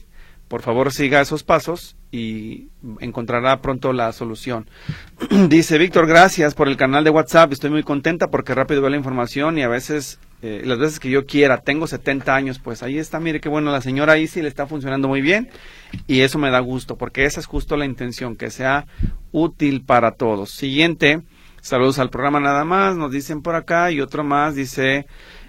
Por 0.48 0.62
favor, 0.62 0.92
siga 0.92 1.20
esos 1.20 1.44
pasos 1.44 1.96
y 2.10 2.70
encontrará 2.98 3.62
pronto 3.62 3.92
la 3.92 4.12
solución. 4.12 4.68
Dice 5.48 5.78
Víctor, 5.78 6.08
gracias 6.08 6.54
por 6.54 6.66
el 6.66 6.76
canal 6.76 7.04
de 7.04 7.10
WhatsApp. 7.10 7.52
Estoy 7.52 7.70
muy 7.70 7.84
contenta 7.84 8.28
porque 8.28 8.54
rápido 8.54 8.80
veo 8.80 8.90
la 8.90 8.96
información 8.96 9.58
y 9.58 9.62
a 9.62 9.68
veces 9.68 10.18
eh, 10.42 10.62
las 10.64 10.79
veces 10.79 10.98
que 11.00 11.11
yo 11.11 11.26
quiera, 11.26 11.59
tengo 11.59 11.87
70 11.87 12.35
años, 12.35 12.59
pues 12.59 12.83
ahí 12.83 12.98
está, 12.98 13.20
mire 13.20 13.40
qué 13.40 13.48
bueno, 13.48 13.70
la 13.70 13.83
señora 13.83 14.14
ahí 14.14 14.26
sí 14.26 14.40
le 14.40 14.48
está 14.48 14.66
funcionando 14.66 15.07
muy 15.07 15.20
bien 15.20 15.50
y 16.07 16.20
eso 16.20 16.38
me 16.38 16.50
da 16.50 16.61
gusto, 16.61 16.96
porque 16.96 17.24
esa 17.24 17.40
es 17.40 17.46
justo 17.46 17.76
la 17.76 17.85
intención, 17.85 18.37
que 18.37 18.50
sea 18.50 18.87
útil 19.33 19.85
para 19.85 20.12
todos. 20.12 20.50
Siguiente, 20.50 21.22
saludos 21.61 21.98
al 21.98 22.09
programa 22.09 22.40
nada 22.40 22.64
más, 22.64 22.96
nos 22.96 23.12
dicen 23.12 23.42
por 23.42 23.55
acá 23.55 23.90
y 23.90 24.00
otro 24.00 24.24
más, 24.24 24.55
dice, 24.55 25.07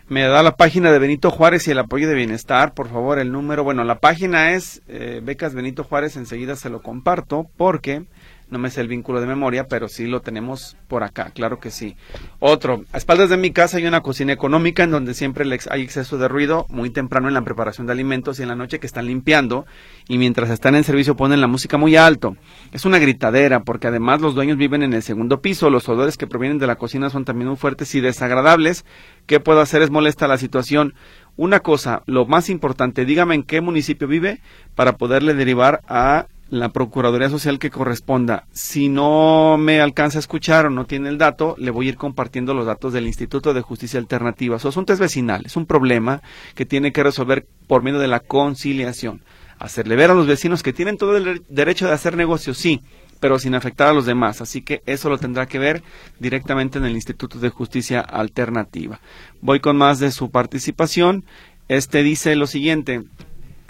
me 0.10 0.23
da 0.23 0.43
la 0.43 0.58
página 0.58 0.91
de 0.91 0.99
Benito 0.99 1.32
Juárez 1.32 1.67
y 1.67 1.71
el 1.71 1.80
apoyo 1.80 2.10
de 2.10 2.15
bienestar, 2.15 2.73
por 2.73 2.89
favor, 2.89 3.17
el 3.17 3.32
número, 3.32 3.63
bueno, 3.63 3.86
la 3.86 3.99
página 3.99 4.51
es 4.51 4.82
eh, 4.89 5.22
Becas 5.24 5.53
Benito 5.53 5.86
Juárez, 5.86 6.18
enseguida 6.18 6.57
se 6.57 6.70
lo 6.70 6.82
comparto, 6.82 7.49
porque 7.55 8.03
No 8.52 8.60
me 8.60 8.70
sé 8.70 8.82
el 8.82 8.89
vínculo 8.89 9.22
de 9.22 9.28
memoria, 9.28 9.70
pero 9.70 9.88
sí 9.88 10.08
lo 10.08 10.20
tenemos 10.20 10.76
por 10.89 11.04
acá, 11.04 11.32
claro 11.34 11.62
que 11.62 11.72
sí. 11.72 11.95
Otro, 12.39 12.84
a 12.91 12.97
espaldas 12.97 13.30
de 13.30 13.38
mi 13.38 13.52
casa 13.52 13.78
hay 13.78 13.86
una 13.86 14.02
cocina 14.02 14.34
económica 14.34 14.84
en 14.84 14.91
donde 14.91 15.14
siempre 15.14 15.45
hay 15.70 15.82
exceso 15.82 16.18
de 16.18 16.28
ruido 16.28 16.66
muy 16.68 16.89
temprano 16.89 17.30
en 17.30 17.34
la 17.34 17.43
preparación 17.43 17.88
de 17.88 17.93
alimentos 17.93 18.39
y 18.39 18.43
en 18.43 18.49
la 18.49 18.56
noche 18.56 18.82
que 18.82 18.88
están 18.88 19.08
limpiando 19.08 19.66
y 20.10 20.18
mientras 20.18 20.49
están 20.49 20.76
en 20.76 20.84
servicio 20.84 21.16
ponen 21.16 21.39
la 21.39 21.47
música 21.47 21.78
muy 21.78 21.95
alto. 21.95 22.36
Es 22.74 22.84
una 22.84 22.99
gritadera 22.99 23.62
porque 23.62 23.88
además 23.88 24.20
los 24.20 24.36
dueños 24.36 24.58
viven 24.58 24.84
en 24.84 24.91
el 24.91 25.02
segundo 25.02 25.41
piso, 25.41 25.70
los 25.70 25.88
olores 25.88 26.18
que 26.18 26.28
provienen 26.28 26.60
de 26.60 26.68
la 26.68 26.76
cocina 26.76 27.10
son 27.10 27.24
también 27.24 27.47
muy 27.47 27.58
fuertes 27.58 27.95
y 27.95 28.02
desagradables. 28.02 28.84
¿Qué 29.28 29.39
puedo 29.39 29.62
hacer? 29.62 29.82
Es 29.82 29.91
molesta 29.91 30.28
la 30.28 30.38
situación. 30.38 30.93
Una 31.38 31.62
cosa, 31.62 32.04
lo 32.06 32.26
más 32.26 32.49
importante, 32.49 33.06
dígame 33.06 33.36
en 33.36 33.43
qué 33.43 33.62
municipio 33.62 34.10
vive 34.10 34.41
para 34.76 34.97
poderle 34.97 35.36
derivar 35.36 35.80
a 35.88 36.28
la 36.52 36.70
Procuraduría 36.70 37.30
Social 37.30 37.60
que 37.60 37.72
corresponda. 37.72 38.45
Si 38.52 38.89
no 38.89 39.58
me 39.58 39.80
alcanza 39.80 40.18
a 40.18 40.20
escuchar 40.20 40.66
o 40.66 40.70
no 40.70 40.86
tiene 40.86 41.08
el 41.08 41.18
dato, 41.18 41.56
le 41.58 41.72
voy 41.72 41.86
a 41.86 41.89
ir 41.89 41.95
compartiendo 41.95 42.54
los 42.54 42.66
datos 42.66 42.91
del 42.91 43.08
Instituto 43.08 43.54
de 43.54 43.62
Justicia 43.62 43.99
Alternativa. 43.99 44.60
Su 44.60 44.68
asunto 44.68 44.91
es 44.91 44.99
vecinal, 44.99 45.45
es 45.45 45.56
un 45.56 45.66
problema 45.66 46.22
que 46.54 46.66
tiene 46.66 46.91
que 46.91 47.04
resolver 47.04 47.47
por 47.68 47.84
medio 47.84 47.99
de 47.99 48.10
la 48.10 48.20
conciliación. 48.20 49.22
Hacerle 49.60 49.95
ver 49.95 50.12
a 50.12 50.14
los 50.14 50.28
vecinos 50.28 50.62
que 50.62 50.74
tienen 50.74 50.97
todo 50.97 51.16
el 51.16 51.41
derecho 51.47 51.88
de 51.88 51.93
hacer 51.93 52.18
negocios, 52.18 52.58
sí, 52.58 52.82
pero 53.22 53.39
sin 53.39 53.56
afectar 53.56 53.88
a 53.88 53.93
los 53.93 54.06
demás. 54.06 54.41
Así 54.41 54.62
que 54.62 54.82
eso 54.86 55.10
lo 55.10 55.18
tendrá 55.18 55.45
que 55.45 55.58
ver 55.58 55.82
directamente 56.20 56.80
en 56.80 56.86
el 56.86 56.95
Instituto 56.95 57.39
de 57.39 57.49
Justicia 57.49 58.02
Alternativa. 58.02 58.99
Voy 59.39 59.62
con 59.62 59.78
más 59.78 59.99
de 59.99 60.12
su 60.12 60.32
participación. 60.32 61.24
Este 61.70 62.04
dice 62.04 62.36
lo 62.36 62.45
siguiente. 62.45 63.04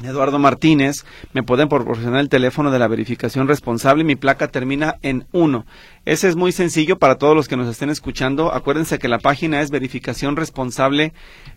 Eduardo 0.05 0.39
Martínez, 0.39 1.05
me 1.33 1.43
pueden 1.43 1.69
proporcionar 1.69 2.19
el 2.19 2.29
teléfono 2.29 2.71
de 2.71 2.79
la 2.79 2.87
verificación 2.87 3.47
responsable. 3.47 4.03
Mi 4.03 4.15
placa 4.15 4.47
termina 4.47 4.95
en 5.01 5.25
1. 5.31 5.65
Ese 6.05 6.27
es 6.27 6.35
muy 6.35 6.51
sencillo 6.51 6.97
para 6.97 7.15
todos 7.15 7.35
los 7.35 7.47
que 7.47 7.57
nos 7.57 7.67
estén 7.67 7.89
escuchando. 7.89 8.53
Acuérdense 8.53 8.99
que 8.99 9.07
la 9.07 9.19
página 9.19 9.61
es 9.61 9.71
verificación 9.71 10.35
responsable 10.35 11.13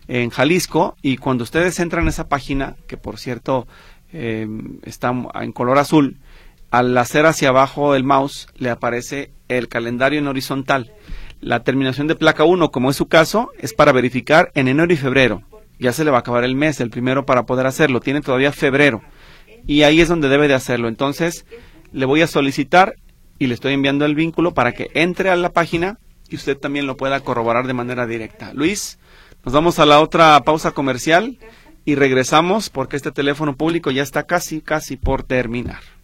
en 0.07 0.29
Jalisco 0.29 0.95
y 1.01 1.17
cuando 1.17 1.43
ustedes 1.43 1.79
entran 1.79 2.07
a 2.07 2.09
esa 2.09 2.27
página, 2.27 2.75
que 2.87 2.97
por 2.97 3.17
cierto 3.17 3.67
eh, 4.13 4.47
está 4.83 5.13
en 5.41 5.51
color 5.51 5.77
azul, 5.77 6.17
al 6.71 6.97
hacer 6.97 7.25
hacia 7.25 7.49
abajo 7.49 7.95
el 7.95 8.03
mouse 8.03 8.47
le 8.57 8.69
aparece 8.69 9.31
el 9.47 9.67
calendario 9.67 10.19
en 10.19 10.27
horizontal. 10.27 10.91
La 11.41 11.63
terminación 11.63 12.07
de 12.07 12.15
placa 12.15 12.43
1, 12.43 12.71
como 12.71 12.89
es 12.89 12.95
su 12.95 13.07
caso, 13.07 13.51
es 13.59 13.73
para 13.73 13.91
verificar 13.91 14.51
en 14.55 14.67
enero 14.67 14.91
y 14.91 14.97
febrero 14.97 15.43
ya 15.79 15.93
se 15.93 16.03
le 16.03 16.11
va 16.11 16.17
a 16.17 16.19
acabar 16.21 16.43
el 16.43 16.55
mes, 16.55 16.79
el 16.79 16.89
primero 16.89 17.25
para 17.25 17.45
poder 17.45 17.65
hacerlo, 17.67 17.99
tiene 17.99 18.21
todavía 18.21 18.51
febrero 18.51 19.01
y 19.67 19.83
ahí 19.83 20.01
es 20.01 20.09
donde 20.09 20.29
debe 20.29 20.47
de 20.47 20.53
hacerlo. 20.53 20.87
Entonces, 20.87 21.45
le 21.91 22.05
voy 22.05 22.21
a 22.21 22.27
solicitar 22.27 22.95
y 23.39 23.47
le 23.47 23.53
estoy 23.53 23.73
enviando 23.73 24.05
el 24.05 24.15
vínculo 24.15 24.53
para 24.53 24.71
que 24.73 24.89
entre 24.93 25.29
a 25.29 25.35
la 25.35 25.51
página 25.51 25.97
y 26.29 26.35
usted 26.35 26.57
también 26.57 26.87
lo 26.87 26.97
pueda 26.97 27.19
corroborar 27.19 27.67
de 27.67 27.73
manera 27.73 28.05
directa. 28.05 28.53
Luis, 28.53 28.99
nos 29.43 29.53
vamos 29.53 29.79
a 29.79 29.85
la 29.85 29.99
otra 29.99 30.39
pausa 30.43 30.71
comercial 30.71 31.37
y 31.83 31.95
regresamos 31.95 32.69
porque 32.69 32.95
este 32.95 33.11
teléfono 33.11 33.55
público 33.55 33.91
ya 33.91 34.03
está 34.03 34.23
casi, 34.23 34.61
casi 34.61 34.97
por 34.97 35.23
terminar. 35.23 35.94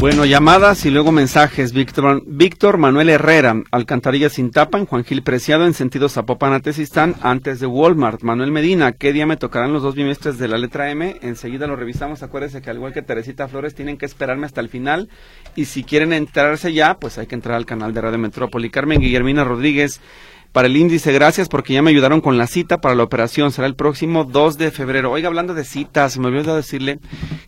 Bueno, 0.00 0.24
llamadas 0.24 0.86
y 0.86 0.90
luego 0.90 1.12
mensajes. 1.12 1.74
Víctor, 1.74 2.22
Víctor 2.24 2.78
Manuel 2.78 3.10
Herrera, 3.10 3.62
Alcantarilla 3.70 4.30
Sintapan, 4.30 4.86
Juan 4.86 5.04
Gil 5.04 5.22
Preciado 5.22 5.66
en 5.66 5.74
sentido 5.74 6.08
Zapopan 6.08 6.54
antes 6.54 7.60
de 7.60 7.66
Walmart. 7.66 8.22
Manuel 8.22 8.50
Medina, 8.50 8.92
¿qué 8.92 9.12
día 9.12 9.26
me 9.26 9.36
tocarán 9.36 9.74
los 9.74 9.82
dos 9.82 9.94
bimestres 9.96 10.38
de 10.38 10.48
la 10.48 10.56
letra 10.56 10.90
M? 10.90 11.18
Enseguida 11.20 11.66
lo 11.66 11.76
revisamos. 11.76 12.22
Acuérdense 12.22 12.62
que 12.62 12.70
al 12.70 12.78
igual 12.78 12.94
que 12.94 13.02
Teresita 13.02 13.46
Flores, 13.46 13.74
tienen 13.74 13.98
que 13.98 14.06
esperarme 14.06 14.46
hasta 14.46 14.62
el 14.62 14.70
final. 14.70 15.10
Y 15.54 15.66
si 15.66 15.84
quieren 15.84 16.14
enterarse 16.14 16.72
ya, 16.72 16.94
pues 16.94 17.18
hay 17.18 17.26
que 17.26 17.34
entrar 17.34 17.56
al 17.56 17.66
canal 17.66 17.92
de 17.92 18.00
Radio 18.00 18.18
Metrópoli. 18.18 18.70
Carmen 18.70 19.02
Guillermina 19.02 19.44
Rodríguez, 19.44 20.00
para 20.52 20.68
el 20.68 20.76
índice. 20.76 21.12
Gracias 21.12 21.48
porque 21.48 21.74
ya 21.74 21.82
me 21.82 21.90
ayudaron 21.90 22.20
con 22.20 22.38
la 22.38 22.46
cita 22.46 22.80
para 22.80 22.94
la 22.94 23.02
operación. 23.02 23.52
Será 23.52 23.66
el 23.66 23.74
próximo 23.74 24.24
2 24.24 24.58
de 24.58 24.70
febrero. 24.70 25.10
Oiga, 25.10 25.28
hablando 25.28 25.54
de 25.54 25.64
citas, 25.64 26.18
me 26.18 26.28
olvidó 26.28 26.56
decirle 26.56 26.98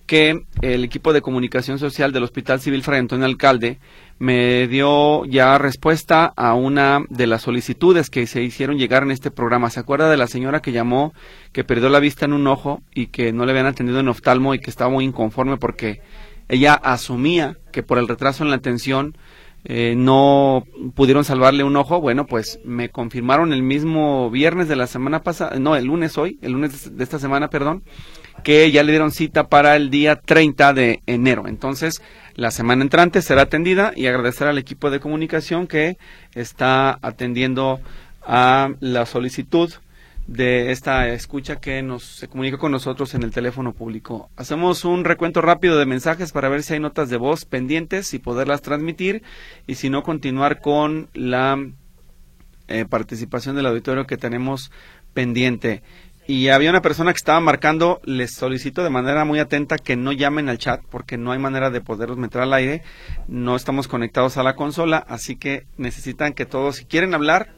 que 0.07 0.45
el 0.61 0.85
equipo 0.85 1.13
de 1.13 1.23
comunicación 1.23 1.79
social 1.79 2.13
del 2.13 2.25
Hospital 2.25 2.61
Civil 2.61 2.83
Fray 2.83 3.01
Antonio 3.01 3.27
Alcalde 3.27 3.79
me 4.19 4.69
dio 4.69 5.25
ya 5.25 5.59
respuesta 5.59 6.33
a 6.37 6.55
una 6.55 7.01
de 7.09 7.27
las 7.27 7.43
solicitudes 7.43 8.09
que 8.09 8.27
se 8.29 8.43
hicieron 8.43 8.79
llegar 8.79 9.03
en 9.03 9.11
este 9.11 9.33
programa. 9.33 9.71
¿Se 9.71 9.81
acuerda 9.81 10.09
de 10.09 10.17
la 10.17 10.29
señora 10.29 10.61
que 10.61 10.71
llamó, 10.71 11.13
que 11.53 11.65
perdió 11.65 11.89
la 11.89 11.99
vista 11.99 12.25
en 12.25 12.33
un 12.33 12.47
ojo 12.47 12.83
y 12.95 13.09
que 13.09 13.33
no 13.33 13.45
le 13.45 13.51
habían 13.51 13.67
atendido 13.67 13.99
en 13.99 14.09
oftalmo 14.09 14.55
y 14.55 14.61
que 14.61 14.71
estaba 14.71 14.91
muy 14.91 15.05
inconforme 15.05 15.57
porque 15.57 16.03
ella 16.49 16.75
asumía 16.75 17.57
que 17.73 17.83
por 17.83 17.99
el 17.99 18.07
retraso 18.07 18.45
en 18.45 18.51
la 18.51 18.57
atención 18.57 19.17
eh, 19.65 19.95
no 19.97 20.65
pudieron 20.95 21.25
salvarle 21.25 21.63
un 21.63 21.77
ojo, 21.77 22.01
bueno, 22.01 22.27
pues 22.27 22.59
me 22.65 22.89
confirmaron 22.89 23.53
el 23.53 23.63
mismo 23.63 24.31
viernes 24.31 24.69
de 24.69 24.77
la 24.77 24.87
semana 24.87 25.23
pasada, 25.23 25.59
no, 25.59 25.77
el 25.77 25.85
lunes 25.85 26.19
hoy, 26.19 26.39
el 26.43 26.53
lunes 26.53 26.97
de 26.97 27.05
esta 27.05 27.19
semana, 27.19 27.49
perdón, 27.49 27.85
que 28.43 28.71
ya 28.73 28.83
le 28.83 28.93
dieron 28.93 29.13
cita 29.13 29.49
para 29.49 29.77
el 29.77 29.91
día 29.91 30.17
30 30.17 30.73
de 30.73 31.03
enero. 31.07 31.47
Entonces, 31.47 32.03
la 32.35 32.51
semana 32.51 32.83
entrante 32.83 33.23
será 33.23 33.43
atendida 33.43 33.93
y 33.95 34.07
agradecer 34.07 34.49
al 34.49 34.59
equipo 34.59 34.91
de 34.91 35.01
comunicación 35.01 35.67
que 35.67 35.97
está 36.35 36.99
atendiendo 37.03 37.81
a 38.27 38.71
la 38.81 39.07
solicitud 39.07 39.73
de 40.27 40.71
esta 40.71 41.09
escucha 41.09 41.57
que 41.57 41.83
nos 41.83 42.05
se 42.05 42.29
comunica 42.29 42.59
con 42.59 42.73
nosotros 42.73 43.15
en 43.15 43.23
el 43.23 43.33
teléfono 43.33 43.73
público. 43.73 44.31
Hacemos 44.37 44.85
un 44.85 45.05
recuento 45.05 45.41
rápido 45.41 45.79
de 45.79 45.87
mensajes 45.87 46.33
para 46.33 46.49
ver 46.49 46.63
si 46.63 46.75
hay 46.75 46.81
notas 46.81 47.11
de 47.11 47.17
voz 47.17 47.45
pendientes 47.45 48.15
y 48.15 48.19
poderlas 48.19 48.63
transmitir 48.63 49.23
y 49.67 49.75
si 49.75 49.91
no 49.91 50.03
continuar 50.03 50.61
con 50.61 51.09
la 51.15 51.59
eh, 52.69 52.85
participación 52.89 53.57
del 53.57 53.67
auditorio 53.67 54.07
que 54.07 54.17
tenemos 54.17 54.71
pendiente. 55.13 55.83
Y 56.27 56.49
había 56.49 56.71
una 56.71 56.83
persona 56.83 57.13
que 57.13 57.17
estaba 57.17 57.41
marcando, 57.41 58.01
les 58.05 58.33
solicito 58.33 58.85
de 58.85 58.91
manera 58.91 59.25
muy 59.25 59.41
atenta 59.41 59.77
que 59.77 59.97
no 59.97 60.13
llamen 60.13 60.49
al 60.49 60.59
chat 60.59 60.81
porque 60.89 61.19
no 61.19 61.33
hay 61.33 61.41
manera 61.41 61.71
de 61.71 61.81
poderlos 61.81 62.17
meter 62.17 62.43
al 62.43 62.53
aire, 62.53 62.83
no 63.27 63.57
estamos 63.57 63.89
conectados 63.89 64.37
a 64.37 64.45
la 64.45 64.55
consola, 64.55 65.05
así 65.09 65.35
que 65.35 65.67
necesitan 65.77 66.33
que 66.33 66.47
todos, 66.47 66.77
si 66.77 66.85
quieren 66.85 67.15
hablar, 67.15 67.49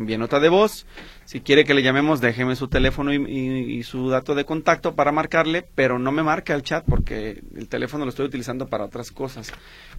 envíen 0.00 0.20
nota 0.20 0.40
de 0.40 0.48
voz, 0.48 0.86
si 1.26 1.40
quiere 1.40 1.64
que 1.64 1.74
le 1.74 1.82
llamemos, 1.82 2.20
déjeme 2.20 2.56
su 2.56 2.68
teléfono 2.68 3.12
y, 3.12 3.82
su 3.82 4.08
dato 4.08 4.34
de 4.34 4.44
contacto 4.44 4.94
para 4.94 5.12
marcarle, 5.12 5.64
pero 5.74 5.98
no 5.98 6.10
me 6.10 6.22
marque 6.22 6.52
al 6.52 6.62
chat 6.62 6.84
porque 6.84 7.42
el 7.54 7.68
teléfono 7.68 8.04
lo 8.04 8.10
estoy 8.10 8.26
utilizando 8.26 8.66
para 8.66 8.84
otras 8.84 9.10
cosas. 9.10 9.52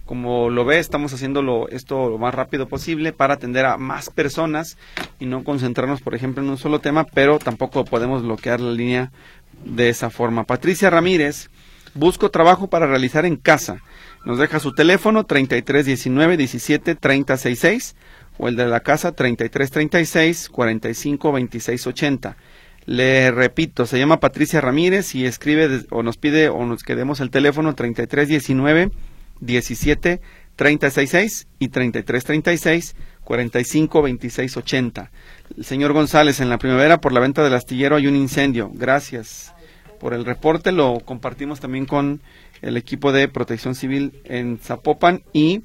Como 0.04 0.50
lo 0.50 0.64
ve, 0.64 0.78
estamos 0.78 1.12
haciéndolo 1.14 1.68
esto 1.68 2.10
lo 2.10 2.18
más 2.18 2.34
rápido 2.34 2.68
posible 2.68 3.12
para 3.12 3.34
atender 3.34 3.64
a 3.64 3.76
más 3.76 4.10
personas 4.10 4.76
y 5.20 5.26
no 5.26 5.44
concentrarnos, 5.44 6.00
por 6.00 6.14
ejemplo, 6.14 6.42
en 6.42 6.50
un 6.50 6.58
solo 6.58 6.80
tema, 6.80 7.04
pero 7.04 7.38
tampoco 7.38 7.84
podemos 7.84 8.22
bloquear 8.22 8.60
la 8.60 8.72
línea 8.72 9.12
de 9.64 9.88
esa 9.88 10.10
forma. 10.10 10.44
Patricia 10.44 10.90
Ramírez, 10.90 11.48
busco 11.94 12.30
trabajo 12.30 12.68
para 12.68 12.86
realizar 12.86 13.24
en 13.24 13.36
casa. 13.36 13.82
Nos 14.24 14.38
deja 14.38 14.60
su 14.60 14.72
teléfono 14.72 15.24
3319 15.24 16.36
17 16.36 16.94
366 16.94 17.96
o 18.38 18.48
el 18.48 18.56
de 18.56 18.66
la 18.66 18.80
casa 18.80 19.12
3336 19.12 20.48
452680. 20.48 22.36
Le 22.84 23.30
repito, 23.30 23.86
se 23.86 23.98
llama 23.98 24.18
Patricia 24.18 24.60
Ramírez 24.60 25.14
y 25.14 25.24
escribe 25.24 25.84
o 25.90 26.02
nos 26.02 26.16
pide 26.16 26.48
o 26.48 26.66
nos 26.66 26.82
quedemos 26.82 27.20
el 27.20 27.30
teléfono 27.30 27.74
3319 27.74 28.90
17 29.40 30.20
366 30.56 31.46
y 31.58 31.68
3336 31.68 32.96
452680. 33.24 35.10
El 35.56 35.64
señor 35.64 35.92
González, 35.92 36.40
en 36.40 36.50
la 36.50 36.58
primavera 36.58 37.00
por 37.00 37.12
la 37.12 37.20
venta 37.20 37.44
del 37.44 37.54
astillero 37.54 37.96
hay 37.96 38.06
un 38.06 38.16
incendio. 38.16 38.70
Gracias 38.74 39.54
por 40.00 40.14
el 40.14 40.24
reporte. 40.24 40.72
Lo 40.72 41.00
compartimos 41.00 41.60
también 41.60 41.86
con 41.86 42.20
el 42.60 42.76
equipo 42.76 43.12
de 43.12 43.28
protección 43.28 43.74
civil 43.74 44.20
en 44.24 44.58
Zapopan 44.58 45.22
y 45.32 45.62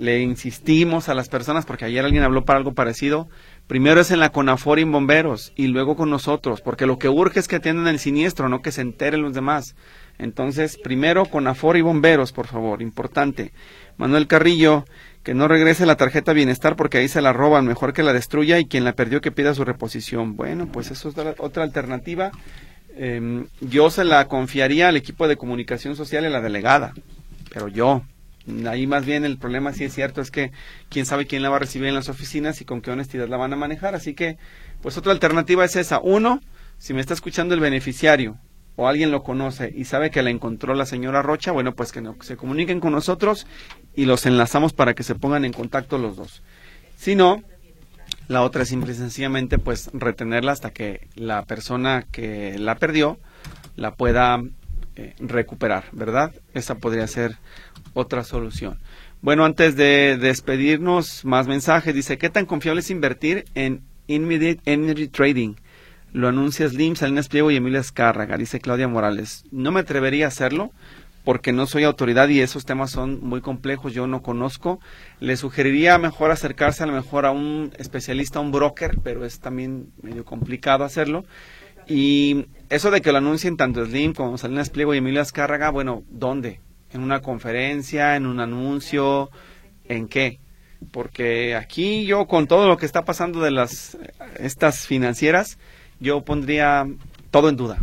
le 0.00 0.22
insistimos 0.22 1.10
a 1.10 1.14
las 1.14 1.28
personas, 1.28 1.66
porque 1.66 1.84
ayer 1.84 2.02
alguien 2.02 2.22
habló 2.22 2.46
para 2.46 2.56
algo 2.56 2.72
parecido, 2.72 3.28
primero 3.66 4.00
es 4.00 4.10
en 4.10 4.18
la 4.18 4.32
CONAFOR 4.32 4.78
y 4.78 4.82
en 4.82 4.92
bomberos, 4.92 5.52
y 5.56 5.66
luego 5.66 5.94
con 5.94 6.08
nosotros, 6.08 6.62
porque 6.62 6.86
lo 6.86 6.98
que 6.98 7.10
urge 7.10 7.38
es 7.38 7.48
que 7.48 7.56
atiendan 7.56 7.86
el 7.86 7.98
siniestro, 7.98 8.48
no 8.48 8.62
que 8.62 8.72
se 8.72 8.80
enteren 8.80 9.20
los 9.20 9.34
demás. 9.34 9.76
Entonces, 10.18 10.78
primero 10.82 11.26
CONAFOR 11.26 11.76
y 11.76 11.82
bomberos, 11.82 12.32
por 12.32 12.46
favor, 12.46 12.80
importante. 12.80 13.52
Manuel 13.98 14.26
Carrillo, 14.26 14.86
que 15.22 15.34
no 15.34 15.48
regrese 15.48 15.84
la 15.84 15.98
tarjeta 15.98 16.32
bienestar 16.32 16.76
porque 16.76 16.96
ahí 16.96 17.08
se 17.08 17.20
la 17.20 17.34
roban, 17.34 17.66
mejor 17.66 17.92
que 17.92 18.02
la 18.02 18.14
destruya 18.14 18.58
y 18.58 18.64
quien 18.64 18.84
la 18.84 18.94
perdió 18.94 19.20
que 19.20 19.32
pida 19.32 19.52
su 19.52 19.66
reposición. 19.66 20.34
Bueno, 20.34 20.66
pues 20.72 20.90
eso 20.90 21.10
es 21.10 21.14
otra 21.38 21.62
alternativa. 21.62 22.30
Em, 22.96 23.48
yo 23.60 23.90
se 23.90 24.04
la 24.04 24.26
confiaría 24.28 24.88
al 24.88 24.96
equipo 24.96 25.28
de 25.28 25.36
comunicación 25.36 25.94
social 25.94 26.24
y 26.24 26.28
a 26.28 26.30
la 26.30 26.40
delegada, 26.40 26.94
pero 27.52 27.68
yo, 27.68 28.02
Ahí 28.66 28.86
más 28.86 29.04
bien 29.04 29.24
el 29.24 29.38
problema, 29.38 29.72
sí 29.72 29.84
es 29.84 29.94
cierto, 29.94 30.20
es 30.20 30.30
que 30.30 30.50
quién 30.88 31.06
sabe 31.06 31.26
quién 31.26 31.42
la 31.42 31.50
va 31.50 31.56
a 31.56 31.60
recibir 31.60 31.88
en 31.88 31.94
las 31.94 32.08
oficinas 32.08 32.60
y 32.60 32.64
con 32.64 32.80
qué 32.80 32.90
honestidad 32.90 33.28
la 33.28 33.36
van 33.36 33.52
a 33.52 33.56
manejar. 33.56 33.94
Así 33.94 34.14
que, 34.14 34.38
pues 34.82 34.96
otra 34.96 35.12
alternativa 35.12 35.64
es 35.64 35.76
esa. 35.76 36.00
Uno, 36.00 36.40
si 36.78 36.94
me 36.94 37.00
está 37.00 37.14
escuchando 37.14 37.54
el 37.54 37.60
beneficiario 37.60 38.38
o 38.76 38.88
alguien 38.88 39.10
lo 39.10 39.22
conoce 39.22 39.72
y 39.74 39.84
sabe 39.84 40.10
que 40.10 40.22
la 40.22 40.30
encontró 40.30 40.74
la 40.74 40.86
señora 40.86 41.22
Rocha, 41.22 41.52
bueno, 41.52 41.74
pues 41.74 41.92
que 41.92 42.00
no, 42.00 42.16
se 42.22 42.36
comuniquen 42.36 42.80
con 42.80 42.92
nosotros 42.92 43.46
y 43.94 44.06
los 44.06 44.24
enlazamos 44.24 44.72
para 44.72 44.94
que 44.94 45.02
se 45.02 45.14
pongan 45.14 45.44
en 45.44 45.52
contacto 45.52 45.98
los 45.98 46.16
dos. 46.16 46.42
Si 46.96 47.14
no, 47.14 47.42
la 48.28 48.42
otra 48.42 48.62
es 48.62 48.68
simple 48.68 48.92
y 48.92 48.96
sencillamente 48.96 49.58
pues 49.58 49.90
retenerla 49.92 50.52
hasta 50.52 50.70
que 50.70 51.08
la 51.14 51.44
persona 51.44 52.06
que 52.10 52.58
la 52.58 52.76
perdió 52.76 53.18
la 53.76 53.94
pueda 53.94 54.40
eh, 54.96 55.14
recuperar, 55.18 55.84
¿verdad? 55.92 56.32
Esa 56.54 56.76
podría 56.76 57.06
ser 57.06 57.36
otra 57.94 58.24
solución. 58.24 58.78
Bueno, 59.22 59.44
antes 59.44 59.76
de 59.76 60.16
despedirnos, 60.16 61.24
más 61.24 61.46
mensajes. 61.46 61.94
Dice, 61.94 62.18
¿qué 62.18 62.30
tan 62.30 62.46
confiable 62.46 62.80
es 62.80 62.90
invertir 62.90 63.44
en 63.54 63.82
Energy 64.08 65.08
Trading? 65.08 65.54
Lo 66.12 66.28
anuncia 66.28 66.68
Slim, 66.68 66.96
Salinas 66.96 67.28
Pliego 67.28 67.50
y 67.50 67.56
Emilia 67.56 67.80
Escárraga, 67.80 68.36
dice 68.36 68.60
Claudia 68.60 68.88
Morales. 68.88 69.44
No 69.52 69.70
me 69.70 69.80
atrevería 69.80 70.24
a 70.24 70.28
hacerlo 70.28 70.72
porque 71.24 71.52
no 71.52 71.66
soy 71.66 71.84
autoridad 71.84 72.28
y 72.28 72.40
esos 72.40 72.64
temas 72.64 72.90
son 72.90 73.20
muy 73.20 73.40
complejos, 73.40 73.92
yo 73.92 74.06
no 74.06 74.22
conozco. 74.22 74.80
Le 75.20 75.36
sugeriría 75.36 75.98
mejor 75.98 76.30
acercarse 76.30 76.82
a 76.82 76.86
lo 76.86 76.94
mejor 76.94 77.26
a 77.26 77.30
un 77.30 77.72
especialista, 77.78 78.38
a 78.38 78.42
un 78.42 78.52
broker, 78.52 78.98
pero 79.04 79.24
es 79.24 79.38
también 79.38 79.92
medio 80.02 80.24
complicado 80.24 80.82
hacerlo. 80.82 81.24
Y 81.86 82.46
eso 82.70 82.90
de 82.92 83.02
que 83.02 83.10
lo 83.10 83.18
anuncien 83.18 83.56
tanto 83.56 83.84
Slim 83.84 84.14
como 84.14 84.38
Salinas 84.38 84.70
Pliego 84.70 84.94
y 84.94 84.98
Emilia 84.98 85.22
Escárraga, 85.22 85.70
bueno, 85.70 86.04
¿dónde? 86.08 86.60
¿En 86.92 87.02
una 87.02 87.20
conferencia? 87.20 88.16
¿En 88.16 88.26
un 88.26 88.38
anuncio? 88.38 89.30
¿En 89.84 90.06
qué? 90.06 90.38
Porque 90.92 91.56
aquí 91.56 92.06
yo 92.06 92.26
con 92.26 92.46
todo 92.46 92.68
lo 92.68 92.76
que 92.76 92.86
está 92.86 93.04
pasando 93.04 93.40
de 93.40 93.50
las 93.50 93.98
estas 94.38 94.86
financieras, 94.86 95.58
yo 95.98 96.22
pondría 96.22 96.86
todo 97.32 97.48
en 97.48 97.56
duda. 97.56 97.78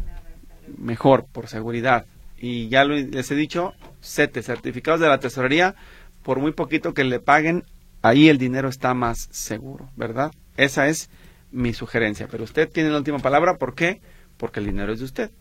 Mejor, 0.77 1.25
por 1.31 1.47
seguridad. 1.47 2.05
Y 2.39 2.69
ya 2.69 2.85
les 2.85 3.29
he 3.29 3.35
dicho, 3.35 3.73
CETE, 4.01 4.41
certificados 4.41 5.01
de 5.01 5.09
la 5.09 5.19
tesorería, 5.19 5.75
por 6.23 6.39
muy 6.39 6.53
poquito 6.53 6.93
que 6.93 7.03
le 7.03 7.19
paguen, 7.19 7.65
ahí 8.01 8.29
el 8.29 8.37
dinero 8.37 8.69
está 8.69 8.93
más 8.93 9.27
seguro, 9.31 9.89
¿verdad? 9.95 10.31
Esa 10.55 10.87
es 10.87 11.09
mi 11.51 11.73
sugerencia. 11.73 12.27
Pero 12.31 12.45
usted 12.45 12.69
tiene 12.69 12.89
la 12.89 12.97
última 12.97 13.19
palabra, 13.19 13.57
¿por 13.57 13.75
qué? 13.75 14.01
Porque 14.37 14.59
el 14.59 14.67
dinero 14.67 14.93
es 14.93 14.99
de 14.99 15.05
usted. 15.05 15.31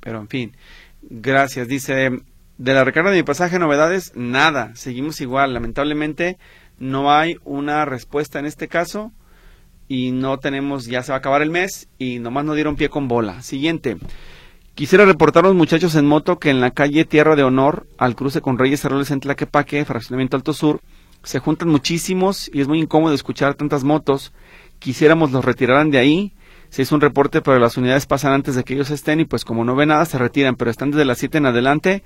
Pero 0.00 0.20
en 0.20 0.28
fin, 0.28 0.56
gracias. 1.02 1.68
Dice, 1.68 2.10
de 2.58 2.74
la 2.74 2.84
recarga 2.84 3.10
de 3.10 3.18
mi 3.18 3.22
pasaje, 3.22 3.58
novedades, 3.58 4.12
nada. 4.14 4.74
Seguimos 4.74 5.20
igual. 5.20 5.54
Lamentablemente, 5.54 6.38
no 6.78 7.12
hay 7.12 7.36
una 7.44 7.84
respuesta 7.84 8.38
en 8.38 8.46
este 8.46 8.68
caso 8.68 9.12
y 9.88 10.12
no 10.12 10.38
tenemos, 10.38 10.86
ya 10.86 11.02
se 11.02 11.12
va 11.12 11.16
a 11.16 11.18
acabar 11.18 11.42
el 11.42 11.50
mes 11.50 11.88
y 11.98 12.18
nomás 12.18 12.44
no 12.44 12.54
dieron 12.54 12.76
pie 12.76 12.88
con 12.88 13.08
bola. 13.08 13.42
Siguiente. 13.42 13.96
Quisiera 14.74 15.04
reportar 15.04 15.44
a 15.44 15.48
los 15.48 15.56
muchachos 15.56 15.96
en 15.96 16.06
moto 16.06 16.38
que 16.38 16.50
en 16.50 16.60
la 16.60 16.70
calle 16.70 17.04
Tierra 17.04 17.34
de 17.34 17.42
Honor, 17.42 17.88
al 17.98 18.14
cruce 18.14 18.40
con 18.40 18.58
Reyes 18.58 18.84
Arroles 18.84 19.10
en 19.10 19.18
Tlaquepaque, 19.18 19.84
fraccionamiento 19.84 20.36
Alto 20.36 20.52
Sur, 20.52 20.80
se 21.24 21.40
juntan 21.40 21.68
muchísimos 21.68 22.48
y 22.52 22.60
es 22.60 22.68
muy 22.68 22.78
incómodo 22.78 23.12
escuchar 23.12 23.54
tantas 23.54 23.82
motos. 23.82 24.32
Quisiéramos 24.78 25.32
los 25.32 25.44
retiraran 25.44 25.90
de 25.90 25.98
ahí. 25.98 26.32
Se 26.70 26.82
hizo 26.82 26.94
un 26.94 27.00
reporte, 27.00 27.40
pero 27.40 27.58
las 27.58 27.76
unidades 27.76 28.06
pasan 28.06 28.32
antes 28.32 28.54
de 28.54 28.64
que 28.64 28.74
ellos 28.74 28.90
estén 28.90 29.20
y 29.20 29.24
pues 29.24 29.44
como 29.44 29.64
no 29.64 29.74
ve 29.74 29.86
nada 29.86 30.04
se 30.04 30.18
retiran, 30.18 30.56
pero 30.56 30.70
están 30.70 30.90
desde 30.90 31.04
las 31.04 31.18
7 31.18 31.38
en 31.38 31.46
adelante. 31.46 32.02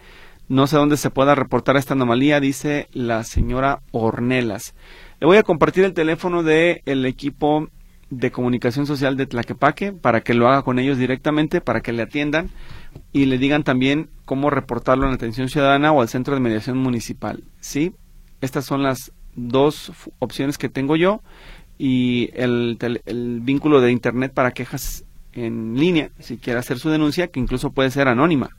No 0.49 0.67
sé 0.67 0.77
dónde 0.77 0.97
se 0.97 1.11
pueda 1.11 1.35
reportar 1.35 1.77
esta 1.77 1.95
anomalía, 1.95 2.41
dice 2.41 2.89
la 2.93 3.25
señora 3.25 3.81
Ornelas. 3.91 4.75
Le 5.21 5.27
voy 5.27 5.37
a 5.37 5.43
compartir 5.43 5.85
el 5.85 5.95
teléfono 5.95 6.43
del 6.43 6.83
el 6.85 7.07
equipo 7.07 7.69
de 8.11 8.31
comunicación 8.31 8.87
social 8.87 9.17
de 9.17 9.27
Tlaquepaque 9.27 9.93
para 9.93 10.21
que 10.21 10.35
lo 10.35 10.47
haga 10.47 10.63
con 10.63 10.79
ellos 10.79 10.99
directamente, 10.99 11.61
para 11.61 11.81
que 11.81 11.93
le 11.93 12.03
atiendan 12.03 12.51
y 13.13 13.25
le 13.25 13.39
digan 13.39 13.63
también 13.63 14.11
cómo 14.27 14.51
reportarlo 14.51 15.07
en 15.07 15.15
atención 15.15 15.49
ciudadana 15.49 15.93
o 15.93 16.03
al 16.03 16.09
centro 16.09 16.35
de 16.35 16.41
mediación 16.41 16.77
municipal. 16.77 17.43
¿Sí? 17.61 17.95
Estas 18.43 18.67
son 18.67 18.83
las 18.83 19.13
dos 19.35 19.93
opciones 20.19 20.59
que 20.59 20.69
tengo 20.69 20.97
yo 20.97 21.23
y 21.85 22.31
el, 22.35 22.79
el 23.07 23.41
vínculo 23.41 23.81
de 23.81 23.91
internet 23.91 24.33
para 24.33 24.53
quejas 24.53 25.05
en 25.33 25.75
línea, 25.77 26.11
si 26.21 26.37
quiere 26.37 26.61
hacer 26.61 26.79
su 26.79 26.91
denuncia, 26.91 27.27
que 27.27 27.41
incluso 27.41 27.73
puede 27.73 27.91
ser 27.91 28.07
anónima. 28.07 28.51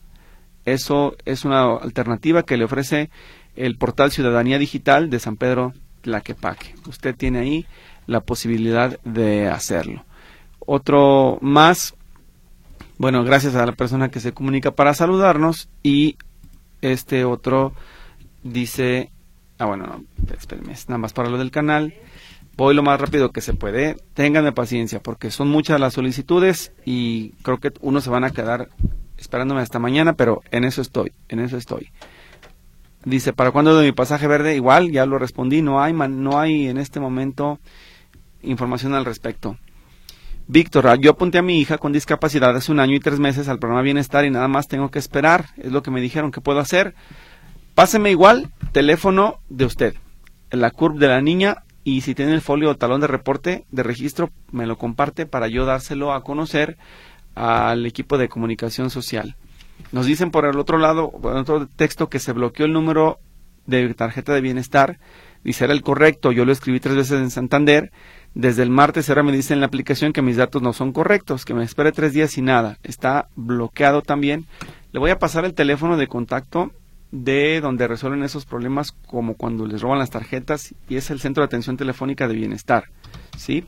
Eso 0.66 1.16
es 1.24 1.46
una 1.46 1.74
alternativa 1.78 2.44
que 2.44 2.58
le 2.58 2.66
ofrece 2.66 3.10
el 3.56 3.78
portal 3.78 4.12
Ciudadanía 4.12 4.60
Digital 4.60 5.10
de 5.10 5.20
San 5.22 5.38
Pedro 5.38 5.72
Tlaquepaque. 6.02 6.76
Usted 6.86 7.16
tiene 7.16 7.40
ahí 7.40 7.66
la 8.08 8.20
posibilidad 8.20 9.00
de 9.06 9.48
hacerlo. 9.48 10.04
Otro 10.60 11.38
más, 11.40 11.96
bueno, 12.98 13.24
gracias 13.24 13.56
a 13.56 13.66
la 13.66 13.72
persona 13.72 14.10
que 14.10 14.20
se 14.20 14.34
comunica 14.34 14.72
para 14.72 14.94
saludarnos 14.94 15.70
y 15.82 16.18
este 16.82 17.24
otro 17.24 17.72
dice, 18.44 19.12
ah 19.60 19.66
bueno, 19.68 19.88
no, 19.88 20.04
espérenme, 20.36 20.74
nada 20.90 20.98
más 20.98 21.14
para 21.14 21.30
lo 21.30 21.38
del 21.38 21.52
canal. 21.52 21.94
Voy 22.56 22.76
lo 22.76 22.84
más 22.84 23.02
rápido 23.02 23.32
que 23.32 23.42
se 23.42 23.54
puede. 23.54 23.98
Ténganme 24.14 24.52
paciencia 24.52 25.02
porque 25.02 25.32
son 25.32 25.50
muchas 25.50 25.80
las 25.80 25.94
solicitudes 25.94 26.72
y 26.86 27.32
creo 27.42 27.58
que 27.58 27.72
uno 27.82 28.00
se 28.00 28.12
van 28.12 28.24
a 28.24 28.30
quedar 28.30 28.70
esperándome 29.18 29.62
hasta 29.62 29.80
mañana, 29.80 30.14
pero 30.14 30.42
en 30.52 30.64
eso 30.64 30.82
estoy, 30.82 31.14
en 31.30 31.40
eso 31.40 31.58
estoy. 31.58 31.90
Dice, 33.06 33.34
¿para 33.34 33.52
cuándo 33.52 33.78
de 33.78 33.86
mi 33.86 33.92
pasaje 33.92 34.28
verde? 34.28 34.56
Igual, 34.56 34.92
ya 34.92 35.06
lo 35.06 35.18
respondí, 35.18 35.62
no 35.62 35.82
hay, 35.82 35.94
no 35.94 36.40
hay 36.40 36.68
en 36.68 36.78
este 36.78 37.00
momento 37.00 37.60
información 38.44 38.94
al 38.94 39.06
respecto. 39.06 39.58
Víctor, 40.48 40.88
ah, 40.88 40.96
yo 40.96 41.12
apunté 41.12 41.38
a 41.38 41.42
mi 41.42 41.60
hija 41.60 41.78
con 41.78 41.94
discapacidad 41.94 42.56
hace 42.56 42.72
un 42.72 42.80
año 42.80 42.96
y 42.96 43.00
tres 43.00 43.20
meses 43.20 43.48
al 43.48 43.60
programa 43.60 43.82
Bienestar 43.82 44.26
y 44.26 44.30
nada 44.30 44.48
más 44.48 44.68
tengo 44.68 44.92
que 44.92 45.00
esperar, 45.00 45.48
es 45.58 45.72
lo 45.72 45.82
que 45.84 45.92
me 45.92 46.02
dijeron 46.02 46.32
que 46.32 46.42
puedo 46.42 46.60
hacer. 46.60 46.96
Páseme 47.76 48.12
igual, 48.12 48.52
teléfono 48.72 49.40
de 49.50 49.66
usted, 49.66 49.96
la 50.52 50.70
curva 50.70 51.00
de 51.00 51.08
la 51.08 51.22
niña 51.22 51.63
y 51.84 52.02
si 52.02 52.16
tiene 52.16 52.34
el 52.34 52.42
folio 52.42 52.70
o 52.70 52.76
talón 52.76 53.02
de 53.02 53.08
reporte 53.08 53.66
de 53.72 53.84
registro, 53.84 54.30
me 54.52 54.66
lo 54.66 54.78
comparte 54.78 55.26
para 55.26 55.48
yo 55.48 55.66
dárselo 55.66 56.14
a 56.14 56.24
conocer 56.24 56.78
al 57.36 57.86
equipo 57.86 58.18
de 58.18 58.30
comunicación 58.30 58.90
social. 58.90 59.36
Nos 59.92 60.06
dicen 60.06 60.32
por 60.32 60.46
el 60.46 60.58
otro 60.58 60.78
lado, 60.78 61.12
por 61.12 61.36
otro 61.36 61.68
texto, 61.68 62.10
que 62.10 62.20
se 62.20 62.32
bloqueó 62.32 62.66
el 62.66 62.74
número 62.74 63.20
de 63.66 63.94
tarjeta 63.94 64.34
de 64.34 64.42
bienestar. 64.42 65.00
Dice, 65.44 65.66
era 65.66 65.74
el 65.74 65.82
correcto. 65.82 66.32
Yo 66.32 66.46
lo 66.46 66.52
escribí 66.52 66.80
tres 66.80 66.96
veces 66.96 67.20
en 67.20 67.32
Santander. 67.32 67.92
Desde 68.34 68.64
el 68.64 68.70
martes 68.70 69.10
ahora 69.10 69.24
me 69.24 69.32
dice 69.32 69.54
en 69.54 69.60
la 69.60 69.68
aplicación 69.68 70.14
que 70.14 70.22
mis 70.22 70.38
datos 70.38 70.62
no 70.62 70.74
son 70.74 70.92
correctos, 70.92 71.46
que 71.46 71.54
me 71.54 71.64
espere 71.64 71.92
tres 71.92 72.14
días 72.14 72.38
y 72.38 72.42
nada. 72.42 72.78
Está 72.84 73.28
bloqueado 73.36 74.02
también. 74.02 74.46
Le 74.92 75.00
voy 75.00 75.12
a 75.12 75.20
pasar 75.20 75.46
el 75.46 75.54
teléfono 75.54 75.98
de 75.98 76.08
contacto 76.08 76.72
de 77.14 77.62
donde 77.62 77.88
resuelven 77.88 78.24
esos 78.24 78.46
problemas 78.46 78.92
como 79.06 79.36
cuando 79.36 79.68
les 79.68 79.82
roban 79.82 80.00
las 80.00 80.10
tarjetas 80.10 80.74
y 80.90 80.96
es 80.96 81.12
el 81.12 81.20
centro 81.20 81.42
de 81.42 81.46
atención 81.46 81.78
telefónica 81.78 82.28
de 82.28 82.34
bienestar. 82.34 82.86
¿Sí? 83.38 83.66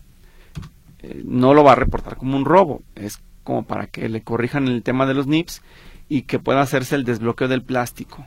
Eh, 1.04 1.22
no 1.24 1.54
lo 1.54 1.64
va 1.64 1.74
a 1.74 1.76
reportar 1.76 2.18
como 2.18 2.38
un 2.38 2.46
robo, 2.46 2.82
es 2.96 3.22
como 3.44 3.64
para 3.64 3.86
que 3.86 4.10
le 4.10 4.24
corrijan 4.24 4.68
el 4.68 4.82
tema 4.82 5.06
de 5.06 5.14
los 5.14 5.28
NIPS 5.28 5.62
y 6.10 6.24
que 6.24 6.40
pueda 6.40 6.62
hacerse 6.62 6.96
el 6.96 7.04
desbloqueo 7.04 7.48
del 7.48 7.62
plástico 7.62 8.26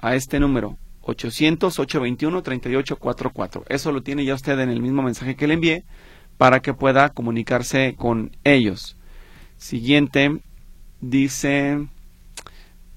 a 0.00 0.14
este 0.14 0.40
número 0.40 0.78
800-821-3844. 1.02 3.64
Eso 3.68 3.92
lo 3.92 4.02
tiene 4.02 4.24
ya 4.24 4.32
usted 4.32 4.58
en 4.60 4.70
el 4.70 4.80
mismo 4.80 5.02
mensaje 5.02 5.36
que 5.36 5.46
le 5.46 5.52
envié 5.54 5.84
para 6.38 6.60
que 6.60 6.72
pueda 6.72 7.10
comunicarse 7.10 7.96
con 7.98 8.34
ellos. 8.44 8.96
Siguiente, 9.58 10.40
dice... 11.02 11.86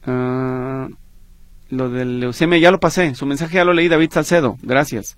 Uh, 0.06 0.96
lo 1.70 1.90
del 1.90 2.20
leucemia 2.20 2.58
ya 2.58 2.72
lo 2.72 2.80
pasé, 2.80 3.16
su 3.16 3.26
mensaje 3.26 3.56
ya 3.56 3.66
lo 3.66 3.74
leí 3.74 3.88
David 3.88 4.12
Salcedo, 4.12 4.58
gracias. 4.62 5.18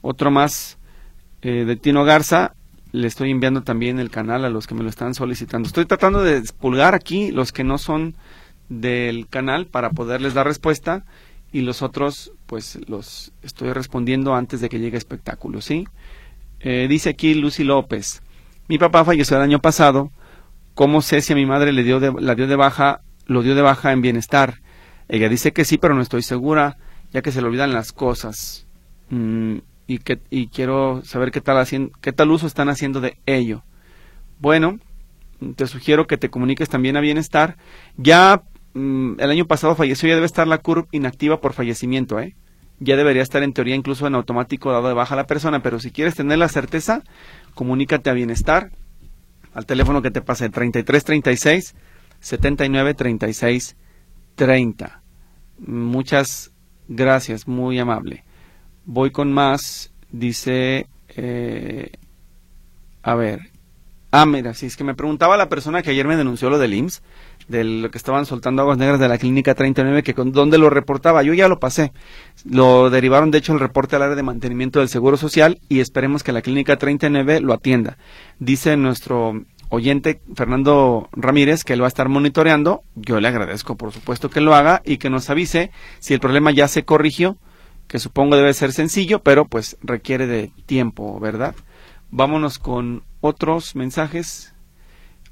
Otro 0.00 0.30
más 0.30 0.78
eh, 1.42 1.64
de 1.64 1.76
Tino 1.76 2.04
Garza, 2.04 2.54
le 2.92 3.06
estoy 3.06 3.30
enviando 3.30 3.62
también 3.62 3.98
el 3.98 4.10
canal 4.10 4.44
a 4.44 4.50
los 4.50 4.66
que 4.66 4.74
me 4.74 4.82
lo 4.82 4.88
están 4.88 5.14
solicitando. 5.14 5.66
Estoy 5.66 5.86
tratando 5.86 6.22
de 6.22 6.36
expulgar 6.36 6.94
aquí 6.94 7.30
los 7.32 7.52
que 7.52 7.64
no 7.64 7.78
son 7.78 8.14
del 8.68 9.28
canal 9.28 9.66
para 9.66 9.90
poderles 9.90 10.34
dar 10.34 10.46
respuesta 10.46 11.04
y 11.52 11.62
los 11.62 11.82
otros 11.82 12.32
pues 12.46 12.78
los 12.88 13.32
estoy 13.42 13.72
respondiendo 13.72 14.34
antes 14.34 14.60
de 14.60 14.68
que 14.68 14.78
llegue 14.78 14.96
espectáculo, 14.96 15.60
¿sí? 15.60 15.86
Eh, 16.60 16.86
dice 16.88 17.10
aquí 17.10 17.34
Lucy 17.34 17.64
López, 17.64 18.22
mi 18.68 18.78
papá 18.78 19.04
falleció 19.04 19.36
el 19.36 19.42
año 19.42 19.60
pasado, 19.60 20.10
¿cómo 20.74 21.02
sé 21.02 21.20
si 21.20 21.32
a 21.32 21.36
mi 21.36 21.46
madre 21.46 21.72
le 21.72 21.84
dio 21.84 22.00
de, 22.00 22.12
la 22.20 22.34
dio 22.34 22.46
de 22.46 22.56
baja, 22.56 23.00
lo 23.26 23.42
dio 23.42 23.54
de 23.54 23.62
baja 23.62 23.92
en 23.92 24.02
bienestar? 24.02 24.60
Ella 25.08 25.28
dice 25.28 25.52
que 25.52 25.64
sí, 25.64 25.78
pero 25.78 25.94
no 25.94 26.02
estoy 26.02 26.22
segura, 26.22 26.76
ya 27.12 27.22
que 27.22 27.32
se 27.32 27.40
le 27.40 27.48
olvidan 27.48 27.72
las 27.72 27.92
cosas. 27.92 28.66
Mm, 29.10 29.58
y, 29.86 29.98
que, 29.98 30.20
y 30.30 30.48
quiero 30.48 31.02
saber 31.04 31.30
qué 31.30 31.40
tal, 31.40 31.66
qué 32.00 32.12
tal 32.12 32.30
uso 32.30 32.46
están 32.46 32.68
haciendo 32.68 33.00
de 33.00 33.18
ello. 33.26 33.64
Bueno, 34.38 34.78
te 35.56 35.66
sugiero 35.66 36.06
que 36.06 36.18
te 36.18 36.30
comuniques 36.30 36.68
también 36.68 36.96
a 36.96 37.00
Bienestar. 37.00 37.56
Ya 37.96 38.42
mm, 38.74 39.14
el 39.18 39.30
año 39.30 39.46
pasado 39.46 39.74
falleció, 39.74 40.08
ya 40.08 40.14
debe 40.14 40.26
estar 40.26 40.46
la 40.46 40.58
CURP 40.58 40.88
inactiva 40.92 41.40
por 41.40 41.54
fallecimiento, 41.54 42.20
¿eh? 42.20 42.36
ya 42.80 42.96
debería 42.96 43.22
estar 43.22 43.42
en 43.42 43.52
teoría 43.52 43.74
incluso 43.74 44.06
en 44.06 44.14
automático 44.14 44.70
dado 44.70 44.88
de 44.88 44.94
baja 44.94 45.16
la 45.16 45.26
persona, 45.26 45.62
pero 45.62 45.80
si 45.80 45.90
quieres 45.90 46.14
tener 46.14 46.38
la 46.38 46.48
certeza, 46.48 47.02
comunícate 47.54 48.10
a 48.10 48.12
Bienestar 48.12 48.70
al 49.52 49.66
teléfono 49.66 50.02
que 50.02 50.10
te 50.10 50.20
pase 50.20 50.48
3336 50.48 51.74
7936 52.20 53.76
30. 54.36 54.97
Muchas 55.58 56.52
gracias, 56.88 57.46
muy 57.46 57.78
amable. 57.78 58.24
Voy 58.84 59.10
con 59.10 59.32
más, 59.32 59.92
dice, 60.10 60.86
eh, 61.16 61.92
a 63.02 63.14
ver, 63.14 63.50
ah, 64.10 64.26
mira, 64.26 64.54
si 64.54 64.66
es 64.66 64.76
que 64.76 64.84
me 64.84 64.94
preguntaba 64.94 65.36
la 65.36 65.48
persona 65.48 65.82
que 65.82 65.90
ayer 65.90 66.06
me 66.06 66.16
denunció 66.16 66.48
lo 66.50 66.58
del 66.58 66.74
IMSS, 66.74 67.02
de 67.48 67.64
lo 67.64 67.90
que 67.90 67.98
estaban 67.98 68.26
soltando 68.26 68.62
aguas 68.62 68.78
negras 68.78 69.00
de 69.00 69.08
la 69.08 69.18
clínica 69.18 69.54
39, 69.54 70.02
que 70.02 70.14
con 70.14 70.32
dónde 70.32 70.58
lo 70.58 70.70
reportaba. 70.70 71.22
Yo 71.22 71.34
ya 71.34 71.48
lo 71.48 71.58
pasé. 71.58 71.92
Lo 72.44 72.90
derivaron, 72.90 73.30
de 73.30 73.38
hecho, 73.38 73.54
el 73.54 73.60
reporte 73.60 73.96
al 73.96 74.02
área 74.02 74.16
de 74.16 74.22
mantenimiento 74.22 74.80
del 74.80 74.88
Seguro 74.88 75.16
Social 75.16 75.58
y 75.68 75.80
esperemos 75.80 76.22
que 76.22 76.32
la 76.32 76.42
clínica 76.42 76.76
39 76.76 77.40
lo 77.40 77.54
atienda. 77.54 77.96
Dice 78.38 78.76
nuestro 78.76 79.42
oyente 79.68 80.20
Fernando 80.34 81.08
Ramírez 81.12 81.64
que 81.64 81.72
él 81.72 81.82
va 81.82 81.86
a 81.86 81.88
estar 81.88 82.08
monitoreando. 82.08 82.82
Yo 82.94 83.20
le 83.20 83.28
agradezco, 83.28 83.76
por 83.76 83.92
supuesto, 83.92 84.30
que 84.30 84.40
lo 84.40 84.54
haga 84.54 84.82
y 84.84 84.98
que 84.98 85.10
nos 85.10 85.30
avise 85.30 85.70
si 85.98 86.14
el 86.14 86.20
problema 86.20 86.50
ya 86.50 86.68
se 86.68 86.84
corrigió, 86.84 87.36
que 87.86 87.98
supongo 87.98 88.36
debe 88.36 88.54
ser 88.54 88.72
sencillo, 88.72 89.20
pero 89.22 89.46
pues 89.46 89.76
requiere 89.82 90.26
de 90.26 90.52
tiempo, 90.66 91.18
¿verdad? 91.20 91.54
Vámonos 92.10 92.58
con 92.58 93.02
otros 93.20 93.74
mensajes. 93.76 94.54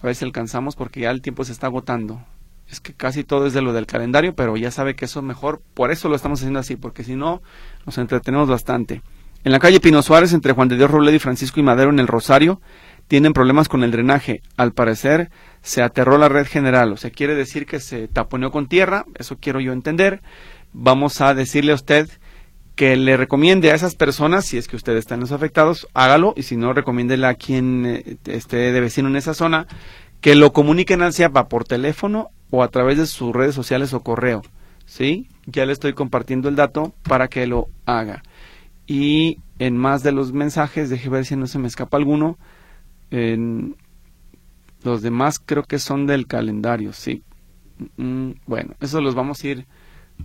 A 0.01 0.07
ver 0.07 0.15
si 0.15 0.25
alcanzamos 0.25 0.77
porque 0.77 1.01
ya 1.01 1.11
el 1.11 1.23
tiempo 1.23 1.45
se 1.45 1.53
está 1.53 1.69
agotando. 1.69 2.23
Es 2.69 2.81
que 2.81 2.93
casi 2.93 3.23
todo 3.23 3.47
es 3.47 3.53
de 3.53 3.63
lo 3.63 3.73
del 3.73 3.87
calendario, 3.87 4.35
pero 4.35 4.57
ya 4.57 4.71
sabe 4.71 4.97
que 4.97 5.05
eso 5.05 5.21
es 5.21 5.25
mejor. 5.25 5.63
Por 5.75 5.93
eso 5.93 6.09
lo 6.09 6.17
estamos 6.17 6.41
haciendo 6.41 6.59
así, 6.59 6.77
porque 6.77 7.05
si 7.05 7.15
no, 7.15 7.41
nos 7.85 7.97
entretenemos 7.97 8.49
bastante. 8.49 9.03
En 9.45 9.53
la 9.53 9.61
calle 9.61 9.79
Pino 9.79 10.03
Suárez, 10.03 10.33
entre 10.33 10.53
Juan 10.53 10.67
de 10.67 10.77
Dios 10.77 10.91
Robledo 10.91 11.15
y 11.15 11.21
Francisco 11.21 11.61
y 11.61 11.63
Madero, 11.63 11.91
en 11.91 12.01
el 12.01 12.09
Rosario, 12.09 12.61
tienen 13.09 13.33
problemas 13.33 13.69
con 13.69 13.85
el 13.85 13.91
drenaje. 13.91 14.43
Al 14.57 14.73
parecer, 14.73 15.31
se 15.63 15.83
aterró 15.83 16.19
la 16.19 16.29
red 16.29 16.47
general. 16.47 16.93
O 16.93 16.97
sea, 16.97 17.11
quiere 17.11 17.35
decir 17.35 17.67
que 17.67 17.81
se 17.81 18.09
taponeó 18.09 18.51
con 18.51 18.69
tierra. 18.69 19.05
Eso 19.17 19.37
quiero 19.41 19.61
yo 19.61 19.73
entender. 19.73 20.23
Vamos 20.73 21.21
a 21.21 21.35
decirle 21.35 21.73
a 21.73 21.77
usted 21.77 22.09
que 22.77 22.95
le 22.97 23.17
recomiende 23.17 23.71
a 23.71 23.75
esas 23.75 23.95
personas, 23.95 24.45
si 24.45 24.59
es 24.59 24.69
que 24.69 24.77
ustedes 24.77 24.99
están 24.99 25.21
los 25.21 25.33
afectados, 25.33 25.89
hágalo, 25.95 26.35
y 26.37 26.43
si 26.43 26.59
no, 26.59 26.75
recomiéndele 26.75 27.27
a 27.27 27.35
quien 27.35 27.87
eh, 27.87 28.17
esté 28.27 28.71
de 28.71 28.81
vecino 28.81 29.09
en 29.09 29.17
esa 29.17 29.33
zona, 29.33 29.67
que 30.21 30.35
lo 30.35 30.53
comuniquen 30.53 31.01
al 31.01 31.15
CIAPA 31.15 31.49
por 31.49 31.65
teléfono 31.65 32.29
o 32.51 32.63
a 32.63 32.69
través 32.69 32.99
de 32.99 33.07
sus 33.07 33.35
redes 33.35 33.55
sociales 33.55 33.95
o 33.95 34.01
correo. 34.01 34.43
¿Sí? 34.85 35.29
Ya 35.47 35.65
le 35.65 35.73
estoy 35.73 35.95
compartiendo 35.95 36.49
el 36.49 36.57
dato 36.57 36.95
para 37.03 37.29
que 37.29 37.47
lo 37.47 37.69
haga. 37.87 38.23
Y 38.87 39.39
en 39.59 39.77
más 39.77 40.03
de 40.03 40.13
los 40.13 40.33
mensajes, 40.33 40.91
deje 40.91 41.09
ver 41.09 41.25
si 41.25 41.35
no 41.35 41.47
se 41.47 41.59
me 41.59 41.69
escapa 41.69 41.97
alguno. 41.97 42.39
En 43.11 43.77
los 44.83 45.03
demás 45.03 45.39
creo 45.39 45.65
que 45.65 45.79
son 45.79 46.07
del 46.07 46.27
calendario, 46.27 46.93
sí. 46.93 47.23
Mm, 47.97 48.33
bueno, 48.47 48.75
eso 48.81 49.01
los 49.01 49.15
vamos 49.15 49.43
a 49.43 49.49
ir 49.49 49.67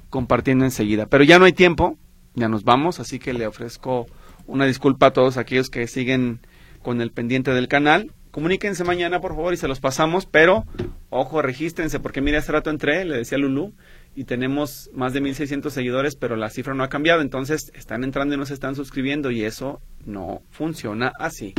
compartiendo 0.09 0.65
enseguida. 0.65 1.05
Pero 1.05 1.23
ya 1.23 1.39
no 1.39 1.45
hay 1.45 1.53
tiempo, 1.53 1.97
ya 2.35 2.47
nos 2.47 2.63
vamos, 2.63 2.99
así 2.99 3.19
que 3.19 3.33
le 3.33 3.47
ofrezco 3.47 4.07
una 4.47 4.65
disculpa 4.65 5.07
a 5.07 5.13
todos 5.13 5.37
aquellos 5.37 5.69
que 5.69 5.87
siguen 5.87 6.39
con 6.81 7.01
el 7.01 7.11
pendiente 7.11 7.51
del 7.51 7.67
canal. 7.67 8.11
Comuníquense 8.31 8.83
mañana, 8.83 9.19
por 9.19 9.35
favor, 9.35 9.53
y 9.53 9.57
se 9.57 9.67
los 9.67 9.79
pasamos, 9.79 10.25
pero 10.25 10.65
ojo, 11.09 11.41
regístrense, 11.41 11.99
porque 11.99 12.21
mire, 12.21 12.37
hace 12.37 12.53
rato 12.53 12.69
entré, 12.69 13.03
le 13.03 13.17
decía 13.17 13.37
a 13.37 13.41
Lulu, 13.41 13.73
y 14.15 14.23
tenemos 14.23 14.89
más 14.93 15.13
de 15.13 15.21
1.600 15.21 15.69
seguidores, 15.69 16.15
pero 16.15 16.37
la 16.37 16.49
cifra 16.49 16.73
no 16.73 16.83
ha 16.83 16.89
cambiado, 16.89 17.21
entonces 17.21 17.71
están 17.75 18.03
entrando 18.05 18.35
y 18.35 18.37
no 18.37 18.45
se 18.45 18.53
están 18.53 18.75
suscribiendo, 18.75 19.31
y 19.31 19.43
eso 19.43 19.81
no 20.05 20.41
funciona 20.49 21.11
así. 21.19 21.53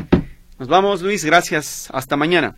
Nos 0.62 0.68
vamos, 0.68 1.02
Luis. 1.02 1.24
Gracias. 1.24 1.88
Hasta 1.92 2.16
mañana. 2.16 2.54